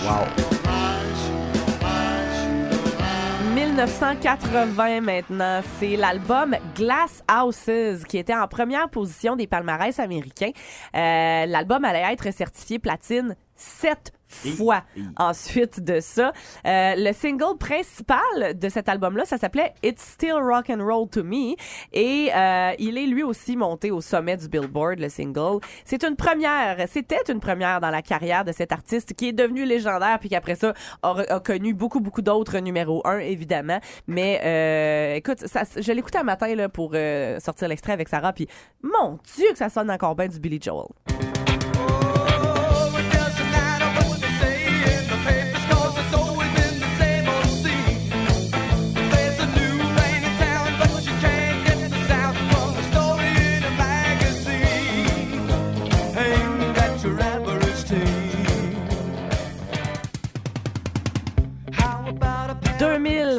wow. 0.04 0.44
1980 3.54 5.00
maintenant, 5.00 5.60
c'est 5.78 5.96
l'album 5.96 6.56
Glass 6.74 7.22
Houses 7.30 8.04
qui 8.04 8.18
était 8.18 8.34
en 8.34 8.48
première 8.48 8.88
position 8.88 9.36
des 9.36 9.46
palmarès 9.46 9.98
américains. 10.00 10.50
Euh, 10.96 11.46
L'album 11.46 11.84
allait 11.84 12.12
être 12.12 12.32
certifié 12.32 12.78
platine 12.78 13.36
sept 13.56 14.12
fois 14.34 14.82
ensuite 15.16 15.80
de 15.80 16.00
ça. 16.00 16.32
Euh, 16.66 16.94
le 16.96 17.12
single 17.12 17.56
principal 17.58 18.18
de 18.54 18.68
cet 18.68 18.88
album-là, 18.88 19.24
ça 19.24 19.38
s'appelait 19.38 19.74
It's 19.82 20.02
Still 20.02 20.34
Rock 20.34 20.70
and 20.70 20.84
Roll 20.84 21.08
to 21.08 21.22
Me 21.22 21.54
et 21.92 22.30
euh, 22.34 22.72
il 22.78 22.98
est 22.98 23.06
lui 23.06 23.22
aussi 23.22 23.56
monté 23.56 23.90
au 23.90 24.00
sommet 24.00 24.36
du 24.36 24.48
Billboard, 24.48 24.98
le 24.98 25.08
single. 25.08 25.60
C'est 25.84 26.04
une 26.04 26.16
première, 26.16 26.76
c'était 26.88 27.22
une 27.28 27.40
première 27.40 27.80
dans 27.80 27.90
la 27.90 28.02
carrière 28.02 28.44
de 28.44 28.52
cet 28.52 28.72
artiste 28.72 29.14
qui 29.14 29.28
est 29.28 29.32
devenu 29.32 29.64
légendaire 29.64 30.18
puis 30.18 30.28
qu'après 30.28 30.56
ça 30.56 30.74
a, 31.02 31.14
a 31.28 31.40
connu 31.40 31.74
beaucoup 31.74 32.00
beaucoup 32.00 32.22
d'autres 32.22 32.58
numéros 32.58 33.02
1 33.06 33.18
évidemment. 33.18 33.78
Mais 34.06 34.40
euh, 34.44 35.14
écoute, 35.16 35.46
ça, 35.46 35.62
je 35.76 35.92
l'écoutais 35.92 36.18
un 36.18 36.24
matin 36.24 36.54
là, 36.54 36.68
pour 36.68 36.94
sortir 37.38 37.68
l'extrait 37.68 37.92
avec 37.92 38.08
Sarah 38.08 38.32
puis 38.32 38.48
mon 38.82 39.18
Dieu 39.36 39.46
que 39.52 39.58
ça 39.58 39.68
sonne 39.68 39.90
encore 39.90 40.14
bien 40.14 40.28
du 40.28 40.38
Billy 40.38 40.58
Joel. 40.60 40.86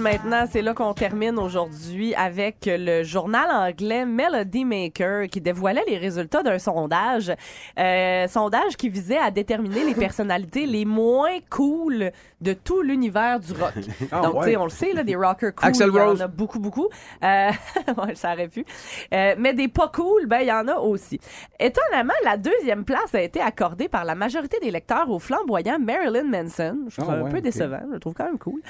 Maintenant, 0.05 0.45
c'est 0.47 0.61
là 0.61 0.75
qu'on 0.75 0.93
termine 0.93 1.39
aujourd'hui 1.39 2.13
avec 2.13 2.57
le 2.67 3.01
journal 3.01 3.49
anglais 3.49 4.05
Melody 4.05 4.63
Maker 4.63 5.27
qui 5.29 5.41
dévoilait 5.41 5.83
les 5.87 5.97
résultats 5.97 6.43
d'un 6.43 6.59
sondage. 6.59 7.33
Euh, 7.79 8.27
sondage 8.27 8.77
qui 8.77 8.89
visait 8.89 9.17
à 9.17 9.31
déterminer 9.31 9.83
les 9.83 9.95
personnalités 9.95 10.65
les 10.67 10.85
moins 10.85 11.39
cool 11.49 12.11
de 12.39 12.53
tout 12.53 12.83
l'univers 12.83 13.39
du 13.39 13.51
rock. 13.53 13.73
Ah, 14.11 14.21
Donc, 14.21 14.35
ouais. 14.35 14.45
tu 14.45 14.51
sais, 14.51 14.57
on 14.57 14.65
le 14.65 14.69
sait, 14.69 14.93
là, 14.93 15.03
des 15.03 15.15
rockers 15.15 15.55
cool, 15.55 15.67
Axl 15.69 15.89
il 15.91 15.95
y 15.95 15.99
en 15.99 16.19
a 16.19 16.27
beaucoup, 16.27 16.59
beaucoup. 16.59 16.87
Euh, 17.23 17.49
ouais, 18.05 18.13
ça 18.13 18.33
aurait 18.33 18.47
pu. 18.47 18.63
Euh, 19.11 19.33
mais 19.39 19.53
des 19.53 19.67
pas 19.67 19.87
cool, 19.87 20.27
ben, 20.27 20.39
il 20.41 20.47
y 20.47 20.51
en 20.51 20.67
a 20.67 20.75
aussi. 20.75 21.19
Étonnamment, 21.59 22.13
la 22.23 22.37
deuxième 22.37 22.85
place 22.85 23.15
a 23.15 23.21
été 23.21 23.41
accordée 23.41 23.87
par 23.89 24.05
la 24.05 24.13
majorité 24.13 24.59
des 24.61 24.69
lecteurs 24.69 25.09
au 25.09 25.17
flamboyant 25.17 25.79
Marilyn 25.79 26.25
Manson. 26.25 26.77
Je 26.89 26.97
trouve 27.01 27.09
Ah 27.09 27.13
ça 27.13 27.19
un 27.19 27.23
ouais, 27.23 27.31
peu 27.31 27.37
ok. 27.37 27.43
décevant. 27.43 27.79
Je 27.89 27.93
le 27.93 27.99
trouve 27.99 28.13
quand 28.13 28.25
même 28.25 28.37
cool. 28.37 28.61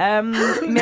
Euh, 0.00 0.32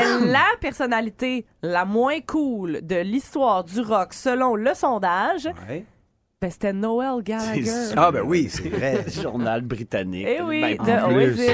mais 0.01 0.27
la 0.33 0.45
personnalité 0.61 1.47
la 1.63 1.85
moins 1.85 2.21
cool 2.27 2.81
de 2.83 2.97
l'histoire 2.97 3.65
du 3.65 3.81
rock, 3.81 4.13
selon 4.15 4.55
le 4.55 4.75
sondage, 4.75 5.47
Ouais. 5.69 5.85
ben, 6.41 6.51
c'était 6.51 6.73
Noel 6.73 7.23
Gallagher. 7.23 7.93
Ah, 7.97 8.11
ben 8.13 8.23
oui, 8.25 8.49
c'est 8.51 8.69
vrai. 8.69 9.05
Journal 9.23 9.63
britannique. 9.63 10.27
Eh 10.29 10.43
oui, 10.43 10.77
Ben, 10.85 11.09
de. 11.09 11.15
Oasis. 11.15 11.51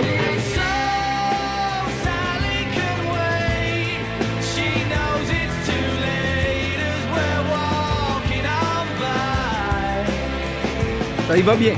Ça 11.28 11.36
y 11.38 11.42
va 11.42 11.56
bien. 11.56 11.74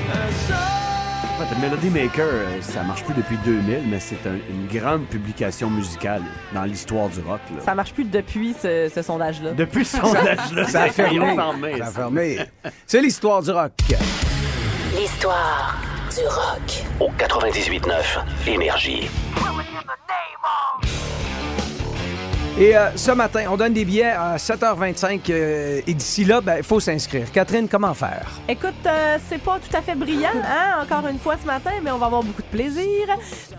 Fait, 1.48 1.60
Melody 1.60 1.90
Maker, 1.90 2.26
euh, 2.26 2.60
ça 2.60 2.82
marche 2.82 3.04
plus 3.04 3.14
depuis 3.14 3.36
2000, 3.44 3.82
mais 3.88 4.00
c'est 4.00 4.26
un- 4.26 4.38
une 4.50 4.66
grande 4.66 5.06
publication 5.06 5.70
musicale 5.70 6.22
dans 6.52 6.64
l'histoire 6.64 7.08
du 7.08 7.20
rock. 7.20 7.40
là. 7.54 7.60
Ça 7.64 7.74
marche 7.74 7.92
plus 7.92 8.04
depuis 8.04 8.54
ce, 8.60 8.90
ce 8.92 9.02
sondage-là. 9.02 9.52
Depuis 9.52 9.84
ce 9.84 9.98
sondage-là, 9.98 10.66
Ça 10.68 10.82
a 10.84 10.88
fermé. 10.90 11.36
Ça 11.78 11.86
a 11.86 11.90
fermé. 11.90 12.38
C'est 12.86 13.00
l'histoire 13.00 13.42
du 13.42 13.50
rock. 13.50 13.72
L'histoire 14.98 15.76
du 16.10 16.24
rock. 16.26 16.84
Au 17.00 17.10
98.9 17.16 18.18
Énergie. 18.46 19.08
Et 22.58 22.75
euh, 22.75 22.96
ce 22.96 23.10
matin, 23.10 23.44
on 23.50 23.56
donne 23.58 23.75
des 23.75 23.84
billets 23.84 24.12
à 24.12 24.36
7h25 24.36 25.20
euh, 25.28 25.82
et 25.86 25.92
d'ici 25.92 26.25
là, 26.25 26.40
il 26.56 26.62
faut 26.62 26.80
s'inscrire. 26.80 27.30
Catherine, 27.30 27.68
comment 27.68 27.92
faire? 27.92 28.26
Écoute, 28.48 28.72
euh, 28.86 29.18
c'est 29.28 29.42
pas 29.42 29.58
tout 29.58 29.76
à 29.76 29.82
fait 29.82 29.94
brillant, 29.94 30.30
hein, 30.42 30.82
encore 30.82 31.06
une 31.06 31.18
fois 31.18 31.36
ce 31.38 31.46
matin, 31.46 31.72
mais 31.82 31.90
on 31.90 31.98
va 31.98 32.06
avoir 32.06 32.22
beaucoup 32.22 32.40
de 32.40 32.46
plaisir. 32.46 33.08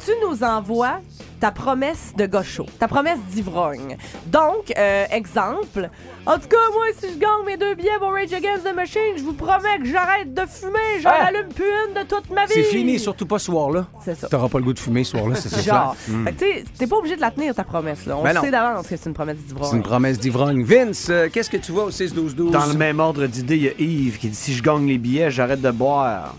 Tu 0.04 0.12
nous 0.28 0.44
envoies 0.44 1.00
ta 1.40 1.52
promesse 1.52 2.14
de 2.18 2.26
gaucho, 2.26 2.66
ta 2.80 2.88
promesse 2.88 3.20
d'ivrogne. 3.32 3.98
Donc, 4.28 4.74
euh, 4.78 5.06
exemple, 5.12 5.90
en 6.26 6.34
tout 6.36 6.48
cas, 6.48 6.58
moi, 6.74 6.86
si 7.00 7.14
je 7.14 7.18
gagne 7.20 7.46
mes 7.46 7.58
deux 7.58 7.76
billets 7.76 7.98
pour 8.00 8.12
Rage 8.12 8.34
Against 8.34 8.64
the 8.64 8.76
Machine, 8.76 9.00
je 9.18 9.24
vous 9.24 9.34
promets 9.34 9.78
que 9.82 9.86
j'arrête 9.86 10.34
de 10.34 10.42
fumer, 10.48 11.00
j'en 11.02 11.10
Ah! 11.12 11.26
allume 11.28 11.50
plus 11.54 11.66
une 11.88 11.94
de 11.94 12.08
toute 12.08 12.30
ma 12.32 12.46
vie. 12.46 12.54
C'est 12.54 12.64
fini, 12.64 12.98
surtout 13.00 13.26
pas 13.26 13.38
ce 13.40 13.46
soir-là. 13.46 13.86
C'est 14.04 14.16
ça. 14.16 14.28
T'auras 14.28 14.50
pas 14.50 14.58
le 14.58 14.64
goût 14.64 14.74
de 14.74 14.80
fumer 14.80 15.04
ce 15.04 15.12
soir-là, 15.12 15.36
ça, 15.36 15.50
c'est 15.50 15.62
Genre. 15.64 15.96
clair. 16.06 16.24
Fait 16.26 16.34
que, 16.34 16.60
tu 16.62 16.64
t'es 16.78 16.88
pas 16.88 16.96
obligé 16.98 17.16
de 17.16 17.22
la 17.22 17.32
tenir, 17.32 17.54
ta 17.54 17.64
promesse, 17.64 18.06
là. 18.06 18.18
On 18.18 18.24
Ben 18.24 18.40
sait 18.42 18.52
d'avance 18.52 18.88
que 18.88 18.98
c'est 18.98 19.06
une 19.10 19.14
promesse 19.14 19.38
d'ivrogne. 19.38 19.70
C'est 19.70 19.78
une 19.78 19.84
promesse 19.84 20.20
d'ivrogne. 20.20 20.64
Vince, 20.64 21.08
euh, 21.10 21.30
qu'est-ce 21.32 21.50
que 21.50 21.58
tu 21.58 21.72
vois 21.72 21.86
au 21.86 21.92
6-12-12? 21.92 22.52
Dans 22.52 22.66
le 22.66 22.74
même 22.74 23.00
ordre 23.00 23.26
d'idée, 23.28 23.58
il 23.58 23.64
y 23.64 23.68
a 23.70 23.74
Yves 23.78 24.18
qui 24.18 24.30
dit 24.30 24.36
si 24.36 24.54
je 24.54 24.64
gagne 24.64 24.88
les 24.88 24.98
billets, 24.98 25.30
j'arrête 25.32 25.62
de 25.62 25.72
boire. 25.72 26.34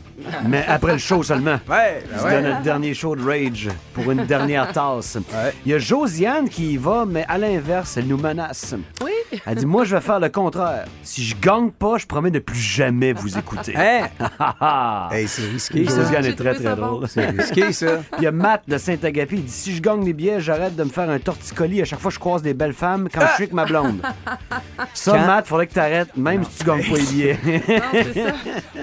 Mais 0.48 0.64
après 0.66 0.92
le 0.92 0.98
show 0.98 1.22
seulement. 1.22 1.58
Ouais, 1.70 2.02
ben 2.10 2.18
C'est 2.18 2.24
ouais. 2.24 2.42
notre 2.42 2.60
dernier 2.62 2.92
show 2.92 3.14
de 3.14 3.24
Rage 3.24 3.68
pour 3.94 4.10
une 4.10 4.24
dernière 4.26 4.72
Ouais. 4.97 5.52
Il 5.66 5.73
y 5.73 5.75
a 5.75 5.78
Josiane 5.78 6.49
qui 6.49 6.73
y 6.73 6.76
va, 6.76 7.04
mais 7.07 7.25
à 7.28 7.38
l'inverse, 7.38 7.97
elle 7.97 8.07
nous 8.07 8.16
menace. 8.18 8.75
Oui. 9.02 9.11
Elle 9.47 9.57
dit 9.57 9.66
Moi, 9.66 9.85
je 9.85 9.95
vais 9.95 10.00
faire 10.00 10.21
le 10.21 10.28
contraire. 10.28 10.87
Si 11.02 11.23
je 11.25 11.37
gagne 11.37 11.71
pas, 11.71 11.99
je 11.99 12.07
promets 12.07 12.30
de 12.30 12.38
plus 12.38 12.59
jamais 12.59 13.12
vous 13.12 13.37
écouter. 13.38 13.75
Hein? 13.76 14.09
Hey, 15.12 15.26
c'est 15.28 15.42
risqué, 15.49 15.87
ça. 15.88 16.02
Josiane 16.02 16.25
est 16.26 16.35
très 16.35 16.54
très 16.54 16.75
bon. 16.76 16.87
drôle. 16.87 17.09
C'est 17.09 17.26
risqué, 17.30 17.73
ça. 17.73 17.97
Puis 17.97 18.07
Il 18.18 18.25
y 18.25 18.26
a 18.26 18.33
Matt 18.33 18.62
de 18.68 18.78
Saint-Agapi. 18.78 19.37
Il 19.37 19.45
dit 19.45 19.50
Si 19.52 19.75
je 19.75 19.80
gagne 19.83 20.04
les 20.04 20.12
billets, 20.12 20.40
j'arrête 20.40 20.76
de 20.76 20.85
me 20.85 20.90
faire 20.90 21.09
un 21.11 21.18
torticolis 21.18 21.83
à 21.83 21.85
chaque 21.85 22.00
fois 22.00 22.11
que 22.11 22.14
je 22.14 22.21
croise 22.21 22.42
des 22.42 22.54
belles 22.54 22.73
femmes 22.73 23.09
quand 23.12 23.21
je 23.21 23.26
suis 23.35 23.42
avec 23.45 23.52
ma 23.52 23.64
blonde. 23.64 24.00
Ça, 24.95 25.12
Quand- 25.12 25.26
Matt, 25.26 25.47
faudrait 25.47 25.66
que 25.66 25.75
t'arrêtes, 25.75 26.16
même 26.16 26.45
si 26.45 26.59
tu 26.59 26.64
gagnes 26.64 26.88
pas 26.88 26.97
les 26.97 27.02
billets. 27.12 27.38
Non, 27.45 27.83
c'est 27.92 28.14
ça. 28.25 28.33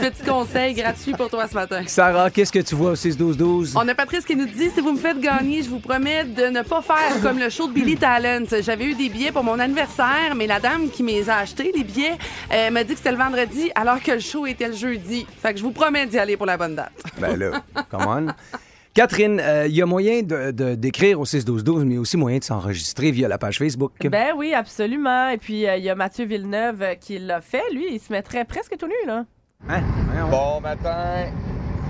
Petit 0.10 0.24
conseil 0.30 0.74
gratuit 0.74 1.14
pour 1.14 1.30
toi 1.30 1.48
ce 1.48 1.54
matin. 1.54 1.82
Sarah, 1.88 2.30
qu'est-ce 2.30 2.52
que 2.52 2.60
tu 2.60 2.76
vois 2.76 2.92
au 2.92 2.96
6-12-12? 2.96 3.74
On 3.76 3.88
a 3.88 3.96
Patrice 3.96 4.26
qui 4.26 4.36
nous 4.36 4.46
dit 4.46 4.70
si 4.74 4.82
vous 4.82 4.92
me 4.94 4.98
faites 4.98 5.20
gagner, 5.20 5.64
je 5.64 5.70
vous 5.70 5.80
promets 5.80 5.95
de 6.00 6.50
ne 6.50 6.62
pas 6.62 6.82
faire 6.82 7.22
comme 7.24 7.40
le 7.40 7.50
show 7.50 7.68
de 7.70 7.74
Billy 7.74 7.96
Talent. 7.96 8.44
J'avais 8.62 8.84
eu 8.86 8.96
des 8.96 9.08
billets 9.08 9.32
pour 9.32 9.44
mon 9.46 9.58
anniversaire, 9.60 10.36
mais 10.36 10.46
la 10.46 10.60
dame 10.60 10.90
qui 10.90 11.04
me 11.04 11.10
les 11.12 11.30
a 11.30 11.38
achetés, 11.38 11.72
les 11.74 11.86
billets, 11.86 12.16
euh, 12.54 12.70
m'a 12.70 12.84
dit 12.84 12.92
que 12.94 12.98
c'était 12.98 13.14
le 13.14 13.18
vendredi 13.18 13.72
alors 13.76 14.02
que 14.04 14.12
le 14.12 14.20
show 14.20 14.46
était 14.46 14.68
le 14.68 14.74
jeudi. 14.76 15.26
Fait 15.42 15.54
que 15.54 15.60
je 15.60 15.64
vous 15.64 15.72
promets 15.72 16.06
d'y 16.06 16.20
aller 16.20 16.36
pour 16.36 16.48
la 16.48 16.58
bonne 16.58 16.76
date. 16.76 16.92
Ben 17.18 17.38
là, 17.38 17.62
come 17.90 18.06
on. 18.08 18.28
Catherine, 18.94 19.40
euh, 19.42 19.68
il 19.68 19.76
y 19.76 19.82
a 19.82 19.86
moyen 19.86 20.22
de- 20.22 20.76
d'écrire 20.76 21.20
au 21.20 21.26
6-12-12, 21.26 21.86
mais 21.86 21.98
aussi 21.98 22.18
moyen 22.18 22.40
de 22.40 22.44
s'enregistrer 22.44 23.12
via 23.12 23.30
la 23.30 23.38
page 23.38 23.58
Facebook. 23.58 23.94
Ben 24.06 24.34
oui, 24.36 24.54
absolument. 24.54 25.30
Et 25.30 25.38
puis, 25.38 25.66
euh, 25.66 25.78
il 25.78 25.84
y 25.86 25.90
a 25.90 25.96
Mathieu 25.96 26.26
Villeneuve 26.26 26.82
euh, 26.82 26.96
qui 26.96 27.20
l'a 27.20 27.40
fait. 27.40 27.64
Lui, 27.74 27.86
il 27.92 28.00
se 28.02 28.12
mettrait 28.12 28.44
presque 28.44 28.76
tout 28.78 28.88
nu, 28.88 28.94
là. 29.08 29.24
Hein? 29.70 29.82
Bon 30.30 30.60
matin. 30.60 31.28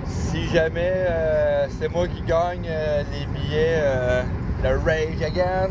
Si 0.08 0.48
jamais 0.48 0.92
euh, 0.94 1.66
c'est 1.78 1.88
moi 1.88 2.06
qui 2.08 2.22
gagne 2.22 2.66
euh, 2.68 3.02
les 3.12 3.26
billets 3.26 3.78
euh, 3.80 4.22
de 4.62 4.68
Rage 4.68 5.22
Again, 5.22 5.70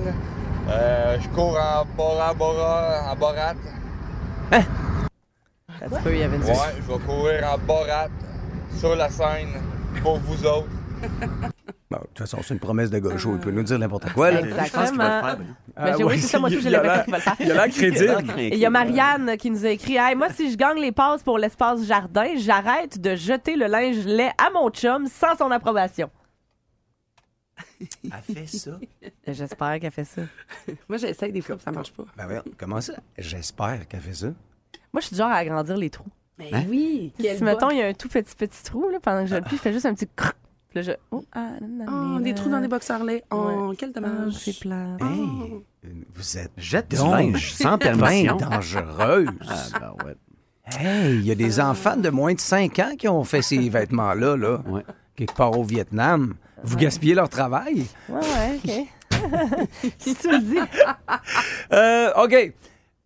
euh, 0.70 1.18
je 1.22 1.28
cours 1.30 1.58
en 1.58 1.86
Bora 1.96 2.34
Bora, 2.34 3.12
en 3.12 3.16
Borat. 3.16 3.54
Une 6.26 6.42
Ouais, 6.44 6.76
je 6.78 6.92
vais 6.94 7.00
courir 7.00 7.54
en 7.54 7.58
Borat 7.58 8.08
sur 8.78 8.96
la 8.96 9.10
scène 9.10 9.50
pour 10.02 10.18
vous 10.20 10.46
autres. 10.46 10.68
Bon, 11.92 11.98
de 12.00 12.04
toute 12.08 12.18
façon, 12.18 12.40
c'est 12.42 12.56
une 12.56 12.60
promesse 12.60 12.90
de 12.90 12.98
gaucho. 12.98 13.34
Il 13.36 13.40
peut 13.40 13.52
nous 13.52 13.62
dire 13.62 13.78
n'importe 13.78 14.12
quoi. 14.12 14.32
Là. 14.32 14.42
Exactement. 14.42 14.66
Je 14.66 14.72
pense 14.74 14.90
qu'il 14.90 14.98
va 14.98 15.16
le 15.22 15.28
faire. 15.28 15.38
ben. 15.38 15.56
Ben, 15.78 15.98
j'ai- 15.98 16.04
oui, 16.04 16.20
c'est 16.20 16.28
ça, 16.28 16.40
moi, 16.40 16.50
tout, 16.50 16.60
j'ai 16.60 16.70
il 16.70 16.76
a 16.76 16.82
l'air- 16.82 17.04
qu'il 17.04 17.12
va 17.12 17.18
le 17.18 17.24
faire. 17.24 17.36
Il 17.40 17.52
a 17.52 17.54
l'air 17.54 17.70
crédible. 17.76 18.34
Et 18.40 18.54
il 18.56 18.60
y 18.60 18.66
a 18.66 18.70
Marianne 18.72 19.38
qui 19.38 19.52
nous 19.52 19.64
a 19.66 19.70
écrit 19.70 19.96
Hey, 19.98 20.16
Moi, 20.16 20.30
si 20.32 20.52
je 20.52 20.58
gagne 20.58 20.80
les 20.82 20.92
passes 20.92 21.22
pour 21.22 21.38
l'espace 21.38 21.86
jardin, 21.86 22.26
j'arrête 22.38 23.00
de 23.00 23.16
jeter 23.16 23.56
le 23.56 23.68
linge 23.68 24.04
lait 24.04 24.32
à 24.40 24.50
mon 24.50 24.72
chum 24.72 25.06
sans 25.06 25.36
son 25.38 25.52
approbation. 25.52 26.10
Elle 27.80 28.36
fait 28.36 28.48
ça. 28.48 28.72
J'espère 29.28 29.80
qu'elle 29.80 29.92
fait 29.92 30.04
ça. 30.06 30.22
Moi, 30.90 30.98
j'essaye 30.98 31.32
des 31.32 31.42
fois, 31.42 31.56
puis 31.56 31.64
ça 31.64 31.72
marche 31.72 31.92
pas. 31.94 32.04
Ben 32.18 32.26
voyons, 32.26 32.44
comment 32.58 32.82
ça? 32.82 32.94
J'espère 33.18 33.88
qu'elle 33.88 34.02
fait 34.02 34.14
ça. 34.14 34.28
Moi, 34.92 35.02
je 35.02 35.08
suis 35.08 35.14
du 35.14 35.20
genre 35.20 35.30
à 35.32 35.36
agrandir 35.36 35.78
les 35.78 35.92
trous. 35.92 36.08
Mais 36.40 36.50
Hein? 36.52 36.64
oui. 36.68 37.14
si, 37.20 37.44
mettons, 37.44 37.70
il 37.70 37.78
y 37.78 37.82
a 37.82 37.88
un 37.88 37.94
tout 37.94 38.10
petit, 38.10 38.36
petit 38.36 38.64
trou, 38.64 38.90
là, 38.90 39.00
pendant 39.00 39.22
que 39.24 39.30
je 39.30 39.36
le 39.36 39.42
plie, 39.42 39.56
je 39.58 39.62
fais 39.62 39.72
juste 39.72 39.86
un 39.86 39.94
petit 39.94 40.08
crrr. 40.16 40.34
Puis 40.76 40.84
là, 40.84 40.92
je. 40.94 41.16
Oh, 41.16 41.24
ah, 41.34 41.52
Oh, 41.88 42.20
des 42.20 42.34
trous 42.36 42.50
dans 42.50 42.60
des 42.60 42.68
boxeurs 42.68 43.04
laits. 43.06 43.24
Oh, 43.32 43.74
quel 43.78 43.94
dommage. 43.94 44.34
C'est 44.34 44.60
plat. 44.60 44.98
Hey, 45.00 45.64
vous 46.14 46.38
êtes 46.38 46.52
Jette 46.58 46.90
du 46.90 46.98
donc 46.98 47.12
linge 47.14 47.54
sans 47.54 47.78
permission. 47.78 48.36
dangereuse. 48.38 49.30
Ah, 49.48 49.80
ben 49.80 49.94
ouais. 50.06 50.16
Hey, 50.78 51.16
il 51.16 51.26
y 51.26 51.32
a 51.32 51.36
des 51.36 51.60
enfants 51.62 51.96
de 51.96 52.10
moins 52.10 52.34
de 52.34 52.40
5 52.42 52.80
ans 52.80 52.92
qui 52.98 53.08
ont 53.08 53.24
fait 53.24 53.42
ces 53.42 53.70
vêtements-là, 53.70 54.36
là, 54.36 54.60
Ouais. 54.68 54.84
quelque 55.16 55.34
part 55.36 55.58
au 55.58 55.64
Vietnam. 55.64 56.34
Vous 56.64 56.76
gaspillez 56.76 57.14
leur 57.14 57.30
travail? 57.30 57.86
Ouais, 58.10 58.20
ouais, 58.20 58.60
OK. 58.66 59.92
si 60.00 60.16
tu 60.16 60.30
le 60.30 60.40
dis. 60.40 60.58
Euh, 61.72 62.12
OK. 62.22 62.54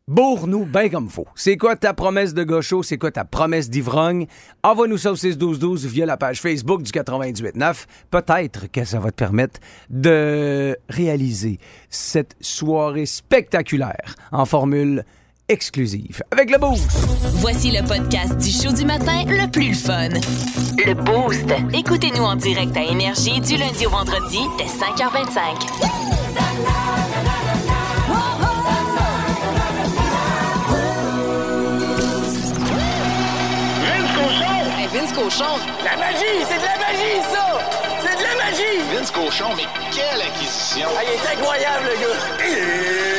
Bourre-nous 0.10 0.66
bien 0.66 0.90
comme 0.90 1.08
faut. 1.08 1.28
C'est 1.36 1.56
quoi 1.56 1.76
ta 1.76 1.94
promesse 1.94 2.34
de 2.34 2.44
gaucho? 2.44 2.82
C'est 2.82 2.98
quoi 2.98 3.12
ta 3.12 3.26
promesse 3.26 3.70
d'ivrogne? 3.70 4.26
Envoie-nous 4.64 4.98
ça 4.98 5.12
au 5.12 5.16
6-12-12 5.16 5.86
via 5.86 6.08
la 6.08 6.18
page 6.18 6.42
Facebook 6.42 6.82
du 6.82 6.90
98.9. 6.90 7.86
Peut-être 8.10 8.72
que 8.72 8.84
ça 8.86 9.00
va 9.00 9.12
te 9.12 9.16
permettre 9.18 9.60
de 9.92 10.76
réaliser 10.90 11.60
cette 11.92 12.36
soirée 12.42 13.06
spectaculaire 13.06 14.16
en 14.32 14.46
formule 14.46 15.06
exclusive 15.48 16.24
avec 16.32 16.50
le 16.50 16.58
Boost. 16.58 16.90
Voici 17.36 17.70
le 17.70 17.88
podcast 17.88 18.36
du 18.36 18.50
show 18.50 18.74
du 18.74 18.86
matin 18.86 19.26
le 19.28 19.48
plus 19.52 19.76
fun. 19.76 20.10
Le 20.88 20.96
Boost. 20.96 21.46
Écoutez-nous 21.72 22.24
en 22.24 22.36
direct 22.36 22.76
à 22.76 22.82
Énergie 22.82 23.42
du 23.42 23.58
lundi 23.58 23.86
au 23.86 23.92
vendredi 23.92 24.40
dès 24.58 24.66
5h25. 24.66 25.70
Cochon, 35.20 35.60
La 35.84 35.98
magie! 35.98 36.46
C'est 36.48 36.60
de 36.60 36.64
la 36.64 36.78
magie, 36.78 37.22
ça! 37.30 37.60
C'est 38.00 38.18
de 38.18 38.24
la 38.24 38.36
magie! 38.36 38.80
Vince 38.94 39.12
Cochon, 39.12 39.50
mais 39.54 39.66
quelle 39.92 40.22
acquisition! 40.22 40.88
Ah, 40.98 41.02
il 41.04 41.10
est 41.12 41.38
incroyable, 41.38 41.90
le 41.90 42.00
gars! 42.00 43.19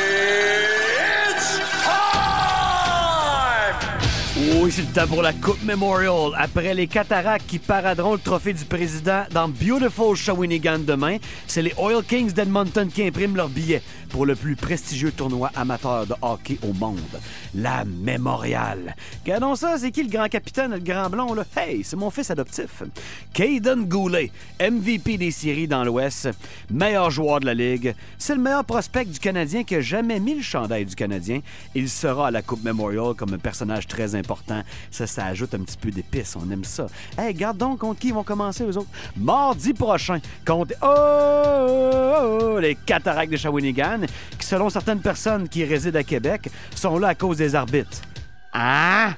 Oui, 4.63 4.71
c'est 4.71 4.83
le 4.83 4.93
temps 4.93 5.07
pour 5.07 5.23
la 5.23 5.33
Coupe 5.33 5.63
Memorial. 5.63 6.33
Après 6.37 6.75
les 6.75 6.85
cataractes 6.85 7.47
qui 7.47 7.57
paraderont 7.57 8.13
le 8.13 8.19
trophée 8.19 8.53
du 8.53 8.63
président 8.63 9.23
dans 9.31 9.49
Beautiful 9.49 10.15
Shawinigan 10.15 10.79
demain, 10.85 11.17
c'est 11.47 11.63
les 11.63 11.73
Oil 11.79 12.03
Kings 12.03 12.31
d'Edmonton 12.31 12.87
qui 12.87 13.01
impriment 13.01 13.37
leurs 13.37 13.49
billets 13.49 13.81
pour 14.09 14.27
le 14.27 14.35
plus 14.35 14.55
prestigieux 14.55 15.11
tournoi 15.11 15.49
amateur 15.55 16.05
de 16.05 16.13
hockey 16.21 16.59
au 16.61 16.73
monde, 16.73 16.99
la 17.55 17.85
Memorial. 17.85 18.95
Regardons 19.23 19.55
ça, 19.55 19.79
c'est 19.79 19.89
qui 19.89 20.03
le 20.03 20.09
grand 20.09 20.27
capitaine, 20.27 20.71
le 20.71 20.79
grand 20.79 21.09
blond, 21.09 21.33
là? 21.33 21.43
Hey, 21.57 21.83
c'est 21.83 21.95
mon 21.95 22.11
fils 22.11 22.29
adoptif. 22.29 22.83
Caden 23.33 23.85
Goulet, 23.85 24.29
MVP 24.59 25.17
des 25.17 25.31
séries 25.31 25.67
dans 25.67 25.83
l'Ouest, 25.83 26.29
meilleur 26.69 27.09
joueur 27.09 27.39
de 27.39 27.47
la 27.47 27.55
Ligue. 27.55 27.95
C'est 28.19 28.35
le 28.35 28.41
meilleur 28.41 28.65
prospect 28.65 29.05
du 29.05 29.17
Canadien 29.17 29.63
qui 29.63 29.75
a 29.75 29.81
jamais 29.81 30.19
mis 30.19 30.35
le 30.35 30.43
chandail 30.43 30.85
du 30.85 30.93
Canadien. 30.93 31.39
Il 31.73 31.89
sera 31.89 32.27
à 32.27 32.31
la 32.31 32.43
Coupe 32.43 32.63
Memorial 32.63 33.15
comme 33.15 33.33
un 33.33 33.39
personnage 33.39 33.87
très 33.87 34.13
important. 34.13 34.50
Ça, 34.89 35.07
ça 35.07 35.25
ajoute 35.25 35.53
un 35.53 35.59
petit 35.59 35.77
peu 35.77 35.91
d'épices. 35.91 36.35
On 36.35 36.49
aime 36.51 36.63
ça. 36.63 36.87
Hey, 37.17 37.33
garde 37.33 37.57
donc 37.57 37.79
contre 37.79 37.99
qui 37.99 38.07
ils 38.09 38.13
vont 38.13 38.23
commencer, 38.23 38.63
eux 38.63 38.77
autres? 38.77 38.89
Mardi 39.15 39.73
prochain, 39.73 40.19
contre 40.45 40.75
oh, 40.81 41.89
oh, 41.91 42.39
oh, 42.55 42.59
les 42.59 42.75
cataractes 42.75 43.31
de 43.31 43.37
Shawinigan, 43.37 44.01
qui, 44.37 44.45
selon 44.45 44.69
certaines 44.69 45.01
personnes 45.01 45.47
qui 45.47 45.63
résident 45.65 45.99
à 45.99 46.03
Québec, 46.03 46.49
sont 46.75 46.97
là 46.97 47.09
à 47.09 47.15
cause 47.15 47.37
des 47.37 47.55
arbitres. 47.55 48.01
Hein? 48.53 49.13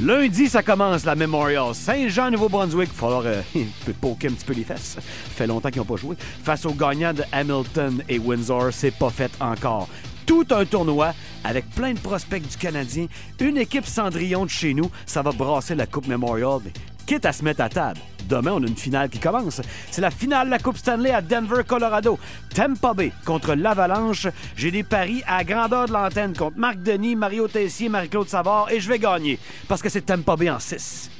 Lundi, 0.00 0.48
ça 0.48 0.62
commence 0.62 1.04
la 1.04 1.14
Memorial. 1.14 1.74
Saint-Jean, 1.74 2.30
Nouveau-Brunswick. 2.30 2.88
Il 2.88 2.94
va 2.94 2.98
falloir 2.98 3.22
euh, 3.26 3.42
poker 4.00 4.30
un 4.30 4.34
petit 4.34 4.44
peu 4.46 4.54
les 4.54 4.64
fesses. 4.64 4.96
fait 5.00 5.46
longtemps 5.46 5.68
qu'ils 5.68 5.80
n'ont 5.80 5.86
pas 5.86 5.96
joué. 5.96 6.16
Face 6.42 6.64
aux 6.64 6.72
gagnants 6.72 7.12
de 7.12 7.22
Hamilton 7.30 8.02
et 8.08 8.18
Windsor, 8.18 8.72
c'est 8.72 8.90
pas 8.92 9.10
fait 9.10 9.30
encore. 9.38 9.88
Tout 10.26 10.46
un 10.50 10.64
tournoi 10.64 11.14
avec 11.44 11.68
plein 11.70 11.94
de 11.94 11.98
prospects 11.98 12.42
du 12.42 12.56
Canadien. 12.56 13.06
Une 13.40 13.58
équipe 13.58 13.86
Cendrillon 13.86 14.44
de 14.44 14.50
chez 14.50 14.74
nous. 14.74 14.90
Ça 15.06 15.22
va 15.22 15.32
brasser 15.32 15.74
la 15.74 15.86
Coupe 15.86 16.06
Memorial. 16.06 16.60
Quitte 17.06 17.26
à 17.26 17.32
se 17.32 17.44
mettre 17.44 17.62
à 17.62 17.68
table. 17.68 18.00
Demain, 18.28 18.52
on 18.52 18.62
a 18.62 18.66
une 18.66 18.76
finale 18.76 19.08
qui 19.08 19.18
commence. 19.18 19.60
C'est 19.90 20.00
la 20.00 20.10
finale 20.10 20.46
de 20.46 20.52
la 20.52 20.58
Coupe 20.58 20.76
Stanley 20.76 21.10
à 21.10 21.20
Denver, 21.20 21.62
Colorado. 21.66 22.18
Tampa 22.54 22.94
Bay 22.94 23.12
contre 23.24 23.54
l'Avalanche. 23.54 24.28
J'ai 24.56 24.70
des 24.70 24.84
paris 24.84 25.22
à 25.26 25.42
grandeur 25.44 25.86
de 25.86 25.92
l'antenne 25.92 26.36
contre 26.36 26.56
Marc 26.56 26.82
Denis, 26.82 27.16
Mario 27.16 27.48
Tessier, 27.48 27.88
Marie-Claude 27.88 28.28
Savard 28.28 28.70
et 28.70 28.80
je 28.80 28.88
vais 28.88 28.98
gagner 28.98 29.38
parce 29.68 29.82
que 29.82 29.88
c'est 29.88 30.02
Tampa 30.02 30.36
Bay 30.36 30.50
en 30.50 30.60
6. 30.60 31.10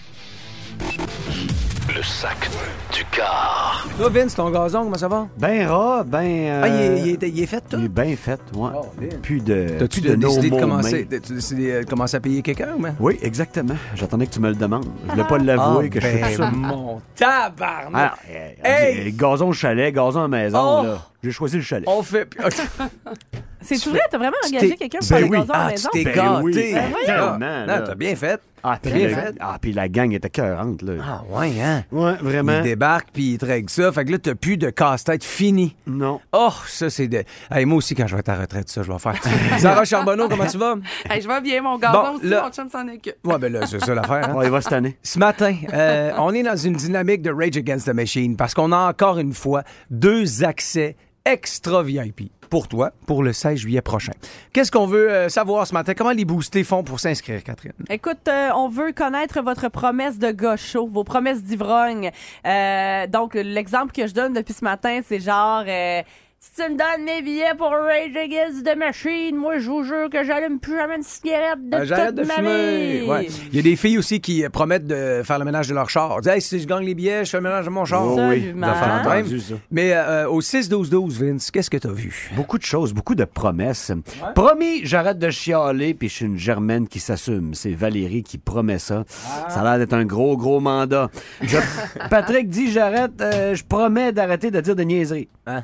Le 1.89 2.03
sac 2.03 2.49
du 2.93 3.05
car. 3.11 3.85
Toi, 3.99 4.09
Vince, 4.09 4.35
ton 4.35 4.51
gazon, 4.51 4.85
comment 4.85 4.97
ça 4.97 5.09
va? 5.09 5.27
Ben 5.37 5.67
ras, 5.67 6.05
ben. 6.05 6.19
euh, 6.25 6.61
Ah, 6.65 6.69
il 6.69 6.75
est, 6.81 7.01
il 7.01 7.09
est- 7.25 7.29
il 7.29 7.43
est 7.43 7.47
fait, 7.47 7.61
tout? 7.69 7.77
Il 7.79 7.85
est 7.87 7.89
bien 7.89 8.15
fait, 8.17 8.41
ouais. 8.55 9.09
Plus 9.23 9.41
de. 9.41 9.67
T'as-tu 9.79 10.01
plus 10.01 10.11
de 10.11 10.15
décidé 10.17 10.51
de 10.51 10.61
commencer, 10.61 11.07
t'as-tu 11.11 11.35
décidé 11.35 11.81
de 11.85 11.89
commencer 11.91 12.17
à 12.17 12.21
payer 12.21 12.41
quelqu'un, 12.43 12.77
mais? 12.79 12.93
Oui, 13.01 13.19
exactement. 13.23 13.75
J'attendais 13.95 14.27
que 14.27 14.33
tu 14.33 14.41
me 14.41 14.49
le 14.51 14.55
demandes. 14.55 14.87
Je 15.07 15.11
voulais 15.13 15.25
pas 15.25 15.39
l'avouer 15.39 15.87
Ah, 15.87 15.89
que 15.89 16.01
je 16.01 16.07
ben, 16.07 16.25
fais 16.25 16.35
ça. 16.37 16.51
mon 16.51 17.01
tabarnak! 17.17 17.93
Ah, 17.95 18.15
hey, 18.31 18.57
Hey! 18.63 18.99
hey, 19.07 19.13
Gazon 19.13 19.49
au 19.49 19.53
chalet, 19.53 19.93
gazon 19.93 20.21
à 20.21 20.23
la 20.23 20.29
maison, 20.29 20.81
Oh! 20.81 20.85
là. 20.85 20.99
J'ai 21.23 21.31
choisi 21.31 21.57
le 21.57 21.63
chalet. 21.63 21.85
On 21.89 22.03
fait. 22.03 22.29
C'est 23.61 23.79
tout 23.79 23.91
vrai? 23.91 24.01
T'as 24.11 24.19
vraiment 24.19 24.37
Tu 24.43 24.57
engagé 24.57 24.75
quelqu'un 24.77 24.99
pour 24.99 25.09
Ben 25.09 25.17
faire 25.19 25.29
des 25.29 25.31
oui. 25.31 25.39
gazons 25.39 25.53
à 25.53 25.59
la 25.59 25.65
Ah, 25.65 25.69
maison? 25.71 25.89
tu 25.93 25.99
t'es 25.99 26.11
Ben 26.11 26.15
gâté. 26.17 26.43
oui, 26.43 26.75
Ben 26.75 27.83
t'as 27.87 27.95
bien 27.95 28.17
fait. 28.17 28.41
Ah, 28.65 28.79
puis 28.81 28.93
la- 29.03 29.09
fait. 29.09 29.35
Ah, 29.41 29.59
puis 29.61 29.73
la 29.73 29.89
gang 29.89 30.13
était 30.13 30.31
cœurante, 30.31 30.83
là. 30.83 30.93
Ah, 31.03 31.23
ouais, 31.29 31.61
hein? 31.61 31.85
Ouais, 31.91 32.15
vraiment. 32.21 32.59
Il 32.59 32.63
débarque 32.63 33.09
puis 33.13 33.33
il 33.33 33.39
te 33.39 33.45
règle 33.47 33.69
ça. 33.71 33.91
Fait 33.93 34.05
que 34.05 34.13
là, 34.13 34.19
t'as 34.19 34.35
plus 34.35 34.57
de 34.57 34.71
casse-tête 34.71 35.25
fini. 35.25 35.75
Non. 35.87 36.21
Oh, 36.33 36.51
ça, 36.69 36.89
c'est 36.91 37.09
de. 37.09 37.25
Hey, 37.51 37.65
moi 37.65 37.79
aussi, 37.79 37.95
quand 37.95 38.07
je 38.07 38.15
vais 38.15 38.21
être 38.21 38.29
à 38.29 38.35
la 38.37 38.41
retraite, 38.43 38.69
ça, 38.69 38.83
je 38.83 38.93
vais 38.93 38.99
faire. 38.99 39.17
Sarah 39.59 39.85
Charbonneau, 39.85 40.29
comment 40.29 40.47
tu 40.47 40.59
vas? 40.59 40.77
Hey, 41.11 41.21
je 41.21 41.29
vais 41.29 41.41
bien, 41.41 41.61
mon 41.63 41.77
gazon 41.79 41.93
Bon, 42.03 42.17
aussi, 42.19 42.27
là- 42.29 42.43
mon 42.45 42.51
chum 42.51 42.69
s'en 42.71 42.87
occupe. 42.89 43.17
Ouais, 43.25 43.39
ben 43.39 43.53
là, 43.53 43.67
c'est 43.67 43.81
ça 43.85 43.95
l'affaire. 43.95 44.31
Hein? 44.31 44.35
Ouais, 44.35 44.47
il 44.47 44.51
va 44.51 44.61
cette 44.61 44.73
année. 44.73 44.97
Ce 45.03 45.19
matin, 45.19 45.55
euh, 45.73 46.13
on 46.19 46.33
est 46.33 46.43
dans 46.43 46.57
une 46.57 46.75
dynamique 46.75 47.23
de 47.23 47.31
Rage 47.31 47.57
Against 47.57 47.87
the 47.91 47.95
Machine 47.95 48.37
parce 48.37 48.55
qu'on 48.55 48.71
a 48.73 48.89
encore 48.89 49.19
une 49.19 49.33
fois 49.35 49.63
deux 49.91 50.45
accès 50.45 50.97
extra 51.25 51.83
VIP 51.83 52.31
pour 52.53 52.69
toi 52.69 52.93
pour 53.07 53.23
le 53.23 53.33
16 53.33 53.61
juillet 53.61 53.81
prochain. 53.81 54.13
Qu'est-ce 54.53 54.71
qu'on 54.71 54.85
veut 54.87 55.11
euh, 55.11 55.31
savoir 55.31 55.67
ce 55.67 55.73
matin? 55.73 55.95
Comment 55.97 56.11
les 56.11 56.27
boostés 56.27 56.65
font 56.65 56.85
pour 56.85 57.01
s'inscrire, 57.01 57.43
Catherine? 57.43 57.73
Écoute, 57.89 58.29
euh, 58.29 58.51
on 58.55 58.69
veut 58.69 58.93
connaître 58.93 59.41
votre 59.41 59.71
promesse 59.71 60.19
de 60.19 60.33
gaucho, 60.33 60.87
vos 60.87 61.03
promesses 61.03 61.43
d'ivrogne. 61.43 62.11
Euh, 62.47 63.07
donc, 63.07 63.33
l'exemple 63.33 63.93
que 63.93 64.07
je 64.07 64.13
donne 64.13 64.35
depuis 64.35 64.53
ce 64.53 64.65
matin, 64.65 65.01
c'est 65.09 65.21
genre... 65.21 65.65
si 66.45 66.51
tu 66.61 66.63
me 66.73 66.77
donnes 66.77 67.05
mes 67.05 67.23
billets 67.23 67.55
pour 67.57 67.69
Rage 67.71 68.17
Against 68.17 68.65
the 68.67 68.77
Machine, 68.77 69.37
moi, 69.37 69.59
je 69.59 69.71
vous 69.71 69.85
jure 69.85 70.11
que 70.11 70.25
j'allume 70.25 70.59
plus 70.59 70.77
jamais 70.77 70.97
une 70.97 71.03
cigarette 71.05 71.69
de 71.71 71.77
Euh, 71.77 71.85
J'arrête 71.85 72.09
toute 72.09 72.17
de 72.17 72.23
ma 72.25 72.35
fumer. 72.35 73.01
vie. 73.03 73.07
Ouais. 73.09 73.27
Il 73.53 73.57
y 73.57 73.59
a 73.61 73.63
des 73.63 73.77
filles 73.77 73.97
aussi 73.97 74.21
qui 74.21 74.43
promettent 74.53 74.87
de 74.89 75.23
faire 75.25 75.39
le 75.39 75.45
ménage 75.45 75.69
de 75.69 75.75
leur 75.75 75.89
char. 75.89 76.17
Ils 76.19 76.23
disent, 76.23 76.33
hey, 76.33 76.41
si 76.43 76.59
je 76.59 76.67
gagne 76.67 76.85
les 76.85 76.95
billets, 76.97 77.25
je 77.25 77.31
fais 77.31 77.37
le 77.37 77.45
ménage 77.45 77.65
de 77.67 77.71
mon 77.71 77.85
char. 77.85 78.05
Oh 78.05 78.19
oui, 78.29 78.53
des 78.53 78.61
ça. 79.41 79.55
Mais 79.71 79.93
euh, 79.95 80.29
au 80.29 80.41
6-12-12, 80.41 81.13
Vince, 81.13 81.51
qu'est-ce 81.53 81.71
que 81.71 81.77
t'as 81.77 81.93
vu? 81.93 82.31
Beaucoup 82.35 82.59
de 82.59 82.65
choses, 82.65 82.93
beaucoup 82.93 83.15
de 83.15 83.25
promesses. 83.25 83.93
Promis, 84.35 84.81
j'arrête 84.85 85.21
de 85.21 85.31
chialer, 85.31 85.95
puis 85.95 86.09
je 86.09 86.15
suis 86.15 86.27
une 86.27 86.39
germaine 86.39 86.89
qui 86.89 86.99
s'assume. 86.99 87.55
C'est 87.55 87.71
Valérie 87.73 88.25
qui 88.25 88.39
promet 88.39 88.81
ça. 88.81 89.05
Ça 89.49 89.61
a 89.61 89.63
l'air 89.63 89.79
d'être 89.79 89.95
un 89.95 90.05
gros, 90.05 90.37
gros 90.37 90.59
mandat. 90.59 91.09
Je- 91.41 91.57
Patrick 92.11 92.49
dit, 92.49 92.73
j'arrête, 92.73 93.21
euh, 93.21 93.55
je 93.55 93.63
promets 93.65 94.11
d'arrêter 94.13 94.51
de 94.51 94.61
dire 94.61 94.75
de 94.75 94.83
niaiseries. 94.83 95.29
Hein? 95.47 95.63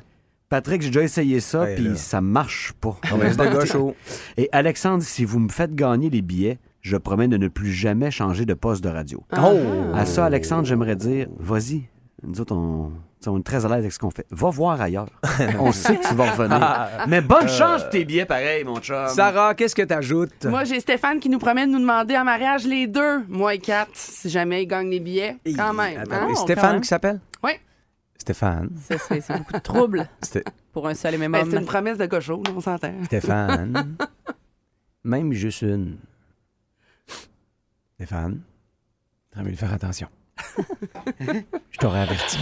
Patrick, 0.48 0.80
j'ai 0.80 0.88
déjà 0.88 1.02
essayé 1.02 1.40
ça, 1.40 1.60
Ouais, 1.60 1.74
puis 1.74 1.96
ça 1.96 2.22
marche 2.22 2.72
pas. 2.80 2.96
De 3.12 3.52
gaucho. 3.52 3.94
Et 4.38 4.48
Alexandre, 4.52 5.02
si 5.02 5.26
vous 5.26 5.38
me 5.40 5.50
faites 5.50 5.74
gagner 5.74 6.08
les 6.08 6.22
billets, 6.22 6.58
je 6.80 6.96
promets 6.96 7.28
de 7.28 7.36
ne 7.36 7.48
plus 7.48 7.70
jamais 7.70 8.10
changer 8.10 8.46
de 8.46 8.54
poste 8.54 8.82
de 8.82 8.88
radio. 8.88 9.22
Oh! 9.36 9.58
À 9.94 10.06
ça, 10.06 10.24
Alexandre, 10.24 10.64
j'aimerais 10.64 10.96
dire, 10.96 11.26
vas-y. 11.38 11.82
Nous 12.22 12.40
autres, 12.40 12.56
on, 12.56 13.38
est 13.38 13.42
très 13.42 13.66
à 13.66 13.68
l'aise 13.68 13.78
avec 13.78 13.92
ce 13.92 13.98
qu'on 13.98 14.10
fait. 14.10 14.26
Va 14.30 14.48
voir 14.48 14.80
ailleurs. 14.80 15.08
on 15.60 15.70
sait 15.70 15.96
que 15.96 16.08
tu 16.08 16.14
vas 16.14 16.30
revenir. 16.30 16.88
Mais 17.06 17.20
bonne 17.20 17.48
chance 17.48 17.82
pour 17.82 17.90
tes 17.90 18.06
billets, 18.06 18.24
pareil, 18.24 18.64
mon 18.64 18.80
chum. 18.80 19.06
Sarah, 19.08 19.54
qu'est-ce 19.54 19.74
que 19.74 19.82
t'ajoutes? 19.82 20.46
Moi, 20.46 20.64
j'ai 20.64 20.80
Stéphane 20.80 21.20
qui 21.20 21.28
nous 21.28 21.38
promet 21.38 21.66
de 21.66 21.72
nous 21.72 21.78
demander 21.78 22.16
en 22.16 22.24
mariage 22.24 22.64
les 22.66 22.86
deux, 22.86 23.22
moi 23.28 23.54
et 23.54 23.58
Kat, 23.58 23.86
si 23.92 24.30
jamais 24.30 24.62
il 24.62 24.66
gagne 24.66 24.88
les 24.88 25.00
billets. 25.00 25.36
Quand 25.56 25.74
même. 25.74 25.98
Attends, 25.98 26.14
hein? 26.14 26.26
quand 26.28 26.34
Stéphane 26.36 26.72
même. 26.72 26.80
qui 26.80 26.88
s'appelle? 26.88 27.20
Stéphane. 28.18 28.70
Ça, 28.88 28.96
C'est 28.98 29.38
beaucoup 29.38 29.52
de 29.52 29.58
trouble 29.58 30.08
pour 30.72 30.86
un 30.88 30.94
seul 30.94 31.14
et 31.14 31.18
même 31.18 31.32
Ben, 31.32 31.42
homme. 31.42 31.50
c'est 31.50 31.56
une 31.58 31.64
promesse 31.66 31.98
de 31.98 32.06
gaucho, 32.06 32.42
on 32.54 32.60
s'entend. 32.60 32.92
Stéphane. 33.04 33.96
Même 35.04 35.32
juste 35.32 35.62
une. 35.62 35.96
Stéphane. 37.94 38.40
T'aurais 39.30 39.44
mieux 39.44 39.52
de 39.52 39.56
faire 39.56 39.72
attention. 39.72 40.08
Je 41.20 41.78
t'aurais 41.78 42.00
averti. 42.00 42.38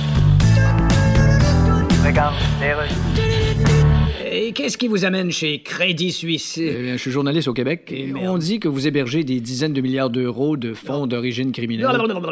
Et 4.38 4.53
qu'est-ce 4.53 4.77
qui 4.77 4.87
vous 4.87 5.07
amène 5.07 5.31
chez 5.31 5.61
Crédit 5.61 6.12
Suisse? 6.12 6.59
Eh 6.61 6.83
bien, 6.83 6.92
je 6.96 7.01
suis 7.01 7.11
journaliste 7.11 7.49
au 7.49 7.55
Québec 7.55 7.90
et 7.90 8.12
on 8.14 8.37
dit 8.37 8.61
que 8.61 8.68
vous 8.68 8.87
hébergez 8.87 9.25
des 9.25 9.40
dizaines 9.40 9.72
de 9.72 9.81
milliards 9.81 10.11
d'euros 10.11 10.59
de 10.59 10.75
fonds 10.75 11.07
d'origine 11.07 11.53
criminelle. 11.53 11.87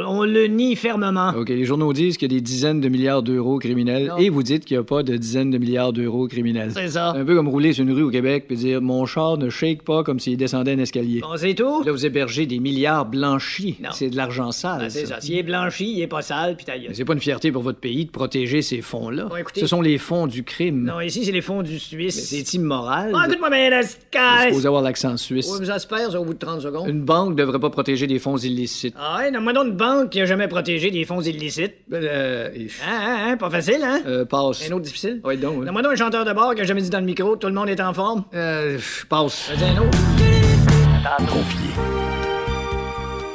On 0.07 0.25
le 0.25 0.47
nie 0.47 0.77
fermement. 0.77 1.31
OK, 1.35 1.49
les 1.49 1.65
journaux 1.65 1.95
disent 1.95 2.19
qu'il 2.19 2.31
y 2.31 2.35
a 2.35 2.37
des 2.37 2.43
dizaines 2.43 2.83
de 2.83 2.91
milliards 2.91 3.23
d'euros 3.23 3.59
criminels 3.59 4.09
Non. 4.09 4.19
et 4.19 4.29
vous 4.29 4.43
dites 4.43 4.67
qu'il 4.67 4.77
n'y 4.77 4.81
a 4.83 4.85
pas 4.85 5.03
de 5.03 5.17
dizaines 5.17 5.51
de 5.51 5.57
milliards 5.57 5.95
d'euros 5.95 6.29
criminels. 6.29 6.73
C'est 6.75 6.89
ça. 6.89 7.13
Un 7.13 7.25
peu 7.25 7.35
comme 7.37 7.49
rouler 7.49 7.73
sur 7.73 7.85
une 7.85 7.93
rue 7.93 8.03
au 8.03 8.11
Québec 8.11 8.45
puis 8.49 8.57
dire 8.57 8.83
mon 8.83 9.07
char 9.07 9.39
ne 9.39 9.49
shake 9.49 9.83
pas 9.83 10.03
comme 10.05 10.21
s'il 10.21 10.37
descendait 10.37 10.73
un 10.73 10.79
escalier. 10.81 11.21
Bon, 11.21 11.37
c'est 11.39 11.55
tout? 11.55 11.83
Là, 11.85 11.93
vous 11.93 12.05
hébergez 12.05 12.45
des 12.45 12.59
milliards 12.59 13.07
blanchis. 13.07 13.77
Non. 13.83 13.89
C'est 13.93 14.11
de 14.11 14.17
l'argent 14.17 14.53
sale. 14.53 14.83
Ah, 14.85 14.91
c'est 14.91 15.07
ça. 15.07 15.23
S'il 15.23 15.39
est 15.39 15.43
blanchi, 15.43 15.91
il 15.91 16.03
est 16.03 16.07
pas 16.07 16.21
sale, 16.21 16.57
puis 16.57 16.67
ta 16.67 16.77
gueule. 16.77 16.89
Mais 16.89 16.95
C'est 16.95 17.07
pas 17.07 17.15
une 17.15 17.21
fierté 17.21 17.51
pour 17.51 17.63
votre 17.63 17.79
pays 17.79 18.05
de 18.05 18.11
protéger 18.11 18.61
ces 18.61 18.83
fonds-là. 18.83 19.25
Bon, 19.31 19.37
écoutez- 19.37 19.61
Ce 19.63 19.67
sont 19.67 19.81
les 19.81 19.97
fonds 19.97 20.27
du 20.27 20.43
crime. 20.45 20.85
Non, 20.85 21.01
ici, 21.01 21.25
c'est 21.25 21.33
les 21.33 21.41
fonds 21.41 21.63
du 21.63 21.79
Suisse. 21.95 22.29
c'est 22.29 22.55
immoral. 22.55 23.13
Ah, 23.15 23.25
écoute-moi 23.27 23.51
bien, 23.51 23.71
la 23.71 23.83
Vous 23.83 23.89
sky. 23.89 24.49
supposez 24.49 24.67
avoir 24.67 24.83
l'accent 24.83 25.17
suisse. 25.17 25.49
Ouais, 25.51 25.59
mais 25.61 25.67
ça, 25.67 26.19
au 26.21 26.25
bout 26.25 26.35
de 26.35 26.39
30 26.39 26.61
secondes. 26.61 26.89
Une 26.89 27.03
banque 27.03 27.37
devrait 27.37 27.61
pas 27.61 27.71
protéger 27.71 28.07
des 28.07 28.19
fonds 28.19 28.37
illicites. 28.37 28.95
Ah 28.99 29.19
ouais, 29.19 29.31
donne-moi 29.31 29.53
donc 29.53 29.67
une 29.67 29.77
banque 29.77 30.11
qui 30.11 30.21
a 30.21 30.27
jamais 30.27 30.49
protégé 30.49 30.91
des 30.91 31.05
fonds 31.05 31.21
illicites. 31.21 31.75
Euh, 31.93 32.49
Hein, 32.87 33.01
hein, 33.01 33.17
hein, 33.29 33.37
pas 33.37 33.51
facile, 33.51 33.81
hein? 33.83 34.01
euh, 34.07 34.25
passe. 34.25 34.69
Un 34.69 34.73
autre 34.73 34.83
difficile? 34.85 35.21
Ouais, 35.25 35.37
donc. 35.37 35.59
ouais. 35.59 35.65
Donne-moi 35.65 35.83
donc 35.83 35.93
un 35.93 35.97
chanteur 35.97 36.25
de 36.25 36.33
bar 36.33 36.55
qui 36.55 36.61
a 36.61 36.65
jamais 36.65 36.83
dit 36.83 36.91
dans 36.91 37.01
le 37.01 37.05
micro 37.07 37.37
tout 37.37 37.47
le 37.49 37.53
monde 37.55 37.69
est 37.69 37.81
en 37.81 37.93
forme. 37.93 38.25
Euh, 38.35 38.79
je 38.79 39.07
passe. 39.07 39.51
Vas-y, 39.55 39.71
un 39.71 39.81
autre. 39.83 39.99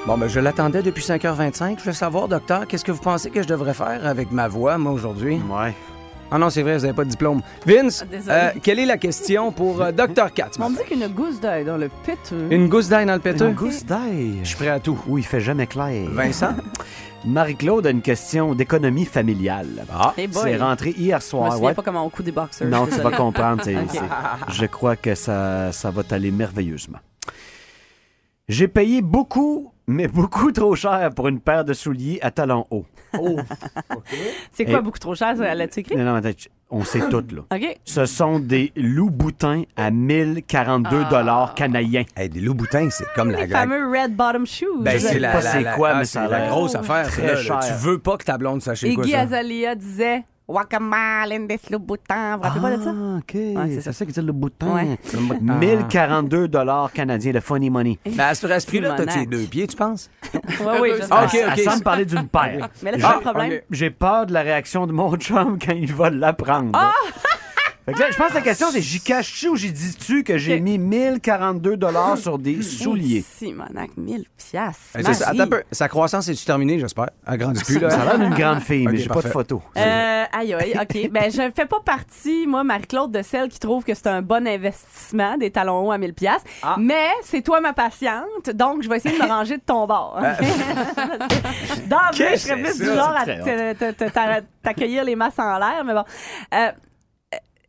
Bon, 0.07 0.17
ben, 0.17 0.27
je 0.27 0.39
l'attendais 0.39 0.81
depuis 0.81 1.03
5h25. 1.03 1.77
Je 1.79 1.83
veux 1.85 1.93
savoir, 1.93 2.27
docteur, 2.27 2.65
qu'est-ce 2.67 2.83
que 2.83 2.91
vous 2.91 3.01
pensez 3.01 3.29
que 3.29 3.43
je 3.43 3.47
devrais 3.47 3.73
faire 3.75 4.05
avec 4.05 4.31
ma 4.31 4.47
voix, 4.47 4.77
moi, 4.77 4.91
aujourd'hui? 4.91 5.39
Ouais. 5.49 5.73
Ah 6.31 6.37
non, 6.37 6.49
c'est 6.49 6.61
vrai, 6.61 6.75
vous 6.77 6.81
n'avez 6.83 6.93
pas 6.93 7.05
de 7.05 7.09
diplôme. 7.09 7.41
Vince, 7.65 8.05
Ah, 8.27 8.31
euh, 8.31 8.49
quelle 8.61 8.77
est 8.79 8.85
la 8.85 8.97
question 8.97 9.51
pour 9.51 9.81
euh, 9.81 9.91
Dr. 9.91 10.31
Katz? 10.33 10.57
On 10.59 10.69
me 10.69 10.77
dit 10.77 10.83
qu'une 10.83 11.07
gousse 11.07 11.39
d'ail 11.39 11.65
dans 11.65 11.77
le 11.77 11.89
péteux. 12.05 12.47
Une 12.51 12.69
gousse 12.69 12.87
d'ail 12.87 13.05
dans 13.07 13.13
le 13.15 13.19
péteux? 13.19 13.47
Une 13.47 13.53
gousse 13.55 13.83
d'ail? 13.83 14.39
Je 14.43 14.47
suis 14.49 14.55
prêt 14.57 14.69
à 14.69 14.79
tout. 14.79 14.99
Oui, 15.07 15.21
il 15.21 15.25
fait 15.25 15.41
jamais 15.41 15.65
clair. 15.67 16.07
Vincent? 16.11 16.53
Marie-Claude 17.25 17.85
a 17.85 17.89
une 17.89 18.01
question 18.01 18.53
d'économie 18.55 19.05
familiale. 19.05 19.85
Ah, 19.91 20.13
Hey. 20.17 20.29
C'est 20.31 20.55
rentré 20.57 20.91
hier 20.91 21.19
Je 21.19 21.25
me 21.25 21.29
soir. 21.29 21.51
souviens 21.53 21.67
ouais. 21.69 21.73
pas 21.73 21.81
comment 21.81 22.05
on 22.05 22.09
coud 22.09 22.23
des 22.25 22.31
boxers. 22.31 22.67
Non, 22.67 22.85
je 22.89 22.95
tu 22.95 23.01
vas 23.01 23.11
comprendre. 23.11 23.63
Je 24.49 24.65
crois 24.67 24.95
que 24.95 25.15
ça, 25.15 25.71
ça 25.73 25.91
va 25.91 26.03
t'aller 26.03 26.31
merveilleusement. 26.31 26.99
J'ai 28.47 28.67
payé 28.67 29.01
beaucoup, 29.01 29.71
mais 29.89 30.07
beaucoup 30.07 30.51
trop 30.51 30.75
cher 30.75 31.09
pour 31.15 31.27
une 31.27 31.39
paire 31.39 31.65
de 31.65 31.73
souliers 31.73 32.19
à 32.21 32.31
talons 32.31 32.65
hauts. 32.69 32.85
C'est 34.51 34.65
quoi 34.65 34.79
Et- 34.79 34.81
beaucoup 34.81 34.99
trop 34.99 35.15
cher, 35.15 35.35
ça? 35.35 35.55
L'as-tu 35.55 35.79
écrit? 35.79 35.95
Non, 35.95 36.03
non, 36.05 36.15
attends, 36.15 36.29
on 36.69 36.83
sait 36.83 36.99
tout, 37.09 37.23
là. 37.33 37.41
OK. 37.55 37.79
Ce 37.85 38.05
sont 38.05 38.39
des 38.39 38.71
loups 38.75 39.09
boutins 39.09 39.63
à 39.75 39.89
1042 39.91 41.05
dollars 41.05 41.55
canadiens. 41.55 42.03
des 42.15 42.39
loups 42.39 42.53
boutins, 42.53 42.89
c'est 42.91 43.05
comme 43.15 43.31
Les 43.31 43.47
fameux 43.47 43.89
red 43.89 44.15
bottom 44.15 44.45
shoes. 44.45 44.65
Ben, 44.81 44.93
Je 44.93 44.97
sais 44.99 45.07
c'est 45.13 45.19
la, 45.19 45.31
pas 45.31 45.41
la- 45.41 45.51
c'est 45.51 45.61
la- 45.61 45.73
quoi, 45.73 45.89
ah, 45.93 45.97
mais 45.99 46.05
c'est 46.05 46.13
ça 46.13 46.23
a 46.23 46.27
la 46.27 46.39
l'air 46.41 46.49
grosse 46.49 46.75
affaire. 46.75 47.07
très 47.07 47.27
là, 47.27 47.33
là. 47.33 47.41
cher. 47.41 47.59
Tu 47.59 47.73
veux 47.73 47.97
pas 47.99 48.17
que 48.17 48.25
ta 48.25 48.37
blonde 48.37 48.61
sache 48.61 48.83
Et 48.83 48.93
quoi 48.93 49.03
Guy 49.03 49.11
ça? 49.11 49.21
Azalia 49.21 49.75
disait 49.75 50.23
Guacamole 50.49 51.47
des 51.47 51.59
Louboutin. 51.69 52.35
Vous 52.35 52.41
vous 52.41 52.43
rappelez 52.49 52.61
pas 52.61 52.77
de 52.77 52.83
ça? 52.83 52.89
Ah, 52.95 53.17
OK. 53.17 53.33
Ouais, 53.35 53.79
c'est 53.81 53.91
ça 53.91 54.05
qui 54.05 54.11
dit 54.11 54.21
le 54.21 54.31
boutin. 54.33 54.73
Ouais. 54.73 54.97
1042 55.39 56.47
dollars 56.47 56.91
canadiens 56.91 57.33
de 57.33 57.39
funny 57.39 57.69
money. 57.69 57.99
Ben, 58.05 58.19
à 58.25 58.33
ce 58.35 58.65
prix-là, 58.65 58.95
t'as 58.97 59.05
tes 59.05 59.25
deux 59.27 59.43
pieds, 59.43 59.67
tu 59.67 59.75
penses? 59.75 60.09
Oui, 60.33 60.65
oui, 60.81 60.89
je. 60.99 61.03
Ah, 61.09 61.25
ok, 61.25 61.33
Elle 61.35 61.53
ok. 61.53 61.59
semble 61.71 61.83
parler 61.83 62.05
d'une 62.05 62.27
paire. 62.27 62.69
Mais 62.83 62.91
là, 62.91 62.97
c'est 62.97 63.01
J'ai- 63.01 63.01
pas 63.01 63.15
le 63.15 63.21
problème. 63.21 63.59
J'ai 63.71 63.89
peur 63.89 64.25
de 64.25 64.33
la 64.33 64.41
réaction 64.41 64.85
de 64.87 64.91
mon 64.91 65.15
chum 65.17 65.57
quand 65.63 65.73
il 65.73 65.93
va 65.93 66.09
l'apprendre. 66.09 66.71
Ah! 66.73 66.91
Fait 67.89 67.93
que 67.95 67.99
là, 67.99 68.11
je 68.11 68.17
pense 68.17 68.29
que 68.29 68.35
la 68.35 68.41
question, 68.41 68.67
c'est 68.71 68.81
j'y 68.81 68.99
cache-tu 69.01 69.47
ou 69.49 69.55
j'y 69.55 69.71
dis-tu 69.71 70.23
que 70.23 70.37
j'ai 70.37 70.59
mis 70.59 70.77
1042 70.77 71.77
dollars 71.77 72.17
sur 72.17 72.37
des 72.37 72.61
souliers? 72.61 73.23
Simonac, 73.37 73.91
1000 73.97 74.25
piastres. 74.37 74.79
Ben, 74.93 75.03
c'est 75.05 75.13
ça. 75.13 75.25
Marie. 75.27 75.41
Attends 75.41 75.43
un 75.55 75.57
peu. 75.57 75.63
Sa 75.71 75.87
croissance 75.87 76.27
est-tu 76.27 76.45
terminée, 76.45 76.79
j'espère? 76.79 77.09
Elle 77.27 77.37
grandit 77.37 77.63
plus, 77.63 77.79
là. 77.79 77.89
Ça 77.89 78.01
a 78.01 78.05
l'air 78.05 78.19
d'une 78.19 78.37
grande 78.37 78.59
fille, 78.61 78.85
mais 78.85 78.91
Ok, 78.93 78.97
j'ai 78.97 79.07
pas 79.07 79.13
parfait. 79.15 79.27
de 79.29 79.33
photo. 79.33 79.61
Euh, 79.77 80.23
aïe, 80.31 80.53
aïe, 80.53 80.73
OK. 80.79 81.09
Ben, 81.11 81.31
je 81.31 81.49
fais 81.55 81.65
pas 81.65 81.79
partie, 81.83 82.45
moi, 82.47 82.63
Marie-Claude, 82.63 83.11
de 83.11 83.21
celle 83.23 83.49
qui 83.49 83.59
trouve 83.59 83.83
que 83.83 83.93
c'est 83.95 84.07
un 84.07 84.21
bon 84.21 84.47
investissement, 84.47 85.37
des 85.37 85.49
talons 85.51 85.87
hauts 85.87 85.91
à 85.91 85.97
1000 85.97 86.13
pièces. 86.13 86.43
Ah. 86.61 86.75
Mais 86.79 87.07
c'est 87.23 87.41
toi 87.41 87.59
ma 87.61 87.73
patiente, 87.73 88.49
donc 88.53 88.83
je 88.83 88.89
vais 88.89 88.97
essayer 88.97 89.17
de 89.17 89.23
me 89.23 89.27
ranger 89.29 89.57
de 89.57 89.63
ton 89.65 89.87
bord. 89.87 90.19
D'emblée, 91.87 92.27
je 92.33 92.37
serais 92.37 92.61
plus 92.61 92.77
du 92.77 92.85
genre 92.85 93.15
à 93.17 93.25
c'est 93.25 93.39
te- 93.75 93.91
te- 93.91 94.03
te- 94.05 94.09
t'a- 94.11 94.41
t'accueillir 94.63 95.03
les 95.03 95.15
masses 95.15 95.39
en 95.39 95.57
l'air, 95.57 95.83
mais 95.85 95.93
bon. 95.93 96.03
Euh, 96.53 96.71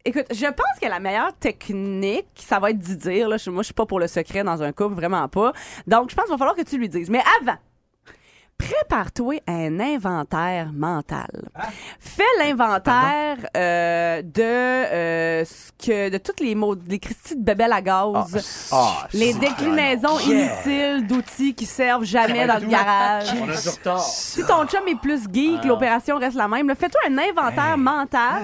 Écoute, 0.05 0.25
je 0.31 0.47
pense 0.47 0.79
que 0.81 0.89
la 0.89 0.99
meilleure 0.99 1.35
technique, 1.39 2.27
ça 2.37 2.59
va 2.59 2.71
être 2.71 2.79
d'y 2.79 2.97
dire. 2.97 3.29
Là, 3.29 3.37
moi, 3.49 3.63
je 3.63 3.67
suis 3.67 3.75
pas 3.75 3.85
pour 3.87 4.01
le 4.01 4.07
secret 4.07 4.43
dans 4.43 4.63
un 4.63 4.73
couple, 4.73 4.95
vraiment 4.95 5.29
pas. 5.29 5.53
Donc, 5.87 6.11
je 6.11 6.15
pense 6.17 6.25
qu'il 6.25 6.33
va 6.35 6.39
falloir 6.39 6.57
que 6.57 6.63
tu 6.63 6.79
lui 6.79 6.89
dises. 6.89 7.11
Mais 7.11 7.23
avant, 7.43 7.57
prépare-toi 8.57 9.41
un 9.47 9.79
inventaire 9.81 10.71
mental. 10.73 11.49
Fais 11.99 12.23
l'inventaire 12.39 13.39
euh, 13.57 14.23
de 14.23 14.43
euh, 14.43 15.45
ce 15.45 15.71
que 15.87 16.09
de 16.11 16.19
toutes 16.19 16.41
les 16.41 16.55
mots, 16.55 16.77
les 16.87 16.99
Christie 16.99 17.37
de 17.37 17.43
bébelles 17.43 17.73
à 17.73 17.81
gaz, 17.83 18.69
Ah, 18.73 19.07
les 19.15 19.33
c'est- 19.33 19.39
déclinaisons 19.39 20.19
inutiles 20.21 21.07
d'outils 21.07 21.55
qui 21.55 21.65
servent 21.67 22.05
jamais 22.05 22.47
dans 22.47 22.59
le 22.59 22.67
garage. 22.67 23.29
On 23.41 23.49
a 23.51 23.57
du 23.61 23.69
retard. 23.69 24.01
Si 24.03 24.45
ton 24.45 24.67
chum 24.67 24.87
est 24.89 24.99
plus 25.01 25.23
geek, 25.33 25.65
l'opération 25.65 26.19
reste 26.19 26.37
la 26.37 26.49
même. 26.49 26.75
Fais-toi 26.75 27.01
un 27.09 27.19
inventaire 27.19 27.79
mental 27.79 28.43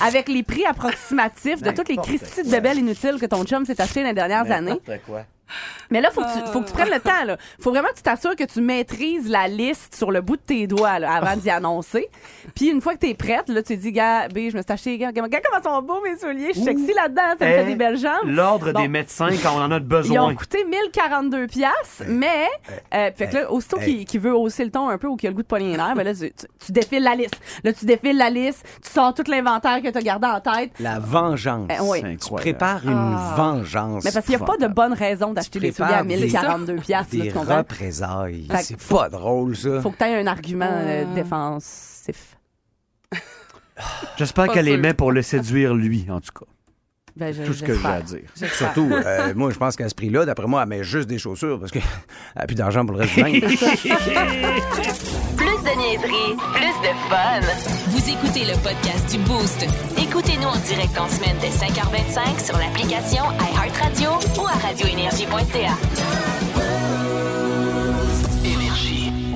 avec 0.00 0.28
les 0.28 0.42
prix 0.42 0.64
approximatifs 0.64 1.62
de 1.62 1.70
toutes 1.70 1.88
les 1.88 1.96
Christie 1.96 2.42
de 2.44 2.50
bébelles 2.50 2.78
inutiles 2.78 3.18
que 3.20 3.26
ton 3.26 3.44
chum 3.44 3.64
s'est 3.64 3.80
acheté 3.80 4.02
dans 4.02 4.08
les 4.08 4.14
dernières 4.14 4.50
années. 4.50 4.78
quoi? 5.06 5.24
Mais 5.90 6.00
là, 6.00 6.10
faut 6.10 6.22
que 6.22 6.32
tu, 6.32 6.52
faut 6.52 6.60
que 6.60 6.66
tu 6.66 6.72
prennes 6.72 6.90
le 6.90 7.00
temps. 7.00 7.24
Là. 7.24 7.36
Faut 7.60 7.70
vraiment 7.70 7.88
que 7.88 7.96
tu 7.96 8.02
t'assures 8.02 8.36
que 8.36 8.44
tu 8.44 8.60
maîtrises 8.60 9.28
la 9.28 9.48
liste 9.48 9.94
sur 9.94 10.10
le 10.10 10.20
bout 10.20 10.36
de 10.36 10.42
tes 10.42 10.66
doigts 10.66 10.98
là, 10.98 11.12
avant 11.12 11.36
d'y 11.36 11.50
annoncer. 11.50 12.08
Puis 12.54 12.68
une 12.68 12.80
fois 12.80 12.94
que 12.94 13.00
t'es 13.00 13.14
prête, 13.14 13.48
là, 13.48 13.62
tu 13.62 13.76
te 13.76 13.80
dis, 13.82 13.92
gars, 13.92 14.28
B, 14.28 14.50
je 14.50 14.56
me 14.56 14.62
suis 14.62 14.72
acheté, 14.72 14.98
gars, 14.98 15.12
gars, 15.12 15.22
comment 15.28 15.62
sont 15.76 15.82
beaux 15.82 16.00
mes 16.02 16.16
souliers, 16.18 16.48
je 16.48 16.54
suis 16.54 16.64
sexy 16.64 16.92
là-dedans, 16.94 17.22
ça 17.38 17.44
me 17.44 17.50
fait 17.50 17.62
Eh, 17.62 17.66
des 17.66 17.74
belles 17.76 17.96
jambes. 17.98 18.26
L'ordre 18.26 18.72
Bon. 18.72 18.80
des 18.82 18.88
médecins 18.88 19.28
quand 19.42 19.52
on 19.56 19.62
en 19.62 19.70
a 19.70 19.76
Ils 19.76 19.80
besoin. 19.82 20.30
ont 20.30 20.34
coûté 20.34 20.64
1042 20.64 21.46
pièces, 21.46 22.02
mais 22.06 22.46
euh, 22.94 23.10
fait 23.16 23.28
que 23.28 23.34
là, 23.36 23.50
aussitôt 23.52 23.78
qu'il 23.78 24.04
qu'il 24.04 24.20
veut 24.20 24.34
hausser 24.34 24.64
le 24.64 24.70
ton 24.70 24.88
un 24.88 24.98
peu 24.98 25.06
ou 25.06 25.16
qu'il 25.16 25.28
a 25.28 25.30
le 25.30 25.36
goût 25.36 25.42
de 25.42 25.58
nerfs, 25.76 25.94
ben 25.96 26.04
là, 26.04 26.12
tu, 26.14 26.72
défiles 26.72 27.02
la 27.02 27.14
liste. 27.14 27.40
Là, 27.64 27.72
tu 27.72 27.84
défiles 27.86 28.16
la 28.16 28.30
liste, 28.30 28.64
tu 28.84 28.90
sors 28.90 29.14
tout 29.14 29.24
l'inventaire 29.28 29.80
que 29.82 29.88
tu 29.88 29.98
as 29.98 30.02
gardé 30.02 30.26
en 30.26 30.40
tête. 30.40 30.70
La 30.80 30.98
vengeance. 30.98 31.68
Eh, 31.70 31.80
oui. 31.82 32.02
Tu 32.18 32.32
prépares 32.34 32.86
une 32.86 33.16
Ah. 33.16 33.34
vengeance. 33.36 34.04
Mais 34.04 34.12
parce 34.12 34.26
qu'il 34.26 34.36
n'y 34.36 34.42
a 34.42 34.44
pas 34.46 34.56
de 34.56 34.66
bonne 34.66 34.92
raison 34.92 35.32
d'acheter 35.38 35.60
des 35.60 35.72
souliers 35.72 35.94
à 35.94 36.04
1042 36.04 36.74
pièces, 36.76 37.08
Des 37.10 37.28
comprends? 37.30 37.58
représailles. 37.58 38.46
C'est 38.62 38.78
pas 38.88 39.08
drôle, 39.08 39.56
ça. 39.56 39.80
Faut 39.80 39.90
que 39.90 39.98
tu 39.98 40.04
aies 40.04 40.20
un 40.20 40.26
argument 40.26 40.68
euh, 40.70 41.04
défensif. 41.14 42.36
J'espère 44.16 44.48
qu'elle 44.48 44.80
met 44.80 44.94
pour 44.94 45.12
le 45.12 45.22
séduire, 45.22 45.74
lui, 45.74 46.06
en 46.10 46.20
tout 46.20 46.32
cas. 46.38 46.46
Ben, 47.16 47.32
je- 47.34 47.42
Tout 47.42 47.52
ce 47.54 47.64
que 47.64 47.74
j'ai 47.74 47.86
à 47.86 48.00
dire. 48.00 48.20
Surtout, 48.34 48.88
euh, 48.92 49.32
moi, 49.36 49.50
je 49.50 49.58
pense 49.58 49.74
qu'à 49.74 49.88
ce 49.88 49.94
prix-là, 49.94 50.24
d'après 50.24 50.46
moi, 50.46 50.62
elle 50.62 50.68
met 50.68 50.84
juste 50.84 51.08
des 51.08 51.18
chaussures 51.18 51.58
parce 51.58 51.72
qu'elle 51.72 51.82
n'a 52.36 52.46
plus 52.46 52.54
d'argent 52.54 52.86
pour 52.86 52.96
le 52.96 53.02
reste 53.02 53.14
du 53.14 53.22
de 55.68 55.78
niaiserie, 55.78 56.36
plus 56.54 56.76
de 56.82 56.92
fun. 57.08 57.40
Vous 57.88 58.08
écoutez 58.08 58.44
le 58.44 58.56
podcast 58.62 59.10
du 59.10 59.18
Boost. 59.18 59.66
Écoutez-nous 59.98 60.48
en 60.48 60.56
direct 60.56 60.98
en 60.98 61.08
semaine 61.08 61.36
dès 61.40 61.48
5h25 61.48 62.44
sur 62.44 62.56
l'application 62.56 63.24
iHeartRadio 63.38 64.10
ou 64.40 64.46
à 64.46 64.52
radioénergie.ca. 64.66 65.76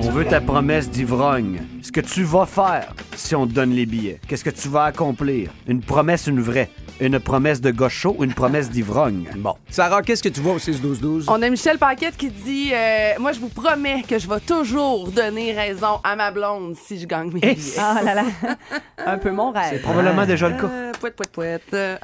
On 0.01 0.09
veut 0.09 0.25
ta 0.25 0.41
promesse 0.41 0.89
d'ivrogne. 0.89 1.61
Ce 1.81 1.91
que 1.91 2.01
tu 2.01 2.23
vas 2.23 2.45
faire 2.45 2.93
si 3.15 3.35
on 3.35 3.45
te 3.45 3.53
donne 3.53 3.71
les 3.71 3.85
billets. 3.85 4.19
Qu'est-ce 4.27 4.43
que 4.43 4.49
tu 4.49 4.69
vas 4.69 4.85
accomplir? 4.85 5.51
Une 5.67 5.81
promesse, 5.81 6.27
une 6.27 6.41
vraie. 6.41 6.69
Une 7.05 7.19
promesse 7.19 7.59
de 7.59 7.69
gaucho 7.71 8.15
ou 8.17 8.23
une 8.23 8.33
promesse 8.33 8.69
d'ivrogne? 8.69 9.27
bon. 9.35 9.55
Sarah, 9.69 10.01
qu'est-ce 10.01 10.23
que 10.23 10.29
tu 10.29 10.39
vois 10.39 10.53
au 10.53 10.57
6-12-12? 10.57 11.25
On 11.27 11.41
a 11.41 11.49
Michel 11.49 11.77
Paquette 11.77 12.15
qui 12.15 12.29
dit 12.29 12.71
euh, 12.73 13.11
Moi, 13.19 13.33
je 13.33 13.39
vous 13.41 13.49
promets 13.49 14.03
que 14.07 14.17
je 14.17 14.27
vais 14.29 14.39
toujours 14.39 15.09
donner 15.09 15.51
raison 15.51 15.99
à 16.03 16.15
ma 16.15 16.31
blonde 16.31 16.75
si 16.77 16.97
je 16.99 17.05
gagne 17.05 17.29
mes 17.33 17.41
Eh, 17.43 17.55
billets. 17.55 17.75
Ah 17.77 17.99
là 18.03 18.15
là. 18.15 18.23
Un 19.05 19.17
peu 19.17 19.31
mon 19.31 19.51
rêve. 19.51 19.81
Probablement 19.81 20.25
déjà 20.25 20.47
le 20.47 20.55
cas. 20.55 20.67
Euh, 20.71 20.91
pouette, 20.97 21.15
pouette, 21.17 21.31
pouette. 21.31 21.63
Euh, 21.73 21.97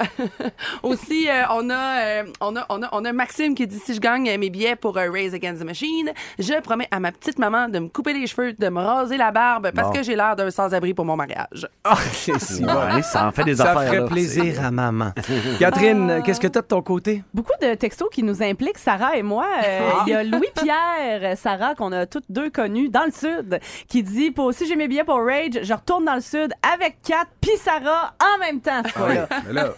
Aussi, 0.82 1.28
euh, 1.28 1.42
on, 1.50 1.70
a, 1.70 1.74
euh, 2.02 2.22
on, 2.42 2.54
a, 2.56 2.66
on, 2.68 2.82
a, 2.82 2.88
on 2.92 3.04
a 3.06 3.12
Maxime 3.12 3.54
qui 3.54 3.66
dit 3.66 3.78
si 3.82 3.94
je 3.94 4.00
gagne 4.00 4.28
euh, 4.28 4.36
mes 4.36 4.50
billets 4.50 4.76
pour 4.76 4.96
euh, 4.98 5.10
Raise 5.10 5.32
Against 5.34 5.62
the 5.62 5.64
Machine, 5.64 6.10
je 6.38 6.60
promets 6.60 6.88
à 6.90 7.00
ma 7.00 7.10
petite 7.10 7.38
maman 7.38 7.68
de 7.68 7.78
me 7.78 7.88
couper 7.88 8.12
les 8.12 8.26
cheveux, 8.26 8.52
de 8.52 8.68
me 8.68 8.80
raser 8.80 9.16
la 9.16 9.30
barbe 9.30 9.70
parce 9.74 9.88
Bon. 9.88 9.94
que 9.94 10.02
j'ai 10.02 10.14
l'air 10.16 10.36
d'un 10.36 10.50
sans-abri 10.50 10.92
pour 10.92 11.04
mon 11.06 11.16
mariage. 11.16 11.66
Ah, 11.84 11.96
c'est 12.12 12.38
si 12.42 12.62
bon. 12.62 12.72
Ouais, 12.74 13.00
ça 13.02 13.26
en 13.26 13.32
fait 13.32 13.44
des 13.44 13.56
Ça 13.56 13.70
affaires. 13.72 13.86
ferait 13.88 14.00
là. 14.00 14.06
plaisir 14.06 14.64
à 14.64 14.70
maman. 14.70 14.89
Catherine, 15.58 16.22
qu'est-ce 16.24 16.40
que 16.40 16.46
t'as 16.48 16.62
de 16.62 16.66
ton 16.66 16.82
côté? 16.82 17.22
Beaucoup 17.34 17.52
de 17.62 17.74
textos 17.74 18.08
qui 18.10 18.22
nous 18.22 18.42
impliquent, 18.42 18.78
Sarah 18.78 19.16
et 19.16 19.22
moi. 19.22 19.46
Euh, 19.64 19.90
Il 20.06 20.10
y 20.10 20.14
a 20.14 20.22
Louis-Pierre, 20.24 21.20
euh, 21.22 21.34
Sarah, 21.36 21.74
qu'on 21.74 21.92
a 21.92 22.06
toutes 22.06 22.24
deux 22.28 22.50
connus 22.50 22.88
dans 22.88 23.04
le 23.04 23.12
Sud, 23.12 23.60
qui 23.88 24.02
dit 24.02 24.30
pour, 24.30 24.52
Si 24.54 24.66
j'ai 24.66 24.76
mes 24.76 24.88
billets 24.88 25.04
pour 25.04 25.16
Rage, 25.24 25.60
je 25.62 25.72
retourne 25.74 26.04
dans 26.04 26.14
le 26.14 26.20
Sud 26.20 26.52
avec 26.74 26.98
Kat 27.02 27.24
puis 27.40 27.50
Sarah 27.56 28.14
en 28.20 28.38
même 28.38 28.60
temps. 28.60 28.82
fois-là. 28.88 29.28
Mais 29.46 29.52
là, 29.52 29.68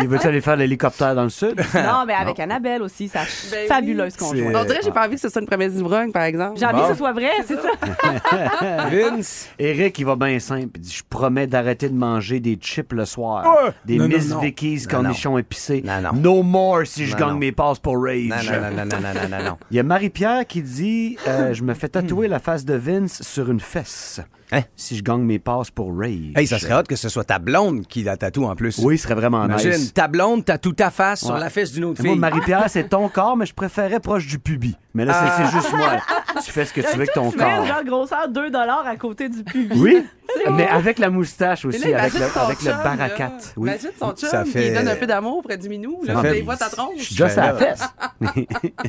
Il 0.00 0.08
veut 0.08 0.18
aller 0.24 0.40
faire 0.40 0.56
l'hélicoptère 0.56 1.14
dans 1.14 1.24
le 1.24 1.28
sud? 1.30 1.60
Non, 1.74 2.04
mais 2.06 2.14
avec 2.14 2.38
Annabelle 2.40 2.82
aussi, 2.82 3.08
sa 3.08 3.20
Ben 3.20 3.26
oui. 3.62 3.66
fabuleuse 3.68 4.16
conjointe. 4.16 4.54
On 4.54 4.64
dirait 4.64 4.78
que 4.80 4.84
j'ai 4.84 4.90
pas 4.90 5.06
envie 5.06 5.14
que 5.14 5.20
ce 5.20 5.28
soit 5.28 5.40
une 5.40 5.46
promesse 5.46 5.72
d'ivrogne, 5.72 6.12
par 6.12 6.22
exemple. 6.24 6.58
J'ai 6.58 6.66
envie 6.66 6.76
Bon. 6.76 6.82
que 6.82 6.88
ce 6.92 6.98
soit 6.98 7.12
vrai, 7.12 7.30
c'est 7.46 7.56
ça. 7.56 7.70
Vince. 8.90 9.48
Eric, 9.58 9.98
il 9.98 10.04
va 10.06 10.16
bien 10.16 10.38
simple. 10.38 10.68
Il 10.76 10.80
dit 10.80 10.92
Je 10.92 11.02
promets 11.08 11.46
d'arrêter 11.46 11.88
de 11.88 11.94
manger 11.94 12.40
des 12.40 12.54
chips 12.56 12.92
le 12.92 13.04
soir. 13.04 13.44
Ouais. 13.46 13.70
Des 13.84 13.96
Non, 13.96 14.08
non, 14.08 14.16
Miss 14.16 14.28
non. 14.30 14.40
Twinkies, 14.58 14.86
non, 14.86 14.90
cornichons 14.90 15.36
non. 15.36 15.80
Non, 15.84 16.00
non. 16.00 16.20
No 16.20 16.42
more 16.42 16.86
si 16.86 17.06
je 17.06 17.16
gagne 17.16 17.38
mes 17.38 17.52
passes 17.52 17.78
pour 17.78 18.02
Rage. 18.02 18.28
Non, 18.28 18.36
non, 18.36 18.84
non, 18.84 19.00
non, 19.00 19.28
non, 19.28 19.44
non, 19.44 19.58
Il 19.70 19.76
y 19.76 19.80
a 19.80 19.82
Marie-Pierre 19.82 20.46
qui 20.46 20.62
dit 20.62 21.16
euh, 21.26 21.54
Je 21.54 21.62
me 21.62 21.74
fais 21.74 21.88
tatouer 21.88 22.28
la 22.28 22.38
face 22.38 22.64
de 22.64 22.74
Vince 22.74 23.22
sur 23.22 23.50
une 23.50 23.60
fesse. 23.60 24.20
Hein? 24.50 24.62
Si 24.76 24.96
je 24.96 25.02
gagne 25.02 25.22
mes 25.22 25.38
passes 25.38 25.70
pour 25.70 25.94
Rage. 25.96 26.32
Hey, 26.34 26.46
ça 26.46 26.58
serait 26.58 26.74
hot 26.74 26.84
que 26.84 26.96
ce 26.96 27.08
soit 27.08 27.24
ta 27.24 27.38
blonde 27.38 27.86
qui 27.86 28.02
la 28.02 28.16
tatoue 28.16 28.44
en 28.44 28.56
plus. 28.56 28.78
Oui, 28.78 28.96
ce 28.96 29.04
serait 29.04 29.14
vraiment 29.14 29.44
Imagine, 29.44 29.90
ta 29.92 30.08
blonde 30.08 30.44
tatoue 30.44 30.72
ta 30.72 30.90
face 30.90 31.24
sur 31.24 31.36
la 31.36 31.50
fesse 31.50 31.72
d'une 31.72 31.84
autre 31.84 32.00
fille. 32.00 32.16
Moi, 32.16 32.30
Marie-Pierre, 32.30 32.64
c'est 32.68 32.88
ton 32.88 33.08
corps, 33.08 33.36
mais 33.36 33.46
je 33.46 33.54
préférais 33.54 34.00
proche 34.00 34.26
du 34.26 34.38
pubis. 34.38 34.76
Mais 34.94 35.04
là, 35.04 35.12
c'est 35.12 35.44
ah. 35.44 35.50
juste 35.52 35.72
moi. 35.76 35.98
Tu 36.44 36.52
fais 36.52 36.64
ce 36.64 36.72
que 36.72 36.80
tu 36.80 36.86
veux 36.88 36.92
avec 36.94 37.12
ton 37.12 37.30
tu 37.30 37.38
mets 37.38 37.44
corps. 37.44 37.66
genre 37.66 37.84
grosseur 37.84 38.28
2 38.28 38.50
à 38.54 38.96
côté 38.96 39.28
du 39.28 39.42
pubis. 39.44 39.74
Oui, 39.80 40.04
mais 40.52 40.66
avec 40.68 40.98
la 40.98 41.10
moustache 41.10 41.64
aussi, 41.64 41.92
avec 41.94 42.12
le, 42.14 42.38
avec 42.38 42.62
le 42.62 42.70
baracat. 42.72 43.32
Oui. 43.56 43.70
Imagine 43.70 43.90
son 43.98 44.12
chum 44.12 44.28
Ça 44.28 44.42
qui 44.44 44.50
fait- 44.52 44.74
donne 44.74 44.88
un 44.88 44.96
peu 44.96 45.06
d'amour 45.06 45.42
près 45.42 45.56
du 45.56 45.68
minou. 45.68 46.00
Là, 46.04 46.20
fait- 46.20 46.38
il 46.38 46.44
voit 46.44 46.56
ta 46.56 46.68
Je 46.68 46.76
tronche. 46.76 47.00
suis 47.00 47.14
déjà 47.14 47.34
la 47.34 47.52
Ben 47.52 47.58
fesse. 47.58 47.88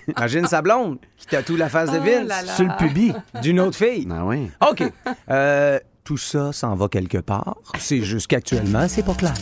Imagine 0.17 0.47
sa 0.47 0.61
blonde 0.61 0.97
qui 1.17 1.27
tatoue 1.27 1.55
la 1.55 1.69
face 1.69 1.91
de 1.91 1.97
Oh 1.99 2.03
Vince. 2.03 2.55
Sur 2.55 2.65
le 2.65 2.77
pubis. 2.77 3.13
d'une 3.41 3.59
autre 3.61 3.77
fille. 3.77 4.07
Ah 4.11 4.25
oui. 4.25 4.51
OK. 4.69 4.83
Euh, 5.29 5.79
tout 6.03 6.17
ça 6.17 6.51
s'en 6.51 6.75
va 6.75 6.87
quelque 6.87 7.19
part. 7.19 7.55
C'est 7.77 8.01
juste 8.01 8.27
qu'actuellement, 8.27 8.87
c'est 8.87 9.05
pas 9.05 9.13
clair. 9.13 9.33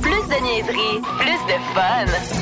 Plus 0.00 0.10
de 0.12 0.42
niaiserie, 0.42 1.00
plus 1.18 1.52
de 1.52 1.58
fun. 1.74 2.41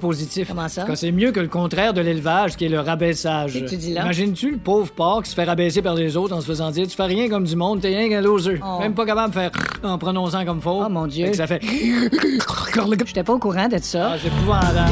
positif. 0.01 0.49
Comment 0.49 0.67
ça? 0.67 0.83
Quand 0.85 0.97
c'est 0.97 1.13
mieux 1.13 1.31
que 1.31 1.39
le 1.39 1.47
contraire 1.47 1.93
de 1.93 2.01
l'élevage, 2.01 2.57
qui 2.57 2.65
est 2.65 2.69
le 2.69 2.81
rabaissage. 2.81 3.53
Qu'est-ce 3.53 3.63
que 3.63 3.69
tu 3.69 3.77
dis 3.77 3.93
là? 3.93 4.01
Imagines-tu 4.01 4.51
le 4.51 4.57
pauvre 4.57 4.91
porc 4.91 5.23
qui 5.23 5.29
se 5.29 5.35
fait 5.35 5.45
rabaisser 5.45 5.81
par 5.81 5.95
les 5.95 6.17
autres 6.17 6.35
en 6.35 6.41
se 6.41 6.47
faisant 6.47 6.71
dire 6.71 6.87
Tu 6.87 6.95
fais 6.97 7.03
rien 7.05 7.29
comme 7.29 7.45
du 7.45 7.55
monde, 7.55 7.79
t'es 7.79 7.87
rien 7.87 8.09
qu'un 8.09 8.21
loser. 8.21 8.59
Oh. 8.61 8.79
Même 8.79 8.93
pas 8.93 9.05
capable 9.05 9.33
de 9.33 9.39
faire 9.39 9.51
en 9.83 9.97
prononçant 9.97 10.43
comme 10.43 10.59
faux. 10.59 10.83
Oh 10.85 10.89
mon 10.89 11.07
Dieu. 11.07 11.25
Fait 11.25 11.31
que 11.31 11.37
ça 11.37 11.47
fait. 11.47 11.61
J'étais 13.05 13.23
pas 13.23 13.33
au 13.33 13.39
courant 13.39 13.69
de 13.69 13.77
ça. 13.81 14.11
Ah, 14.13 14.17
c'est 14.21 14.27
épouvantable. 14.27 14.91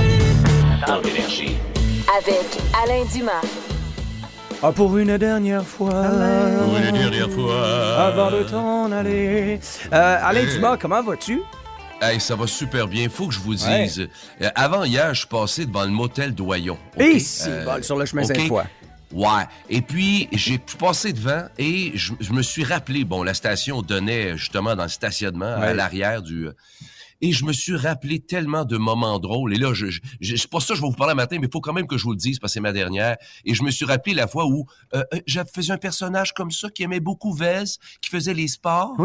Dans 0.88 1.02
l'énergie. 1.02 1.58
Avec 2.18 2.46
Alain 2.84 3.04
Dumas. 3.14 3.42
Ah, 4.62 4.72
pour 4.72 4.98
une 4.98 5.18
dernière 5.18 5.64
fois. 5.64 5.90
Pour 5.90 6.78
une 6.78 6.92
dernière 6.92 7.30
fois. 7.30 7.64
Avant 7.98 8.32
de 8.32 8.44
t'en 8.44 8.92
aller. 8.92 9.60
Euh, 9.94 10.18
Alain 10.22 10.44
Dumas, 10.46 10.78
comment 10.78 11.02
vas-tu? 11.02 11.42
Hey, 12.02 12.20
ça 12.22 12.36
va 12.36 12.48
super 12.48 12.88
bien. 12.88 13.10
Faut 13.10 13.28
que 13.28 13.34
je 13.34 13.40
vous 13.40 13.66
Ouais. 13.66 13.84
dise. 13.86 14.08
euh, 14.42 14.50
avant 14.56 14.84
hier, 14.86 15.14
je 15.14 15.20
suis 15.20 15.28
passé 15.28 15.66
devant 15.66 15.84
le 15.84 15.92
motel 15.92 16.34
Doyon. 16.34 16.78
OK? 16.96 17.02
Et 17.02 17.20
c'est 17.20 17.66
bon, 17.66 17.84
sur 17.84 17.98
le 17.98 18.06
chemin 18.06 18.24
OK? 18.24 18.36
Sainte-Foy. 18.36 18.64
Ouais. 19.12 19.44
Et 19.70 19.82
puis, 19.82 20.30
j'ai 20.32 20.60
passé 20.60 21.12
devant 21.14 21.48
et 21.58 21.92
je, 21.96 22.14
je 22.20 22.32
me 22.32 22.42
suis 22.42 22.64
rappelé, 22.64 23.04
bon, 23.04 23.24
la 23.24 23.34
station 23.34 23.82
donnait 23.82 24.38
justement 24.38 24.76
dans 24.76 24.84
le 24.84 24.90
stationnement 24.90 25.46
à 25.56 25.60
Ouais. 25.60 25.74
l'arrière 25.74 26.22
du... 26.22 26.48
euh, 26.48 26.54
Et 27.22 27.34
je 27.34 27.44
me 27.44 27.52
suis 27.52 27.76
rappelé 27.76 28.20
tellement 28.22 28.64
de 28.64 28.78
moments 28.78 29.20
drôles. 29.20 29.54
Et 29.54 29.58
là, 29.58 29.74
je, 29.74 29.88
je, 29.88 30.00
je- 30.22 30.36
c'est 30.38 30.50
pas 30.50 30.62
ça 30.62 30.68
que 30.70 30.76
je 30.76 30.82
vais 30.82 30.88
vous 30.88 30.96
parler 30.96 31.16
matin, 31.16 31.36
mais 31.42 31.48
il 31.48 31.52
faut 31.52 31.60
quand 31.60 31.74
même 31.74 31.88
que 31.88 31.98
je 31.98 32.04
vous 32.06 32.12
le 32.12 32.18
dise 32.18 32.40
parce 32.40 32.52
que 32.52 32.54
c'est 32.54 32.60
ma 32.62 32.72
dernière. 32.72 33.18
Et 33.44 33.54
je 33.54 33.62
me 33.64 33.72
suis 33.72 33.84
rappelé 33.86 34.14
la 34.16 34.28
fois 34.28 34.46
où 34.46 34.66
euh, 34.94 35.04
euh, 35.14 35.20
je 35.28 35.42
faisais 35.54 35.74
un 35.74 35.78
personnage 35.78 36.34
comme 36.34 36.52
ça 36.52 36.70
qui 36.70 36.84
aimait 36.84 37.02
beaucoup 37.02 37.34
Vez, 37.34 37.66
qui 38.00 38.10
faisait 38.10 38.34
les 38.34 38.48
sports. 38.48 38.96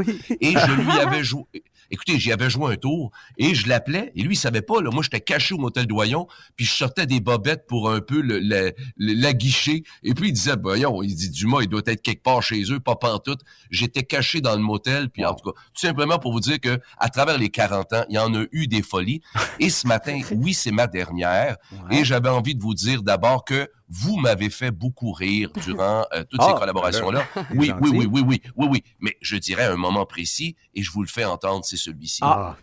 Et 0.41 0.53
je 0.53 0.73
lui 0.81 0.93
avais 1.01 1.25
joué. 1.25 1.43
Écoutez, 1.91 2.19
j'y 2.19 2.33
avais 2.33 2.51
joué 2.51 2.73
un 2.73 2.77
tour 2.77 3.11
et 3.39 3.55
je 3.55 3.69
l'appelais 3.69 4.13
et 4.15 4.23
lui 4.23 4.35
il 4.35 4.39
savait 4.39 4.63
pas 4.63 4.81
là. 4.81 4.91
Moi 4.93 5.03
j'étais 5.03 5.21
caché 5.21 5.55
au 5.55 5.59
motel 5.59 5.87
Doyon 5.87 6.27
puis 6.57 6.65
je 6.67 6.73
sortais 6.73 7.07
des 7.07 7.21
bobettes 7.21 7.67
pour 7.67 7.91
un 7.91 8.01
peu 8.01 8.21
le, 8.21 8.39
le- 8.39 8.73
le- 8.97 9.15
l'aguicher 9.15 9.85
et 10.03 10.15
puis 10.15 10.29
il 10.29 10.33
disait 10.33 10.55
voyons, 10.63 11.03
il 11.03 11.15
dit 11.15 11.31
Dumas 11.31 11.59
il 11.63 11.69
doit 11.69 11.83
être 11.87 12.03
quelque 12.03 12.23
part 12.23 12.43
chez 12.43 12.63
eux, 12.73 12.81
pas 12.81 12.97
pantoute. 12.97 13.41
J'étais 13.71 14.03
caché 14.03 14.41
dans 14.41 14.55
le 14.57 14.63
motel 14.63 15.11
puis 15.11 15.25
en 15.25 15.35
tout 15.35 15.51
cas 15.51 15.59
tout 15.75 15.87
simplement 15.87 16.19
pour 16.19 16.33
vous 16.33 16.41
dire 16.41 16.61
que 16.61 16.79
à 16.99 17.09
travers 17.09 17.39
les 17.39 17.51
40 17.51 17.93
ans 17.93 18.05
il 18.09 18.15
y 18.17 18.19
en 18.19 18.35
a 18.35 18.45
eu 18.53 18.67
des 18.67 18.83
folies 18.83 19.21
et 19.61 19.71
ce 19.71 19.87
matin 19.87 20.21
oui 20.33 20.55
c'est 20.55 20.73
ma 20.73 20.87
dernière 20.87 21.57
et 21.91 22.05
j'avais 22.05 22.29
envie 22.29 22.55
de 22.55 22.63
vous 22.63 22.75
dire 22.75 23.03
d'abord 23.03 23.45
que 23.45 23.69
vous 23.89 24.17
m'avez 24.17 24.51
fait 24.51 24.71
beaucoup 24.71 25.13
rire 25.13 25.51
durant 25.63 26.05
euh, 26.15 26.25
toutes 26.31 26.41
Ah, 26.43 26.53
ces 26.53 26.59
collaborations-là. 26.59 27.23
ben 27.35 27.43
là, 27.43 27.49
Oui, 27.55 27.73
oui, 27.81 27.91
oui, 27.95 28.09
oui, 28.11 28.23
oui, 28.27 28.43
oui, 28.57 28.67
oui. 28.71 28.83
Mais 29.01 29.17
je 29.21 29.37
dirais 29.37 29.65
un 29.67 29.77
moment 29.77 30.07
précis 30.07 30.57
et 30.75 30.83
je 30.83 30.91
vous 30.91 31.03
le 31.03 31.09
fais 31.09 31.25
entendre, 31.25 31.65
c'est 31.65 31.77
celui-ci. 31.77 32.21
Ah. 32.23 32.57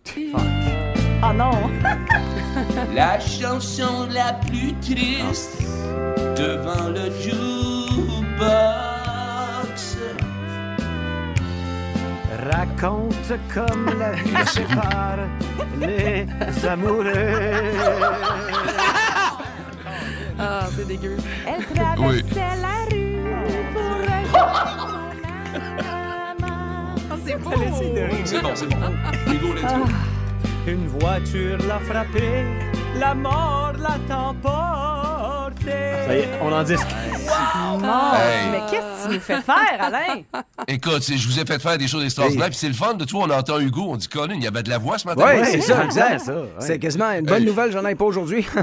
Oh 1.24 1.34
non! 1.34 1.52
La 2.96 3.20
chanson 3.20 4.08
la 4.10 4.34
plus 4.34 4.74
triste 4.82 5.62
devant 6.36 6.90
le 6.90 7.12
jukebox. 7.22 8.52
Raconte 12.52 13.34
comme 13.54 13.86
la 14.00 14.14
vie 14.14 14.48
sépare 14.48 15.20
les 15.80 16.26
amoureux. 16.68 17.62
Ah, 20.44 20.68
c'est 20.76 20.88
dégueu. 20.88 21.18
Elle 21.48 21.64
traversait 21.76 22.24
Oui. 22.24 22.24
la 22.62 22.78
rue 22.90 23.22
pour 23.74 23.98
Ah, 27.12 27.16
c'est 27.24 27.38
beau. 27.44 27.52
C'est 28.26 28.42
bon, 28.42 28.50
c'est 28.56 28.68
bon. 28.70 28.78
Hugo, 29.32 29.54
let's 29.54 29.74
go. 29.74 29.86
Une 30.68 30.88
voiture 30.88 31.58
l'a 31.68 31.80
frappé, 31.80 32.46
la 33.00 33.14
mort 33.14 33.74
l'a 33.80 33.98
emporté. 34.16 35.01
Ça 35.64 36.16
y 36.16 36.20
est, 36.20 36.30
on 36.42 36.52
en 36.52 36.64
dit. 36.64 36.74
Mon 36.76 36.82
Hey. 38.14 38.50
Mais 38.52 38.60
qu'est-ce 38.70 39.06
que 39.06 39.10
tu 39.10 39.16
nous 39.16 39.20
fais 39.22 39.42
faire, 39.42 39.78
Alain? 39.80 40.24
Écoute, 40.68 41.04
je 41.04 41.28
vous 41.28 41.40
ai 41.40 41.46
fait 41.46 41.60
faire 41.62 41.78
des 41.78 41.88
choses 41.88 42.04
extraordinaires, 42.04 42.50
puis 42.50 42.58
c'est 42.58 42.68
le 42.68 42.74
fun 42.74 42.94
de 42.94 43.06
tout. 43.06 43.18
On 43.18 43.30
entend 43.30 43.60
Hugo, 43.60 43.86
on 43.90 43.96
dit 43.96 44.08
Colin, 44.08 44.36
il 44.36 44.44
y 44.44 44.48
avait 44.48 44.62
de 44.64 44.70
la 44.70 44.78
voix 44.78 44.98
ce 45.00 45.08
matin. 45.08 45.24
Oui, 45.28 45.42
c'est 45.46 45.62
ça, 45.62 45.84
exact. 45.86 46.20
ça, 46.20 46.42
ouais. 46.42 46.50
C'est 46.60 46.80
quasiment 46.80 47.12
une 47.12 47.26
bonne 47.26 47.42
Hey. 47.42 47.46
nouvelle, 47.48 47.72
j'en 47.72 47.86
ai 47.86 47.96
pas 47.96 48.06
aujourd'hui. 48.06 48.46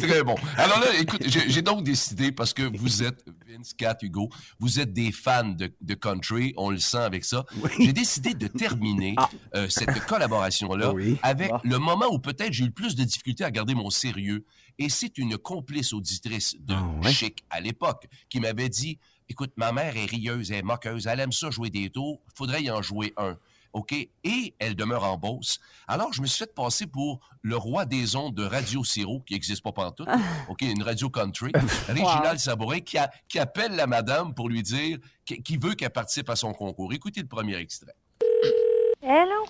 Très 0.00 0.22
bon. 0.22 0.34
Alors 0.58 0.80
là, 0.80 0.86
écoute, 1.00 1.22
j'ai 1.26 1.62
donc 1.62 1.82
décidé, 1.84 2.32
parce 2.32 2.52
que 2.52 2.62
vous 2.76 3.02
êtes, 3.02 3.24
Vince, 3.48 3.72
Kat, 3.76 3.96
Hugo, 4.02 4.28
vous 4.58 4.80
êtes 4.80 4.92
des 4.92 5.10
fans 5.12 5.44
de, 5.44 5.72
de 5.80 5.94
country, 5.94 6.52
on 6.56 6.70
le 6.70 6.78
sent 6.78 6.98
avec 6.98 7.24
ça. 7.24 7.44
J'ai 7.78 7.92
décidé 7.92 8.34
de 8.34 8.46
terminer 8.46 9.14
euh, 9.54 9.66
cette 9.68 10.04
collaboration-là 10.06 10.92
Oui. 10.92 11.16
avec 11.22 11.50
Ah. 11.52 11.60
le 11.64 11.78
moment 11.78 12.06
où 12.12 12.18
peut-être 12.18 12.52
j'ai 12.52 12.64
eu 12.64 12.68
le 12.68 12.72
plus 12.72 12.94
de 12.96 13.04
difficulté 13.04 13.44
à 13.44 13.50
garder 13.50 13.74
mon 13.74 13.88
sérieux. 13.90 14.44
Et 14.78 14.88
c'est 14.88 15.18
une 15.18 15.38
complice 15.38 15.92
auditrice 15.92 16.56
de 16.58 16.74
Ah, 16.74 17.08
Chic 17.10 17.44
à 17.50 17.60
l'époque 17.60 18.06
qui 18.28 18.40
m'avait 18.40 18.68
dit 18.68 18.98
Écoute, 19.28 19.52
ma 19.56 19.72
mère 19.72 19.96
est 19.96 20.04
rieuse, 20.04 20.50
elle 20.50 20.58
est 20.58 20.62
moqueuse, 20.62 21.06
elle 21.06 21.20
aime 21.20 21.32
ça 21.32 21.50
jouer 21.50 21.70
des 21.70 21.88
tours, 21.88 22.20
faudrait 22.34 22.62
y 22.62 22.70
en 22.70 22.82
jouer 22.82 23.14
un. 23.16 23.36
OK? 23.72 23.92
Et 23.92 24.54
elle 24.60 24.76
demeure 24.76 25.02
en 25.02 25.16
Beauce. 25.16 25.58
Alors, 25.88 26.12
je 26.12 26.20
me 26.22 26.26
suis 26.26 26.38
fait 26.44 26.54
passer 26.54 26.86
pour 26.86 27.18
le 27.42 27.56
roi 27.56 27.86
des 27.86 28.14
ondes 28.14 28.34
de 28.34 28.44
Radio 28.44 28.84
Siro, 28.84 29.20
qui 29.26 29.32
n'existe 29.32 29.62
pas 29.64 29.72
pantoute. 29.72 30.06
OK? 30.48 30.60
Une 30.62 30.82
radio 30.82 31.08
country. 31.10 31.50
Réginald 31.88 32.38
Sabourin, 32.38 32.80
qui, 32.80 32.98
a- 32.98 33.10
qui 33.28 33.38
appelle 33.40 33.74
la 33.74 33.86
madame 33.88 34.32
pour 34.34 34.48
lui 34.48 34.62
dire 34.62 34.98
qu'il 35.24 35.42
qui 35.42 35.56
veut 35.56 35.74
qu'elle 35.74 35.90
participe 35.90 36.28
à 36.30 36.36
son 36.36 36.52
concours. 36.52 36.92
Écoutez 36.92 37.20
le 37.22 37.26
premier 37.26 37.56
extrait. 37.56 37.94
Hello? 39.02 39.44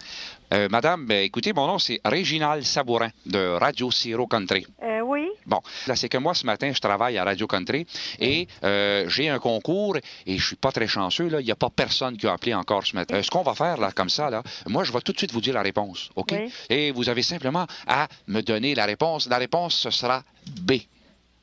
Euh, 0.53 0.69
madame, 0.69 1.07
ben, 1.07 1.23
écoutez, 1.23 1.53
mon 1.53 1.67
nom, 1.67 1.79
c'est 1.79 2.01
Réginald 2.05 2.65
Sabourin 2.65 3.11
de 3.27 3.57
Radio 3.59 3.91
Siro 3.91 4.27
Country. 4.27 4.67
Euh? 4.83 4.94
Bon, 5.47 5.61
là, 5.87 5.97
c'est 5.97 6.09
que 6.09 6.19
moi, 6.19 6.35
ce 6.35 6.47
matin, 6.47 6.73
je 6.75 6.81
travaille 6.81 7.19
à 7.19 7.25
Radio 7.25 7.47
Country 7.47 7.87
et 8.19 8.49
euh, 8.63 9.09
j'ai 9.09 9.29
un 9.29 9.39
concours 9.39 9.97
et 10.27 10.39
je 10.39 10.47
suis 10.47 10.57
pas 10.57 10.73
très 10.73 10.87
chanceux, 10.87 11.29
là. 11.29 11.41
Il 11.41 11.45
n'y 11.45 11.53
a 11.53 11.57
pas 11.57 11.71
personne 11.71 12.17
qui 12.17 12.27
a 12.27 12.33
appelé 12.33 12.55
encore 12.55 12.87
ce 12.87 12.97
matin. 12.97 13.17
Euh, 13.17 13.23
ce 13.23 13.31
qu'on 13.31 13.43
va 13.43 13.55
faire, 13.55 13.77
là, 13.77 13.93
comme 13.93 14.09
ça, 14.09 14.31
là, 14.31 14.43
moi, 14.67 14.85
je 14.85 14.93
vais 14.93 15.01
tout 15.01 15.13
de 15.13 15.19
suite 15.19 15.33
vous 15.33 15.41
dire 15.41 15.55
la 15.55 15.63
réponse, 15.63 16.11
OK? 16.17 16.33
Oui. 16.33 16.53
Et 16.71 16.91
vous 16.91 17.09
avez 17.09 17.23
simplement 17.23 17.67
à 17.87 18.09
me 18.27 18.41
donner 18.41 18.75
la 18.75 18.87
réponse. 18.87 19.29
La 19.29 19.39
réponse, 19.39 19.75
ce 19.75 19.91
sera 19.91 20.23
B. 20.61 20.73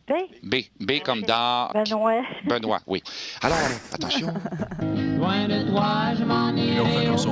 B? 0.07 0.13
B. 0.43 0.55
B 0.79 0.99
comme 1.03 1.21
dans... 1.21 1.69
Benoît. 1.73 2.23
Benoît, 2.45 2.81
oui. 2.87 3.03
Alors, 3.41 3.57
attention. 3.93 4.33
Loin 4.81 5.47
de 5.47 5.69
toi, 5.69 6.13
je 6.17 6.23
m'en 6.23 6.55
Et 6.55 6.75
là, 6.75 6.83
on 6.83 6.87
fait 6.87 7.05
comme 7.05 7.17
ça, 7.17 7.29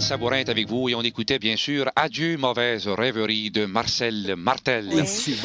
Sabourin 0.00 0.38
est 0.38 0.48
avec 0.48 0.68
vous 0.68 0.88
et 0.88 0.94
on 0.94 1.02
écoutait 1.02 1.38
bien 1.38 1.56
sûr 1.56 1.90
Adieu 1.96 2.36
mauvaise 2.36 2.86
rêverie 2.86 3.50
de 3.50 3.66
Marcel 3.66 4.34
Martel. 4.36 4.88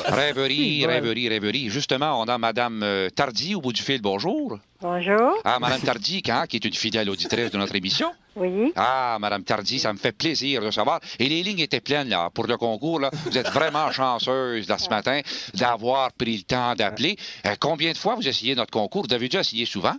Rêverie, 0.06 0.86
rêverie, 0.86 1.30
rêverie. 1.30 1.69
Justement, 1.69 2.21
on 2.21 2.26
a 2.26 2.38
Madame 2.38 2.84
euh, 2.84 3.10
Tardy 3.10 3.56
au 3.56 3.62
bout 3.62 3.73
du 3.73 3.82
fil. 3.82 4.02
Bonjour. 4.02 4.60
Bonjour. 4.82 5.34
Ah, 5.43 5.58
Madame 5.60 5.82
Tardy, 5.82 6.21
hein, 6.30 6.45
qui 6.47 6.58
est 6.58 6.65
une 6.65 6.73
fidèle 6.73 7.10
auditrice 7.10 7.52
de 7.52 7.58
notre 7.58 7.76
émission. 7.76 8.12
Oui. 8.36 8.71
Ah, 8.76 9.17
Madame 9.19 9.43
Tardy, 9.43 9.80
ça 9.80 9.91
me 9.91 9.97
fait 9.97 10.12
plaisir 10.12 10.62
de 10.62 10.71
savoir. 10.71 10.99
Et 11.19 11.28
les 11.28 11.41
lignes 11.41 11.60
étaient 11.60 11.82
pleines 11.82 12.10
là 12.10 12.30
pour 12.30 12.45
le 12.45 12.58
concours. 12.58 12.99
Là. 12.99 13.10
Vous 13.26 13.38
êtes 13.38 13.49
vraiment 13.49 13.91
chanceuse 13.93 14.67
là, 14.67 14.78
ce 14.78 14.89
matin 14.89 15.21
d'avoir 15.56 16.13
pris 16.13 16.38
le 16.38 16.43
temps 16.43 16.76
d'appeler. 16.76 17.17
Euh, 17.47 17.56
combien 17.60 17.91
de 17.91 17.97
fois 17.97 18.15
vous 18.15 18.28
essayez 18.28 18.56
notre 18.56 18.71
concours? 18.71 19.06
Vous 19.08 19.13
avez 19.13 19.28
déjà 19.28 19.41
essayé 19.41 19.65
souvent? 19.65 19.95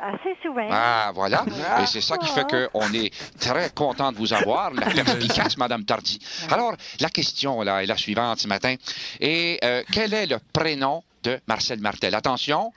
Assez 0.00 0.36
souvent. 0.42 0.68
Ah, 0.70 1.10
voilà. 1.14 1.44
Et 1.82 1.86
c'est 1.86 2.00
ça 2.00 2.16
qui 2.18 2.28
fait 2.28 2.44
qu'on 2.70 2.92
est 2.92 3.12
très 3.40 3.70
content 3.70 4.12
de 4.12 4.16
vous 4.16 4.32
avoir, 4.32 4.70
la 4.72 4.86
perspicace, 4.90 5.56
Madame 5.56 5.84
Tardy. 5.84 6.18
Alors, 6.50 6.74
la 7.00 7.08
question 7.10 7.62
là 7.62 7.82
est 7.82 7.86
la 7.86 7.96
suivante 7.96 8.38
ce 8.38 8.46
matin. 8.48 8.74
Et 9.20 9.58
euh, 9.64 9.82
quel 9.92 10.14
est 10.14 10.26
le 10.26 10.38
prénom 10.52 11.02
de 11.24 11.40
Marcel 11.48 11.80
Martel? 11.80 12.14
Attention, 12.14 12.72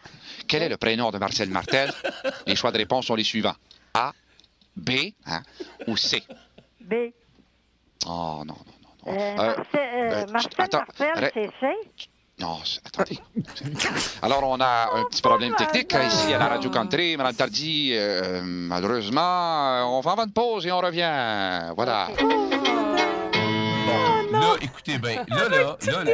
quel 0.48 0.64
est 0.64 0.70
le 0.70 0.78
prénom 0.78 1.12
de 1.12 1.18
Marcel 1.20 1.50
Martel? 1.50 1.92
Les 2.48 2.56
choix 2.56 2.72
de 2.72 2.78
réponse 2.78 3.06
sont 3.06 3.16
les 3.16 3.24
suivants. 3.24 3.56
A, 3.94 4.14
B 4.76 4.92
hein, 5.28 5.42
ou 5.88 5.98
C? 5.98 6.24
B. 6.80 6.94
Oh, 8.08 8.42
non, 8.46 8.46
non. 8.46 8.56
Euh, 9.08 9.12
Euh, 9.12 9.36
Marcel, 9.36 9.66
euh, 9.76 10.12
euh, 10.12 10.26
Marcel 10.32 10.52
attends, 10.58 10.84
Marcel, 10.88 11.14
ré- 11.24 11.32
c'est 11.34 11.50
C? 11.60 11.76
Non, 12.42 12.58
attendez. 12.84 13.20
Alors, 14.24 14.44
on 14.44 14.60
a 14.60 14.90
un 14.96 15.04
petit 15.06 15.22
problème 15.22 15.54
technique 15.56 15.94
euh, 15.94 16.08
ici 16.08 16.34
à 16.34 16.40
la 16.40 16.48
Radio 16.48 16.72
Country. 16.72 17.16
Madame 17.16 17.36
Tardy, 17.36 17.92
euh, 17.94 18.42
malheureusement, 18.44 19.22
euh, 19.22 19.84
on 19.84 20.02
va 20.02 20.16
en 20.16 20.24
une 20.26 20.32
pause 20.32 20.66
et 20.66 20.72
on 20.72 20.80
revient. 20.80 21.72
Voilà. 21.76 22.10
Là, 23.96 24.56
écoutez 24.62 24.98
bien, 24.98 25.26
là, 25.28 25.50
là, 25.50 25.78
là, 25.86 26.04
là. 26.04 26.14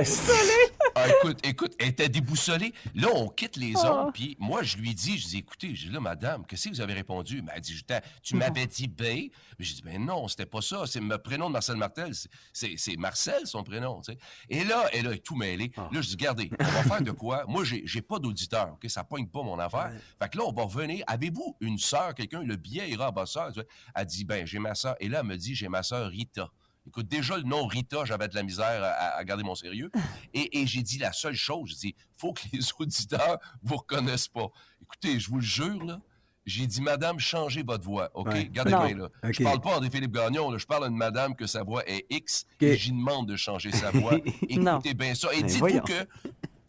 Ah, 0.95 1.05
écoute, 1.09 1.39
écoute, 1.45 1.73
elle 1.79 1.89
était 1.89 2.09
déboussolée. 2.09 2.73
Là, 2.95 3.09
on 3.13 3.27
quitte 3.29 3.55
les 3.57 3.73
Oh. 3.77 3.85
ondes, 3.85 4.13
puis 4.13 4.35
moi, 4.39 4.63
je 4.63 4.77
lui 4.77 4.95
dis, 4.95 5.17
je 5.19 5.27
dis, 5.27 5.37
écoutez, 5.37 5.75
je 5.75 5.87
dis, 5.87 5.93
là, 5.93 5.99
madame, 5.99 6.45
qu'est-ce 6.45 6.69
que 6.69 6.73
vous 6.73 6.81
avez 6.81 6.93
répondu? 6.93 7.37
Elle 7.37 7.43
m'a 7.43 7.59
dit, 7.59 7.75
je 7.75 7.83
tu 8.23 8.35
m'avais 8.35 8.65
dit 8.65 8.87
B. 8.87 9.01
Mais 9.01 9.31
j'ai 9.59 9.75
dit, 9.75 9.81
ben 9.83 10.03
non, 10.03 10.27
c'était 10.27 10.45
pas 10.47 10.61
ça. 10.61 10.83
C'est 10.87 10.99
le 10.99 11.17
prénom 11.19 11.47
de 11.47 11.53
Marcel 11.53 11.75
Martel. 11.77 12.13
C'est- 12.51 12.97
Marcel, 12.97 13.45
son 13.45 13.63
prénom, 13.63 14.01
tu 14.01 14.13
sais. 14.13 14.17
Et 14.49 14.63
là, 14.63 14.85
elle 14.93 15.07
a 15.07 15.17
tout 15.17 15.35
mêlé. 15.35 15.71
Ah. 15.77 15.89
Là, 15.91 16.01
je 16.01 16.07
dis, 16.07 16.15
regardez, 16.15 16.49
on 16.59 16.63
va 16.63 16.83
faire 16.83 17.01
de 17.01 17.11
quoi? 17.11 17.43
Moi, 17.47 17.63
j'ai 17.63 18.01
pas 18.01 18.17
d'auditeur, 18.19 18.73
OK? 18.73 18.89
Ça 18.89 19.03
pogne 19.03 19.27
pas 19.27 19.43
mon 19.43 19.59
affaire. 19.59 19.91
Fait 20.21 20.29
que 20.29 20.37
là, 20.37 20.45
on 20.47 20.51
va 20.51 20.63
revenir. 20.63 21.03
Avez-vous 21.07 21.55
une 21.61 21.77
sœur, 21.77 22.15
quelqu'un? 22.15 22.41
Le 22.41 22.55
billet 22.55 22.89
ira 22.89 23.07
à 23.07 23.11
ma 23.11 23.25
sœur. 23.27 23.51
Elle 23.95 24.05
dit, 24.05 24.25
ben, 24.25 24.45
j'ai 24.47 24.59
ma 24.59 24.73
sœur. 24.73 24.95
Et 24.99 25.07
là, 25.09 25.19
elle 25.21 25.27
me 25.27 25.37
dit, 25.37 25.53
j'ai 25.53 25.69
ma 25.69 25.83
sœur 25.83 26.09
Rita. 26.09 26.49
Écoute, 26.87 27.07
déjà, 27.07 27.35
le 27.37 27.43
nom 27.43 27.67
Rita, 27.67 28.05
j'avais 28.05 28.27
de 28.29 28.35
la 28.35 28.43
misère 28.43 28.81
à, 28.83 29.17
à 29.17 29.23
garder 29.25 29.43
mon 29.43 29.55
sérieux. 29.55 29.91
Et, 30.33 30.61
et 30.61 30.65
j'ai 30.67 30.81
dit 30.81 30.97
la 30.97 31.11
seule 31.11 31.35
chose, 31.35 31.69
j'ai 31.69 31.89
dit, 31.89 31.95
faut 32.17 32.33
que 32.33 32.41
les 32.53 32.59
auditeurs 32.79 33.37
vous 33.61 33.75
reconnaissent 33.75 34.27
pas. 34.29 34.47
Écoutez, 34.81 35.19
je 35.19 35.29
vous 35.29 35.35
le 35.37 35.41
jure, 35.41 35.83
là, 35.83 35.99
j'ai 36.45 36.65
dit, 36.65 36.79
madame, 36.81 37.19
changez 37.19 37.61
votre 37.61 37.83
voix, 37.83 38.09
OK? 38.13 38.27
Ouais. 38.27 38.47
Gardez 38.49 38.71
Non. 38.71 38.85
bien, 38.85 38.97
là. 38.97 39.05
OK. 39.23 39.33
Je 39.33 39.43
parle 39.43 39.59
pas 39.59 39.77
à 39.77 39.89
Philippe 39.89 40.13
Gagnon, 40.13 40.49
là, 40.49 40.57
je 40.57 40.65
parle 40.65 40.85
à 40.85 40.87
une 40.87 40.95
madame 40.95 41.35
que 41.35 41.45
sa 41.45 41.61
voix 41.63 41.83
est 41.89 42.05
X, 42.09 42.45
et 42.61 42.77
j'y 42.77 42.91
demande 42.91 43.27
de 43.27 43.35
changer 43.35 43.71
sa 43.73 43.91
voix. 43.91 44.17
Écoutez 44.49 44.93
bien 44.93 45.13
ça. 45.13 45.27
Et 45.33 45.43
dites-vous 45.43 45.81
que, 45.81 46.07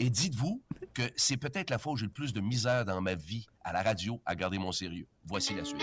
et 0.00 0.10
dites-vous 0.10 0.62
que 0.94 1.02
c'est 1.14 1.36
peut-être 1.36 1.70
la 1.70 1.78
fois 1.78 1.92
où 1.92 1.96
j'ai 1.96 2.06
le 2.06 2.12
plus 2.12 2.32
de 2.32 2.40
misère 2.40 2.84
dans 2.84 3.00
ma 3.00 3.14
vie 3.14 3.46
à 3.62 3.72
la 3.72 3.82
radio 3.82 4.20
à 4.26 4.34
garder 4.34 4.58
mon 4.58 4.72
sérieux. 4.72 5.06
Voici 5.24 5.54
la 5.54 5.64
suite. 5.64 5.82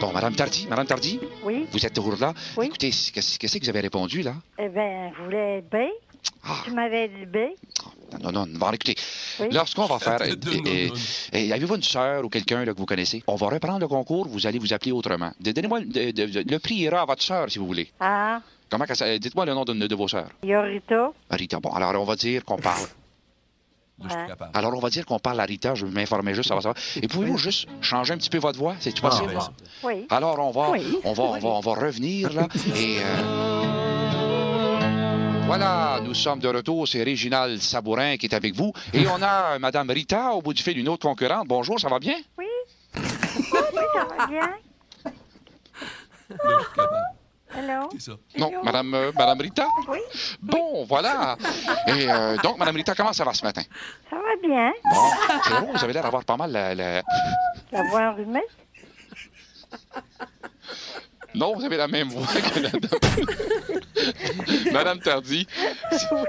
Bon, 0.00 0.12
Madame 0.12 0.34
Tardy, 0.34 0.66
Madame 0.68 0.86
Tardy, 0.86 1.18
Oui. 1.44 1.66
vous 1.72 1.84
êtes 1.84 1.92
toujours 1.92 2.16
là? 2.20 2.32
Oui. 2.56 2.66
Écoutez, 2.66 2.90
qu'est-ce 2.90 3.38
que 3.38 3.64
vous 3.64 3.68
avez 3.68 3.80
répondu, 3.80 4.22
là? 4.22 4.34
Eh 4.58 4.68
bien, 4.68 5.10
je 5.16 5.22
voulais 5.24 5.60
B. 5.62 5.74
Ah. 6.44 6.60
Tu 6.64 6.70
m'avais 6.70 7.08
dit 7.08 7.26
B. 7.26 7.36
Non, 8.22 8.30
non, 8.30 8.46
non. 8.46 8.58
Bon, 8.58 8.70
écoutez, 8.70 8.94
Oui. 9.40 9.48
là, 9.50 9.64
ce 9.66 9.74
qu'on 9.74 9.86
va 9.86 9.98
faire... 9.98 10.20
Avez-vous 11.32 11.74
une 11.74 11.82
sœur 11.82 12.24
ou 12.24 12.28
quelqu'un 12.28 12.64
que 12.64 12.70
vous 12.70 12.86
connaissez? 12.86 13.22
On 13.26 13.34
va 13.34 13.48
reprendre 13.48 13.80
le 13.80 13.88
concours, 13.88 14.28
vous 14.28 14.46
allez 14.46 14.58
vous 14.60 14.72
appeler 14.72 14.92
autrement. 14.92 15.32
Donnez-moi... 15.40 15.80
le 15.80 16.58
prix 16.58 16.76
ira 16.76 17.02
à 17.02 17.04
votre 17.04 17.22
sœur, 17.22 17.50
si 17.50 17.58
vous 17.58 17.66
voulez. 17.66 17.90
Ah, 17.98 18.40
Comment 18.70 18.84
Dites-moi 19.18 19.46
le 19.46 19.54
nom 19.54 19.64
de, 19.64 19.72
de 19.86 19.94
vos 19.94 20.08
sœurs. 20.08 20.28
Yorita. 20.44 21.10
Rita. 21.30 21.58
Bon, 21.58 21.70
alors 21.70 22.00
on 22.00 22.04
va 22.04 22.14
dire 22.16 22.44
qu'on 22.44 22.58
parle. 22.58 22.86
Là, 24.00 24.04
je 24.04 24.08
suis 24.10 24.18
plus 24.18 24.28
capable. 24.28 24.50
Alors 24.54 24.72
on 24.74 24.80
va 24.80 24.90
dire 24.90 25.04
qu'on 25.06 25.18
parle 25.18 25.40
à 25.40 25.44
Rita. 25.44 25.74
Je 25.74 25.84
vais 25.86 25.92
m'informer 25.92 26.34
juste, 26.34 26.48
ça 26.48 26.54
va 26.54 26.60
savoir. 26.60 26.76
Et 27.02 27.08
pouvez-vous 27.08 27.36
juste 27.38 27.66
changer 27.80 28.14
un 28.14 28.16
petit 28.18 28.30
peu 28.30 28.38
votre 28.38 28.58
voix? 28.58 28.74
C'est-tu 28.80 29.00
Ah, 29.04 29.08
possible? 29.10 29.32
ben, 29.34 29.48
Oui. 29.82 30.06
Alors 30.10 30.38
on 30.38 30.50
va, 30.52 30.70
Oui. 30.70 30.98
on 31.04 31.12
va, 31.12 31.22
on 31.24 31.38
va, 31.38 31.48
on 31.48 31.60
va 31.60 31.74
revenir 31.74 32.32
là. 32.32 32.46
Et 32.76 32.98
euh, 33.02 33.62
voilà, 35.46 36.00
nous 36.04 36.14
sommes 36.14 36.38
de 36.40 36.48
retour. 36.48 36.86
C'est 36.86 37.02
Réginald 37.02 37.60
Sabourin 37.60 38.16
qui 38.16 38.26
est 38.26 38.34
avec 38.34 38.54
vous. 38.54 38.72
Et 38.92 39.06
on 39.08 39.20
a 39.22 39.54
euh, 39.54 39.58
Madame 39.58 39.90
Rita 39.90 40.30
au 40.32 40.42
bout 40.42 40.52
du 40.54 40.62
fil, 40.62 40.78
une 40.78 40.88
autre 40.88 41.06
concurrente. 41.08 41.48
Bonjour, 41.48 41.80
ça 41.80 41.88
va 41.88 41.98
bien? 41.98 42.16
Oui. 42.38 42.44
Oui, 42.94 43.02
ça 43.94 44.06
va 44.16 44.26
bien. 44.26 44.50
Hello? 47.54 47.88
Ça. 47.98 48.12
Non, 48.36 48.50
Madame, 48.62 48.94
euh, 48.94 49.12
Madame 49.16 49.40
Rita? 49.40 49.66
Oui. 49.88 49.98
Bon, 50.42 50.84
voilà. 50.84 51.36
Et 51.86 52.10
euh, 52.10 52.36
donc, 52.42 52.58
Madame 52.58 52.76
Rita, 52.76 52.94
comment 52.94 53.12
ça 53.12 53.24
va 53.24 53.32
ce 53.34 53.44
matin? 53.44 53.62
Ça 54.10 54.16
va 54.16 54.46
bien. 54.46 54.72
Bon, 54.92 55.10
c'est 55.44 55.50
drôle, 55.54 55.70
vous 55.76 55.84
avez 55.84 55.92
l'air 55.94 56.02
d'avoir 56.02 56.24
pas 56.24 56.36
mal 56.36 56.52
la, 56.52 56.74
la- 56.74 57.02
La 57.72 57.82
voix 57.84 58.10
enrhumée. 58.10 58.42
Non, 61.34 61.54
vous 61.54 61.64
avez 61.64 61.76
la 61.76 61.88
même 61.88 62.08
voix 62.08 62.26
que 62.26 62.58
la 62.60 62.70
dame. 62.70 62.80
Madame 64.72 64.98
Tardy, 65.00 65.46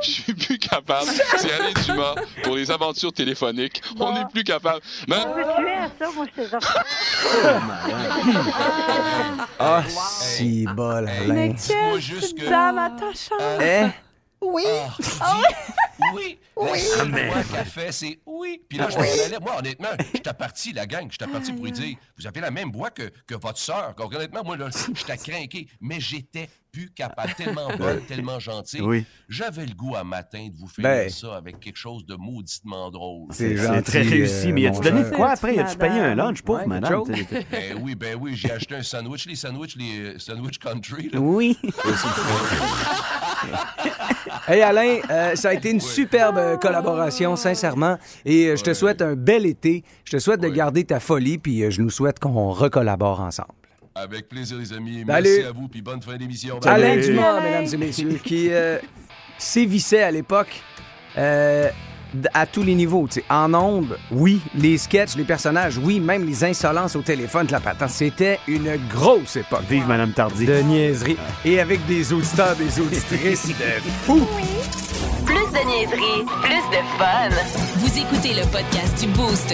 je 0.01 0.11
suis 0.11 0.33
plus 0.33 0.57
capable. 0.57 1.09
C'est 1.37 1.51
Alain 1.53 1.71
Dumas 1.85 2.15
pour 2.43 2.55
les 2.55 2.69
aventures 2.69 3.13
téléphoniques. 3.13 3.81
On 3.99 4.13
n'est 4.13 4.25
plus 4.31 4.43
capable. 4.43 4.81
Madame-. 5.07 5.29
Ah, 9.59 9.83
si 9.87 10.65
bol, 10.75 11.07
Alain. 11.07 11.33
Mais 11.33 11.55
quelle 11.55 12.01
juste 12.01 12.33
petite 12.33 12.45
que- 12.45 12.49
dame 12.49 12.77
attachante. 12.77 13.41
Oui. 14.41 14.63
Ah, 14.67 14.93
tu 14.95 15.01
dis 15.03 15.19
oui. 16.13 16.39
La 16.61 16.77
seule 16.77 17.11
voix 17.11 17.43
qu'elle 17.43 17.65
fait, 17.65 17.91
c'est 17.91 18.19
oui. 18.25 18.61
Puis 18.67 18.77
là, 18.77 18.89
je 18.89 18.95
m'en 18.95 19.01
allais. 19.01 19.39
Moi, 19.39 19.57
honnêtement, 19.59 19.89
j'étais 20.13 20.33
parti, 20.33 20.73
la 20.73 20.85
gang, 20.85 21.07
j'étais 21.11 21.27
parti 21.27 21.53
pour 21.53 21.65
lui 21.65 21.71
dire 21.71 21.97
Vous 22.17 22.25
avez 22.25 22.41
la 22.41 22.51
même 22.51 22.71
voix 22.71 22.89
que, 22.89 23.11
que 23.27 23.35
votre 23.35 23.59
sœur. 23.59 23.95
Donc, 23.95 24.13
honnêtement, 24.13 24.43
moi, 24.43 24.57
là, 24.57 24.69
j'étais 24.93 25.17
craqué. 25.17 25.67
Mais 25.81 25.99
j'étais 25.99 26.49
plus 26.71 26.89
capable. 26.91 27.33
Tellement 27.35 27.69
bonne, 27.77 28.01
tellement 28.01 28.39
gentille. 28.39 28.81
Oui. 28.81 29.05
J'avais 29.27 29.65
le 29.65 29.73
goût 29.73 29.95
à 29.95 30.03
matin 30.03 30.47
de 30.51 30.57
vous 30.57 30.67
faire 30.67 30.83
Ben. 30.83 31.09
ça 31.09 31.35
avec 31.35 31.59
quelque 31.59 31.77
chose 31.77 32.05
de 32.05 32.15
mauditement 32.15 32.89
drôle. 32.91 33.27
C'est 33.31 33.55
très 33.83 34.01
réussi. 34.01 34.49
euh, 34.49 34.53
mais 34.53 34.67
as-tu 34.67 34.81
donné 34.81 35.03
de 35.03 35.09
quoi 35.15 35.31
après? 35.31 35.57
As-tu 35.57 35.77
payé 35.77 35.99
un 35.99 36.15
lunch, 36.15 36.41
pauvre 36.41 36.59
Ouais, 36.61 36.67
madame? 36.67 37.03
Ben 37.51 37.77
oui, 37.81 37.95
ben 37.95 38.17
oui, 38.19 38.35
j'ai 38.35 38.51
acheté 38.51 38.75
un 38.75 38.83
sandwich, 38.83 39.25
les 39.25 39.35
sandwichs, 39.35 39.75
les 39.75 39.99
euh, 39.99 40.19
sandwich 40.19 40.59
country. 40.59 41.09
là. 41.11 41.19
Oui. 41.19 41.57
hey 44.47 44.61
Alain, 44.61 44.97
euh, 45.09 45.35
ça 45.35 45.49
a 45.49 45.53
été 45.53 45.71
une 45.71 45.79
superbe 45.81 46.59
collaboration, 46.59 47.35
sincèrement. 47.35 47.97
Et 48.25 48.47
euh, 48.47 48.55
je 48.55 48.63
te 48.63 48.73
souhaite 48.73 49.01
un 49.01 49.15
bel 49.15 49.45
été. 49.45 49.83
Je 50.05 50.11
te 50.11 50.19
souhaite 50.19 50.41
de 50.41 50.49
garder 50.49 50.83
ta 50.83 50.99
folie, 50.99 51.37
puis 51.37 51.69
je 51.71 51.81
nous 51.81 51.89
souhaite 51.89 52.19
qu'on 52.19 52.49
recollabore 52.51 53.21
ensemble. 53.21 53.49
Avec 54.01 54.29
plaisir, 54.29 54.57
les 54.57 54.71
amis. 54.73 55.03
Salut. 55.07 55.29
Merci 55.29 55.43
à 55.47 55.51
vous, 55.51 55.67
puis 55.67 55.81
bonne 55.81 56.01
fin 56.01 56.15
d'émission. 56.15 56.59
Bye. 56.59 56.73
Alain 56.73 57.01
Salut. 57.01 57.13
Dumas, 57.13 57.41
mesdames 57.41 57.67
et 57.73 57.77
messieurs, 57.77 58.19
qui 58.23 58.47
euh, 58.51 58.77
sévissait 59.37 60.03
à 60.03 60.11
l'époque 60.11 60.61
euh, 61.17 61.69
d- 62.13 62.29
à 62.33 62.45
tous 62.45 62.63
les 62.63 62.75
niveaux. 62.75 63.07
tu 63.07 63.19
sais. 63.19 63.25
En 63.29 63.53
ondes, 63.53 63.97
oui. 64.11 64.39
Les 64.55 64.77
sketchs, 64.77 65.15
les 65.15 65.23
personnages, 65.25 65.77
oui. 65.77 65.99
Même 65.99 66.25
les 66.25 66.43
insolences 66.43 66.95
au 66.95 67.01
téléphone 67.01 67.47
de 67.47 67.51
la 67.51 67.59
patente. 67.59 67.89
C'était 67.89 68.39
une 68.47 68.77
grosse 68.89 69.35
époque. 69.35 69.63
Vive 69.69 69.87
Madame 69.87 70.11
Tardy. 70.13 70.45
De 70.45 70.59
niaiserie. 70.61 71.17
Et 71.43 71.59
avec 71.59 71.85
des 71.85 72.13
auditeurs, 72.13 72.55
des 72.55 72.79
auditrices 72.79 73.47
de 73.47 73.53
fou. 74.05 74.21
Plus 75.25 75.35
de 75.35 75.65
niaiserie, 75.67 76.25
plus 76.41 76.77
de 76.77 76.81
fun. 76.97 77.29
Vous 77.77 77.97
écoutez 77.97 78.33
le 78.33 78.45
podcast 78.51 78.99
du 79.01 79.07
Boost. 79.09 79.53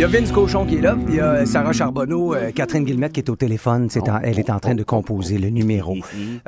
Il 0.00 0.04
y 0.04 0.06
a 0.06 0.08
Vince 0.08 0.32
Cochon 0.32 0.64
qui 0.64 0.76
est 0.76 0.80
là, 0.80 0.96
il 1.08 1.16
y 1.16 1.20
a 1.20 1.44
Sarah 1.44 1.74
Charbonneau, 1.74 2.34
euh, 2.34 2.52
Catherine 2.52 2.84
Guillemette 2.84 3.12
qui 3.12 3.20
est 3.20 3.28
au 3.28 3.36
téléphone. 3.36 3.90
C'est 3.90 4.08
en- 4.08 4.18
elle 4.22 4.38
est 4.38 4.48
en 4.48 4.58
train 4.58 4.74
de 4.74 4.82
composer 4.82 5.36
le 5.36 5.50
numéro 5.50 5.94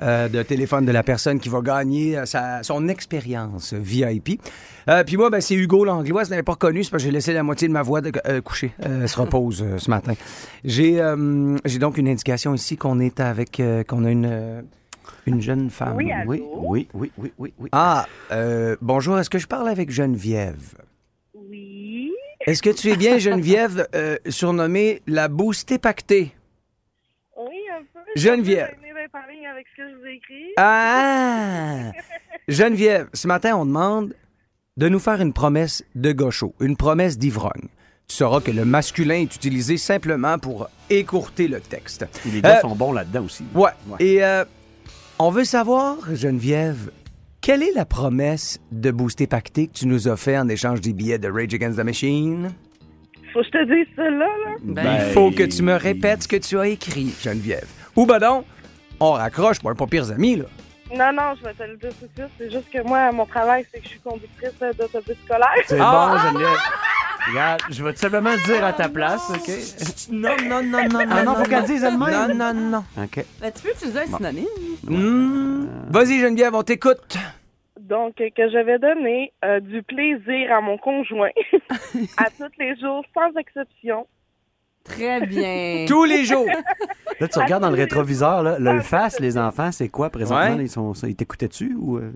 euh, 0.01 0.31
de 0.31 0.43
téléphone 0.43 0.87
de 0.87 0.91
la 0.91 1.03
personne 1.03 1.39
qui 1.39 1.51
va 1.51 1.61
gagner 1.61 2.17
euh, 2.17 2.25
sa- 2.25 2.63
son 2.63 2.89
expérience 2.89 3.75
VIP. 3.75 4.41
Euh, 4.89 5.05
Puis 5.05 5.19
moi, 5.19 5.29
ben, 5.29 5.43
c'est 5.43 5.55
Hugo 5.55 5.85
Langlois. 5.85 6.25
Je 6.25 6.31
l'avais 6.31 6.43
pas 6.43 6.53
reconnu, 6.53 6.83
c'est 6.83 6.91
parce 6.91 7.03
que 7.03 7.09
j'ai 7.11 7.13
laissé 7.13 7.35
la 7.35 7.43
moitié 7.43 7.69
de 7.69 7.75
ma 7.75 7.83
voix 7.83 8.01
de, 8.01 8.11
euh, 8.27 8.41
couchée. 8.41 8.73
Euh, 8.87 9.07
se 9.07 9.21
repose 9.21 9.63
euh, 9.63 9.77
ce 9.77 9.91
matin. 9.91 10.15
J'ai 10.65 10.99
euh, 11.03 11.59
j'ai 11.67 11.79
donc 11.79 11.99
une 11.99 12.09
indication 12.09 12.55
ici 12.55 12.79
qu'on 12.79 13.01
est 13.01 13.21
avec, 13.21 13.61
euh, 13.61 13.85
qu'on 13.85 14.07
a 14.07 14.11
une, 14.11 14.29
euh, 14.31 14.63
une 15.27 15.43
jeune 15.43 15.69
femme. 15.69 15.97
Oui, 15.99 16.11
allô? 16.11 16.31
Oui, 16.31 16.41
oui, 16.63 16.89
oui, 16.95 17.13
oui, 17.19 17.33
oui, 17.39 17.53
oui. 17.59 17.69
Ah, 17.73 18.07
euh, 18.31 18.77
bonjour, 18.81 19.19
est-ce 19.19 19.29
que 19.29 19.39
je 19.39 19.47
parle 19.47 19.69
avec 19.69 19.91
Geneviève? 19.91 20.73
Oui. 21.35 22.02
Est-ce 22.47 22.63
que 22.63 22.71
tu 22.71 22.91
es 22.91 22.97
bien 22.97 23.19
Geneviève, 23.19 23.87
euh, 23.95 24.17
surnommée 24.29 25.03
la 25.07 25.29
boostée 25.29 25.79
pactée? 25.79 26.35
Oui, 27.37 27.57
un 27.73 27.83
peu. 27.93 28.01
Geneviève. 28.17 28.71
Je 28.81 28.85
suis 28.87 28.95
d'être 28.95 29.15
en 29.15 29.31
ligne 29.33 29.47
avec 29.47 29.67
ce 29.71 29.83
que 29.83 29.89
je 29.91 29.95
vous 29.97 30.07
ai 30.07 30.15
écrit. 30.15 30.53
Ah! 30.57 31.93
Geneviève, 32.49 33.09
ce 33.15 33.27
matin, 33.29 33.57
on 33.57 33.65
demande 33.65 34.15
de 34.77 34.89
nous 34.89 34.99
faire 34.99 35.21
une 35.21 35.33
promesse 35.33 35.85
de 35.95 36.13
gaucho, 36.13 36.55
une 36.61 36.77
promesse 36.77 37.17
d'ivrogne. 37.19 37.69
Tu 38.09 38.17
sauras 38.17 38.41
que 38.41 38.51
le 38.51 38.65
masculin 38.65 39.21
est 39.21 39.35
utilisé 39.37 39.77
simplement 39.77 40.39
pour 40.39 40.69
écourter 40.91 41.47
le 41.49 41.61
texte. 41.61 42.07
Les 42.27 42.41
gars 42.43 42.59
Euh, 42.59 42.61
sont 42.61 42.75
bons 42.75 42.93
là-dedans 42.93 43.25
aussi. 43.25 43.45
Ouais. 43.55 43.71
Et 44.01 44.25
euh, 44.25 44.45
on 45.19 45.31
veut 45.31 45.45
savoir, 45.45 45.97
Geneviève, 46.15 46.91
quelle 47.43 47.63
est 47.63 47.73
la 47.75 47.85
promesse 47.85 48.61
de 48.71 48.91
booster 48.91 49.27
pacté 49.27 49.67
que 49.67 49.73
tu 49.73 49.87
nous 49.87 50.09
as 50.09 50.17
fait 50.17 50.39
en 50.39 50.49
échange 50.49 50.81
des 50.81 50.93
billets 50.93 51.19
de 51.19 51.29
Rage 51.31 51.53
Against 51.55 51.79
the 51.79 51.85
Machine? 51.85 52.51
Faut 53.33 53.41
que 53.41 53.47
je 53.47 53.51
te 53.51 53.65
dise 53.65 53.87
ça 53.97 54.03
là, 54.09 54.27
là. 54.27 54.55
Ben, 54.63 54.95
Il 55.07 55.13
faut 55.13 55.31
que 55.31 55.43
tu 55.43 55.63
me 55.63 55.75
répètes 55.75 56.23
ce 56.25 56.29
que 56.29 56.37
tu 56.37 56.59
as 56.59 56.69
écrit, 56.69 57.13
Geneviève. 57.23 57.67
Ou 57.97 58.07
ben 58.07 58.19
donc, 58.19 58.45
on 59.01 59.13
raccroche 59.13 59.59
pour 59.61 59.71
un 59.71 59.75
pas 59.75 59.87
pires 59.87 60.11
amis, 60.11 60.37
là. 60.37 60.45
Non, 60.95 61.11
non, 61.17 61.33
je 61.41 61.45
vais 61.47 61.55
te 61.55 61.63
le 61.63 61.77
dire 61.79 61.89
tout 61.99 62.07
de 62.07 62.11
suite. 62.15 62.31
C'est 62.39 62.51
juste 62.51 62.71
que 62.71 62.83
moi, 62.87 63.11
mon 63.13 63.25
travail, 63.25 63.65
c'est 63.73 63.79
que 63.81 63.85
je 63.85 63.91
suis 63.91 64.01
conductrice 64.01 64.53
d'autobus 64.79 65.17
scolaire. 65.25 65.49
C'est 65.67 65.79
Ah! 65.81 66.11
bon, 66.13 66.29
Geneviève. 66.29 66.59
Regarde, 67.29 67.61
je 67.71 67.85
vais 67.85 67.93
tout 67.93 67.99
simplement 68.01 68.35
dire 68.47 68.65
à 68.65 68.73
ta 68.73 68.89
place, 68.89 69.31
OK? 69.31 69.51
Non, 70.13 70.31
non, 70.49 70.63
non, 70.63 70.89
non, 70.89 70.99
Ah 71.11 71.23
non, 71.23 71.35
faut 71.37 71.45
qu'elle 71.45 71.65
dise 71.65 71.85
elle-même. 71.85 72.37
Non, 72.37 72.53
non, 72.53 72.61
non. 72.71 72.85
OK. 73.03 73.25
Ben, 73.41 73.53
tu 73.53 73.63
peux 73.63 73.71
utiliser 73.71 74.01
un 74.01 74.07
synonyme. 74.17 74.47
Hmm. 74.89 75.67
Vas-y, 75.89 76.19
Geneviève, 76.21 76.55
on 76.55 76.63
t'écoute. 76.63 77.17
Donc, 77.81 78.21
euh, 78.21 78.29
que 78.37 78.49
je 78.49 78.65
vais 78.65 78.79
donner 78.79 79.33
euh, 79.45 79.61
du 79.61 79.83
plaisir 79.83 80.53
à 80.53 80.61
mon 80.61 80.79
conjoint 80.79 81.31
à 82.17 82.25
tous 82.31 82.51
les 82.59 82.77
jours, 82.77 83.05
sans 83.15 83.39
exception. 83.39 84.07
Très 84.85 85.25
bien. 85.27 85.85
Tous 85.89 86.05
les 86.05 86.25
jours. 86.25 86.47
Là, 87.21 87.29
tu 87.29 87.39
regardes 87.39 87.63
dans 87.63 87.71
le 87.71 87.77
rétroviseur, 87.77 88.43
là, 88.43 88.59
le 88.59 88.81
face, 88.81 89.21
les 89.21 89.39
enfants, 89.39 89.71
c'est 89.71 89.89
quoi 89.89 90.11
présentement? 90.11 90.57
Ouais. 90.57 90.65
Ils, 90.65 90.69
sont, 90.69 90.93
ils 91.05 91.15
t'écoutaient-tu 91.15 91.77
ou. 91.79 91.99
euh? 91.99 92.13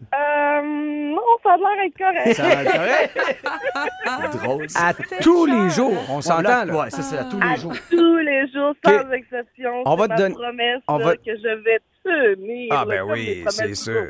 Euh, 1.63 1.67
a 1.67 1.75
l'air 1.75 1.87
être 1.87 1.99
correct. 1.99 2.37
Ça 2.37 2.43
va 2.43 2.63
être 2.63 2.73
correct. 2.73 4.39
Drôle. 4.45 4.67
À 4.75 4.95
tous 5.21 5.47
les 5.47 5.71
jours, 5.71 5.95
on 6.11 6.21
s'entend, 6.21 6.43
là, 6.43 6.65
là. 6.65 6.77
Ouais, 6.77 6.91
ça, 6.91 7.03
c'est 7.03 7.19
à 7.19 7.25
tous 7.25 7.39
À 7.41 7.55
les 7.55 7.61
jours. 7.61 7.73
tous 7.91 8.17
les 8.19 8.47
jours, 8.53 8.75
sans 8.85 9.11
exception. 9.13 9.83
On 9.85 9.97
va 9.97 10.05
C'est 10.05 10.09
te 10.09 10.13
ma 10.13 10.17
donner- 10.19 10.35
promesse 10.35 10.83
on 10.89 10.99
là, 10.99 11.05
va- 11.07 11.17
que 11.17 11.23
je 11.27 11.63
vais 11.65 11.79
tenir. 12.37 12.69
Ah 12.71 12.75
là, 12.77 12.85
ben 12.87 12.99
comme 13.01 13.15
les 13.15 13.21
oui, 13.29 13.35
promesses 13.43 13.55
c'est 13.57 13.67
du 13.69 13.75
sûr. 13.75 14.03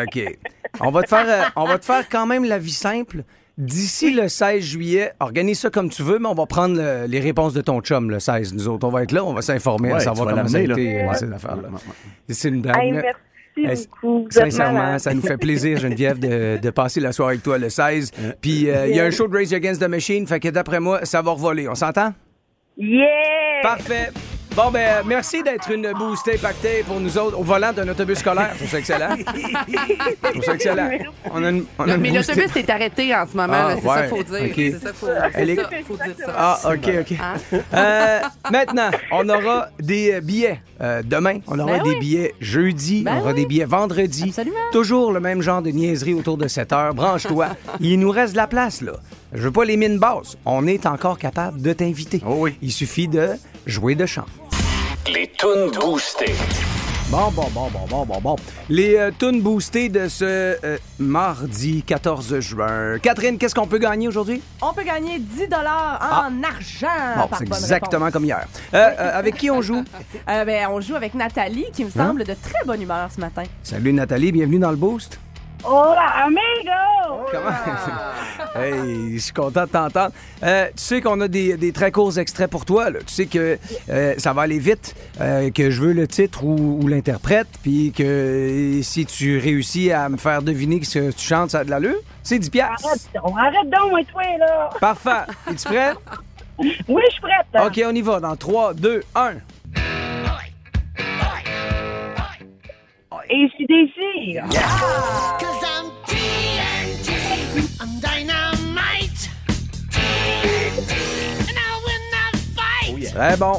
OK. 0.00 0.38
On 0.80 0.90
va 0.90 1.02
te 1.02 1.08
faire 1.08 1.26
euh, 1.28 1.42
on 1.56 1.64
va 1.64 1.78
te 1.78 1.84
faire 1.84 2.08
quand 2.08 2.26
même 2.26 2.44
la 2.44 2.58
vie 2.58 2.72
simple. 2.72 3.22
D'ici 3.58 4.14
le 4.14 4.28
16 4.28 4.64
juillet, 4.64 5.12
organise 5.20 5.60
ça 5.60 5.68
comme 5.68 5.90
tu 5.90 6.02
veux, 6.02 6.18
mais 6.18 6.26
on 6.28 6.34
va 6.34 6.46
prendre 6.46 6.74
le- 6.76 7.04
les 7.06 7.20
réponses 7.20 7.52
de 7.52 7.60
ton 7.60 7.82
chum 7.82 8.10
le 8.10 8.18
16. 8.18 8.54
Nous 8.54 8.66
autres, 8.68 8.86
on 8.88 8.90
va 8.90 9.02
être 9.02 9.12
là, 9.12 9.22
on 9.24 9.34
va 9.34 9.42
s'informer 9.42 9.90
à 9.90 9.94
Ouais, 9.96 10.00
savoir 10.00 10.26
tu 10.28 10.34
vas 10.34 10.38
comment 10.38 10.48
ça 10.48 10.56
a 10.56 10.60
l'amener, 10.62 10.82
été 10.82 10.94
là. 10.94 11.04
euh, 11.04 11.08
Ouais. 11.70 11.78
C'est 12.30 12.48
une 12.48 12.62
blague. 12.62 12.76
Hey, 12.82 12.92
mais- 12.92 13.02
merci 13.02 13.18
Eh, 13.56 13.74
beaucoup. 13.90 14.24
Vous 14.24 14.30
Sincèrement, 14.30 14.98
ça 14.98 15.12
nous 15.14 15.20
fait 15.20 15.36
plaisir, 15.36 15.78
Geneviève, 15.78 16.18
de, 16.18 16.58
de 16.60 16.70
passer 16.70 17.00
la 17.00 17.12
soirée 17.12 17.32
avec 17.32 17.42
toi 17.42 17.58
le 17.58 17.68
16. 17.68 18.10
Puis 18.40 18.70
euh, 18.70 18.88
il 18.88 18.96
y 18.96 19.00
a 19.00 19.04
un 19.04 19.10
show 19.10 19.28
de 19.28 19.36
Race 19.36 19.52
Against 19.52 19.80
the 19.82 19.88
Machine, 19.88 20.26
fait 20.26 20.40
que 20.40 20.48
d'après 20.48 20.80
moi, 20.80 21.04
ça 21.04 21.20
va 21.22 21.32
revoler. 21.32 21.68
On 21.68 21.74
s'entend? 21.74 22.14
Yeah! 22.76 23.06
Parfait. 23.62 24.10
Bon, 24.54 24.70
ben, 24.70 25.02
merci 25.06 25.42
d'être 25.42 25.70
une 25.70 25.90
boostée 25.94 26.36
pactée 26.36 26.84
pour 26.86 27.00
nous 27.00 27.16
autres 27.16 27.38
au 27.38 27.42
volant 27.42 27.72
d'un 27.72 27.88
autobus 27.88 28.18
scolaire. 28.18 28.50
Je 28.52 28.58
trouve 28.58 28.68
ça 28.68 28.78
excellent. 28.80 29.16
Je 29.16 30.28
trouve 30.30 30.44
ça 30.44 30.54
excellent. 30.54 30.90
On 31.32 31.42
a 31.42 31.48
une, 31.48 31.64
on 31.78 31.88
a 31.88 31.94
une 31.94 32.00
Mais 32.02 32.10
boostée- 32.10 32.34
l'autobus 32.34 32.56
est 32.56 32.70
arrêté 32.70 33.14
en 33.14 33.26
ce 33.26 33.34
moment, 33.34 33.52
Ah, 33.54 33.74
c'est 33.80 33.88
ouais, 33.88 33.94
ça 33.94 34.02
qu'il 34.02 34.08
faut 34.10 34.22
dire. 34.22 34.52
C'est 34.54 34.72
ça 34.72 34.88
qu'il 34.90 34.94
faut, 34.98 35.06
Elle 35.08 35.32
c'est 35.46 35.52
est- 35.52 35.56
ça, 35.56 35.68
faut 35.86 35.96
dire 35.96 36.14
ça. 36.26 36.32
Ah, 36.36 36.60
OK, 36.66 36.90
OK. 37.00 37.12
Hein? 37.18 37.58
Euh, 37.72 38.20
maintenant, 38.50 38.90
on 39.10 39.26
aura 39.30 39.68
des 39.80 40.12
euh, 40.14 40.20
billets 40.20 40.60
euh, 40.82 41.02
demain. 41.02 41.38
On 41.46 41.58
aura 41.58 41.78
Ben 41.78 41.82
des 41.84 41.90
oui. 41.90 41.98
billets 42.00 42.34
jeudi. 42.40 43.02
Ben 43.04 43.14
on 43.16 43.20
aura 43.20 43.32
des 43.32 43.46
billets 43.46 43.64
vendredi. 43.64 44.24
Absolument. 44.28 44.56
Toujours 44.70 45.12
le 45.12 45.20
même 45.20 45.40
genre 45.40 45.62
de 45.62 45.70
niaiserie 45.70 46.12
autour 46.14 46.36
de 46.36 46.46
7 46.46 46.72
heures. 46.74 46.92
Branche-toi. 46.94 47.48
Il 47.80 47.98
nous 47.98 48.10
reste 48.10 48.32
de 48.34 48.38
la 48.38 48.46
place, 48.46 48.82
là. 48.82 48.92
Je 49.32 49.42
veux 49.44 49.50
pas 49.52 49.64
les 49.64 49.78
mines 49.78 49.98
basses. 49.98 50.36
On 50.44 50.66
est 50.66 50.84
encore 50.84 51.18
capable 51.18 51.62
de 51.62 51.72
t'inviter. 51.72 52.20
Oh 52.26 52.34
oui. 52.40 52.58
Il 52.60 52.70
suffit 52.70 53.08
de 53.08 53.30
jouer 53.64 53.94
de 53.94 54.04
chant. 54.04 54.26
Les 55.08 55.30
tunes 55.36 55.70
boostées. 55.80 56.34
Bon, 57.10 57.30
bon, 57.32 57.44
bon, 57.52 57.68
bon, 57.70 57.86
bon, 57.88 58.04
bon, 58.06 58.20
bon. 58.20 58.36
Les 58.70 58.96
euh, 58.96 59.10
tunes 59.18 59.42
boostées 59.42 59.88
de 59.88 60.08
ce 60.08 60.24
euh, 60.64 60.78
mardi 60.98 61.82
14 61.82 62.38
juin. 62.40 62.98
Catherine, 63.02 63.36
qu'est-ce 63.36 63.54
qu'on 63.54 63.66
peut 63.66 63.78
gagner 63.78 64.08
aujourd'hui? 64.08 64.40
On 64.62 64.72
peut 64.72 64.84
gagner 64.84 65.18
10 65.18 65.48
dollars 65.48 66.00
en 66.30 66.42
argent. 66.42 66.86
Ah. 66.88 67.14
Bon, 67.22 67.26
par 67.28 67.38
c'est 67.40 67.48
bonne 67.48 67.58
exactement 67.58 68.04
réponse. 68.06 68.12
comme 68.14 68.24
hier. 68.24 68.46
Euh, 68.72 68.76
euh, 68.98 69.18
avec 69.18 69.36
qui 69.36 69.50
on 69.50 69.60
joue? 69.60 69.82
Euh, 70.28 70.44
ben, 70.44 70.68
on 70.70 70.80
joue 70.80 70.94
avec 70.94 71.14
Nathalie, 71.14 71.66
qui 71.72 71.84
me 71.84 71.88
Hein? 71.90 72.06
semble 72.08 72.20
de 72.24 72.34
très 72.34 72.64
bonne 72.64 72.80
humeur 72.80 73.08
ce 73.14 73.20
matin. 73.20 73.42
Salut 73.62 73.92
Nathalie, 73.92 74.30
bienvenue 74.30 74.60
dans 74.60 74.70
le 74.70 74.76
Boost. 74.76 75.18
Hola, 75.64 76.24
amigo! 76.24 77.26
Comment? 77.30 77.50
hey, 78.56 79.14
je 79.14 79.18
suis 79.18 79.32
content 79.32 79.64
de 79.64 79.70
t'entendre. 79.70 80.12
Euh, 80.42 80.66
tu 80.68 80.82
sais 80.82 81.00
qu'on 81.00 81.20
a 81.20 81.28
des, 81.28 81.56
des 81.56 81.72
très 81.72 81.90
courts 81.90 82.18
extraits 82.18 82.50
pour 82.50 82.64
toi. 82.64 82.90
là. 82.90 82.98
Tu 83.06 83.12
sais 83.14 83.26
que 83.26 83.58
euh, 83.90 84.14
ça 84.18 84.32
va 84.32 84.42
aller 84.42 84.58
vite, 84.58 84.94
euh, 85.20 85.50
que 85.50 85.70
je 85.70 85.80
veux 85.82 85.92
le 85.92 86.06
titre 86.06 86.44
ou, 86.44 86.80
ou 86.82 86.88
l'interprète, 86.88 87.48
puis 87.62 87.92
que 87.96 88.80
si 88.82 89.06
tu 89.06 89.38
réussis 89.38 89.90
à 89.92 90.08
me 90.08 90.16
faire 90.16 90.42
deviner 90.42 90.82
ce 90.84 90.98
que 90.98 91.10
tu 91.12 91.24
chantes, 91.26 91.50
ça 91.50 91.60
a 91.60 91.64
de 91.64 91.70
l'allure. 91.70 91.96
C'est 92.22 92.38
10 92.38 92.50
piastres. 92.50 92.86
Arrête 92.86 93.08
donc, 93.14 93.34
arrête 93.38 93.70
donc, 93.70 93.90
moi, 93.90 94.00
toi, 94.10 94.22
là! 94.38 94.70
Parfait. 94.80 95.32
Es-tu 95.50 95.64
prêt? 95.68 95.92
Oui, 96.58 97.02
je 97.08 97.12
suis 97.12 97.20
prête. 97.22 97.66
OK, 97.66 97.82
on 97.84 97.94
y 97.94 98.02
va. 98.02 98.20
Dans 98.20 98.36
3, 98.36 98.74
2, 98.74 99.02
1. 99.14 99.32
Et 103.30 103.48
si 103.56 103.64
d'ici. 103.66 104.36
Cause 104.38 104.50
I'm 104.50 104.60
TNT, 105.40 105.61
Très 113.14 113.36
bon. 113.36 113.52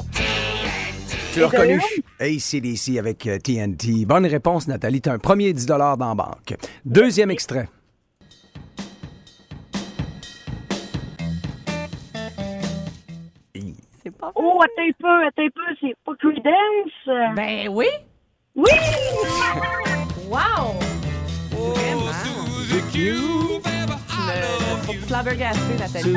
Tu 1.33 1.39
l'as 1.39 1.47
reconnu. 1.47 1.79
ACDC 2.19 2.97
avec 2.97 3.27
euh, 3.27 3.37
TNT. 3.37 4.05
Bonne 4.05 4.25
réponse, 4.25 4.67
Nathalie. 4.67 5.01
T'as 5.01 5.13
un 5.13 5.19
premier 5.19 5.53
10 5.53 5.65
dans 5.65 5.77
la 5.77 5.95
banque. 5.95 6.55
Deuxième 6.85 7.31
extrait. 7.31 7.67
C'est 14.03 14.11
pas 14.17 14.31
Oh, 14.35 14.59
attends 14.61 14.81
un 14.81 14.91
peu, 14.99 15.25
attends 15.27 15.43
un 15.43 15.49
peu, 15.49 15.75
c'est 15.79 15.95
pas 16.05 16.13
Creedence? 16.19 17.35
Ben 17.35 17.69
oui! 17.69 17.87
Oui! 18.55 18.71
Wow! 20.29 20.79
Faut 24.85 24.93
flabbergaster, 25.07 25.75
Nathalie. 25.79 26.13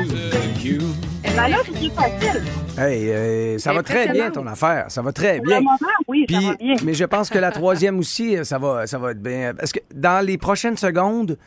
Ben 1.35 1.47
là, 1.49 1.57
c'est 1.65 1.89
facile. 1.93 2.43
Hey, 2.77 3.09
euh, 3.09 3.57
ça 3.59 3.73
va 3.73 3.83
très 3.83 4.07
bien 4.09 4.31
ton 4.31 4.45
affaire. 4.47 4.85
Ça 4.89 5.01
va 5.01 5.11
très 5.11 5.39
bien. 5.39 5.57
le 5.59 5.63
moment, 5.63 5.77
oui, 6.07 6.25
ça 6.29 6.37
Puis- 6.37 6.45
va 6.47 6.53
bien. 6.55 6.75
Mais 6.83 6.93
je 6.93 7.05
pense 7.05 7.29
que 7.29 7.37
la 7.39 7.51
troisième 7.51 7.99
aussi, 7.99 8.35
euh, 8.37 8.43
ça 8.43 8.57
va, 8.57 8.87
ça 8.87 8.97
va 8.97 9.11
être 9.11 9.21
bien. 9.21 9.53
Parce 9.53 9.71
que 9.71 9.79
dans 9.93 10.25
les 10.25 10.37
prochaines 10.37 10.77
secondes, 10.77 11.37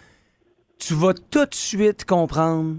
tu 0.78 0.94
vas 0.94 1.12
tout 1.14 1.44
de 1.46 1.54
suite 1.54 2.04
comprendre 2.04 2.76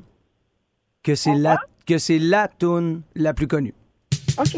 que 1.03 1.15
c'est 1.15 1.33
la, 1.35 1.59
que 1.85 1.97
c'est 1.97 2.19
la 2.19 2.47
toune 2.47 3.01
la 3.15 3.33
plus 3.33 3.47
connue. 3.47 3.73
OK. 4.37 4.55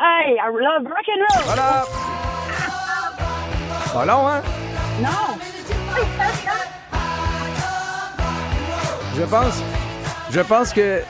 Hey, 0.00 0.36
I 0.36 0.46
love 0.52 0.86
rock'n'roll! 0.86 1.44
Voilà! 1.46 1.84
Pas 3.92 4.04
long, 4.04 4.28
hein? 4.28 4.42
Non! 5.02 5.37
Je 9.18 9.24
pense, 9.24 9.62
je 10.30 10.40
pense 10.40 10.72
que 10.72 11.00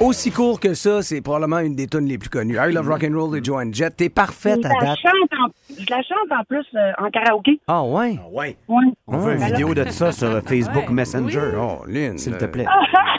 aussi 0.00 0.30
court 0.30 0.60
que 0.60 0.74
ça, 0.74 1.00
c'est 1.02 1.20
probablement 1.22 1.58
une 1.60 1.74
des 1.74 1.86
tunes 1.86 2.04
les 2.06 2.18
plus 2.18 2.28
connues. 2.28 2.56
I 2.58 2.70
Love 2.72 2.88
Rock'n'Roll 2.88 3.40
de 3.40 3.44
Joan 3.44 3.72
Jett. 3.72 3.96
T'es 3.96 4.08
parfaite 4.10 4.60
je, 4.62 4.68
à 4.68 4.72
la 4.72 4.80
date. 4.90 4.98
chante 4.98 5.40
en, 5.40 5.50
je 5.78 5.86
la 5.90 6.02
chante 6.02 6.32
en 6.38 6.44
plus 6.44 6.66
euh, 6.74 6.92
en 6.98 7.10
karaoké. 7.10 7.60
Ah 7.66 7.82
ouais? 7.82 8.18
ouais. 8.30 8.56
Ouais. 8.68 8.84
On 9.06 9.16
veut 9.18 9.34
une 9.36 9.42
Ah. 9.42 9.46
vidéo 9.46 9.74
de 9.74 9.84
ça 9.90 10.12
sur 10.12 10.28
euh, 10.28 10.40
Facebook 10.42 10.90
Messenger. 10.90 11.52
Oh, 11.58 11.82
Lynn. 11.86 12.18
S'il 12.18 12.36
te 12.36 12.44
plaît. 12.44 12.66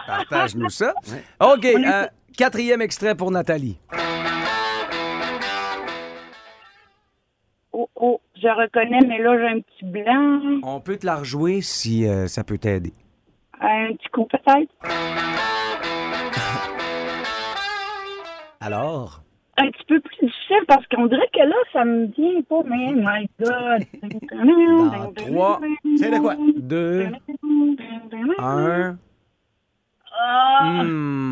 Partage-nous 0.05 0.69
ça. 0.69 0.93
OK. 1.41 1.65
euh, 1.65 2.05
quatrième 2.37 2.81
extrait 2.81 3.15
pour 3.15 3.31
Nathalie. 3.31 3.79
Oh, 7.73 7.89
oh, 7.95 8.21
je 8.35 8.47
reconnais, 8.47 8.99
mais 9.07 9.19
là, 9.19 9.35
j'ai 9.39 9.47
un 9.57 9.59
petit 9.61 9.85
blanc. 9.85 10.59
On 10.63 10.79
peut 10.79 10.97
te 10.97 11.05
la 11.05 11.15
rejouer 11.17 11.61
si 11.61 12.07
euh, 12.07 12.27
ça 12.27 12.43
peut 12.43 12.57
t'aider. 12.57 12.93
Un 13.61 13.93
petit 13.93 14.09
coup, 14.09 14.25
peut-être? 14.25 14.71
Alors? 18.61 19.21
Un 19.59 19.71
petit 19.71 19.83
peu 19.87 19.99
plus 19.99 20.15
difficile 20.27 20.63
parce 20.67 20.85
qu'on 20.87 21.07
dirait 21.07 21.29
que 21.33 21.39
là, 21.39 21.55
ça 21.73 21.83
me 21.83 22.05
vient 22.07 22.41
pas, 22.47 22.61
mais 22.65 22.93
my 22.93 23.27
God. 23.39 23.83
Dans 24.31 25.11
trois. 25.15 25.59
C'est 25.97 26.11
de 26.11 26.19
quoi? 26.19 26.35
Deux. 26.57 27.07
Un. 28.39 28.97
Ah, 30.19 30.81
Hmm. 30.83 31.31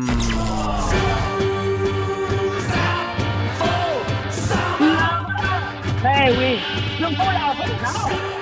Ben 6.02 6.34
oui. 6.38 6.58
Je 6.98 7.04
pas 7.16 7.32
la. 7.32 8.35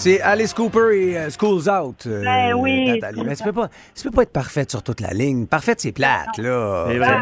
C'est 0.00 0.20
Alice 0.20 0.54
Cooper 0.54 0.92
et 0.94 1.18
euh, 1.18 1.28
School's 1.28 1.66
Out. 1.68 2.06
euh, 2.06 2.22
Ben 2.22 2.54
oui. 2.54 2.86
Nathalie. 2.86 3.22
Mais 3.24 3.34
tu 3.34 3.42
peux, 3.42 3.52
pas, 3.52 3.68
tu 3.96 4.04
peux 4.04 4.10
pas 4.12 4.22
être 4.22 4.32
parfaite 4.32 4.70
sur 4.70 4.80
toute 4.82 5.00
la 5.00 5.10
ligne. 5.10 5.46
Parfaite, 5.46 5.80
c'est 5.80 5.90
plate, 5.90 6.38
là. 6.38 6.84
C'est 6.88 6.98
vrai. 6.98 7.16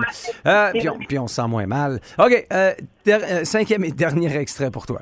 Euh, 0.46 0.68
C'est 0.72 0.78
puis, 0.78 0.88
on, 0.90 0.94
vrai. 0.96 1.04
puis 1.08 1.18
on 1.18 1.26
se 1.26 1.36
sent 1.36 1.48
moins 1.48 1.66
mal. 1.66 2.00
OK. 2.18 2.46
euh, 2.52 2.74
der- 3.06 3.20
euh, 3.24 3.44
cinquième 3.44 3.82
et 3.84 3.92
dernier 3.92 4.36
extrait 4.36 4.70
pour 4.70 4.84
toi. 4.84 5.00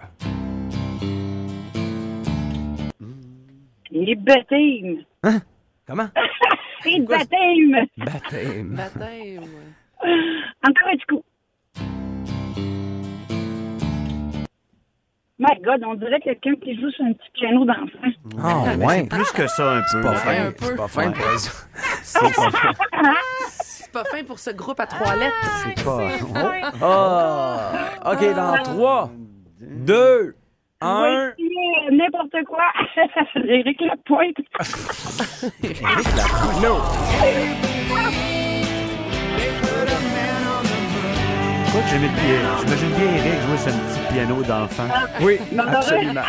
Les 3.90 4.14
baptêmes. 4.14 5.02
Hein? 5.24 5.40
Comment? 5.86 6.08
Les 6.84 7.00
baptêmes. 7.00 7.86
Baptême. 7.96 8.68
Baptême. 8.76 9.42
Encore 10.00 10.88
un 10.92 10.96
petit 10.96 11.06
coup. 11.08 11.22
My 15.38 15.58
God, 15.64 15.82
on 15.84 15.94
dirait 15.94 16.20
quelqu'un 16.20 16.54
qui 16.62 16.80
joue 16.80 16.90
sur 16.90 17.04
un 17.04 17.12
petit 17.12 17.28
piano 17.34 17.64
d'enfant. 17.64 18.08
Ah, 18.40 18.74
Mais 18.78 18.84
ouais. 18.86 19.00
C'est 19.00 19.08
plus 19.08 19.32
que 19.32 19.46
ça 19.48 19.72
un 19.72 19.80
peu. 19.80 19.86
C'est 19.90 20.02
pas 20.02 20.14
fin. 20.14 20.52
C'est 20.60 20.76
pas 20.76 20.88
fin, 20.88 21.10
pour. 21.10 21.24
C'est 22.02 22.20
pas 22.20 22.28
fin. 22.50 22.70
C'est 23.50 23.92
pas 23.92 24.04
fin 24.04 24.22
pour 24.24 24.38
ce 24.38 24.50
groupe 24.50 24.78
à 24.78 24.86
trois 24.86 25.16
lettres. 25.16 25.34
C'est 25.64 25.84
pas. 25.84 26.08
Ah! 26.80 27.72
OK, 28.12 28.34
dans 28.34 28.62
3, 28.62 29.10
2, 29.60 30.36
1. 30.80 30.98
Voici, 31.00 31.42
euh, 31.42 31.90
n'importe 31.90 32.44
quoi. 32.46 32.62
Éric 33.48 33.80
Lapointe. 33.80 34.36
Non. 36.62 36.78
Écoute, 41.74 41.88
j'aimais 41.90 42.06
bien- 42.08 42.58
J'imagine 42.60 42.88
bien 42.90 43.14
Eric 43.16 43.40
jouer 43.48 43.58
sur 43.58 43.68
un 43.68 43.78
petit 43.78 44.12
piano 44.12 44.42
d'enfant. 44.44 44.84
Oui, 45.22 45.38
absolument. 45.58 46.20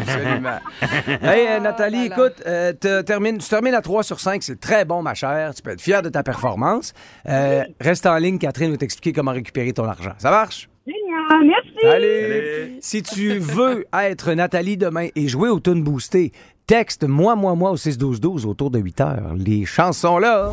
absolument. 0.00 0.58
Hey, 1.22 1.46
euh, 1.46 1.60
Nathalie, 1.60 2.06
écoute, 2.06 2.42
euh, 2.46 2.72
te- 2.72 3.02
termine, 3.02 3.36
tu 3.36 3.46
termines 3.46 3.74
à 3.74 3.82
3 3.82 4.02
sur 4.02 4.18
5. 4.18 4.42
C'est 4.42 4.58
très 4.58 4.86
bon, 4.86 5.02
ma 5.02 5.12
chère. 5.12 5.54
Tu 5.54 5.60
peux 5.60 5.72
être 5.72 5.80
fière 5.82 6.00
de 6.00 6.08
ta 6.08 6.22
performance. 6.22 6.94
Euh, 7.28 7.64
Reste 7.80 8.06
en 8.06 8.16
ligne, 8.16 8.38
Catherine 8.38 8.70
va 8.70 8.78
t'expliquer 8.78 9.12
comment 9.12 9.32
récupérer 9.32 9.74
ton 9.74 9.84
argent. 9.84 10.14
Ça 10.16 10.30
marche? 10.30 10.70
Génial, 10.86 11.46
merci. 11.46 11.70
Salut! 11.82 12.78
Si 12.80 13.02
tu 13.02 13.38
veux 13.38 13.84
être 14.02 14.32
Nathalie 14.32 14.76
demain 14.78 15.08
et 15.14 15.28
jouer 15.28 15.48
au 15.50 15.60
Tune 15.60 15.82
Boosté, 15.82 16.32
texte 16.66 17.04
moi, 17.04 17.36
moi, 17.36 17.54
moi 17.54 17.70
au 17.70 17.76
6-12-12 17.76 18.46
autour 18.46 18.70
de 18.70 18.78
8 18.78 19.00
heures. 19.00 19.34
Les 19.36 19.64
chansons 19.64 20.18
là. 20.18 20.50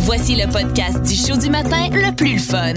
Voici 0.00 0.36
le 0.36 0.50
podcast 0.50 1.02
du 1.02 1.14
show 1.14 1.36
du 1.36 1.50
matin 1.50 1.88
le 1.92 2.14
plus 2.14 2.34
le 2.34 2.38
fun. 2.38 2.74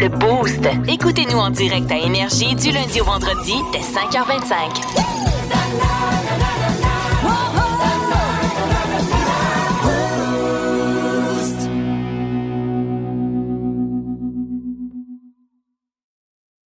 Le 0.00 0.08
Boost. 0.08 0.60
Écoutez-nous 0.88 1.38
en 1.38 1.50
direct 1.50 1.90
à 1.90 1.98
Énergie 1.98 2.54
du 2.54 2.70
lundi 2.70 3.00
au 3.00 3.04
vendredi 3.04 3.54
dès 3.72 3.80
5h25. 3.80 6.55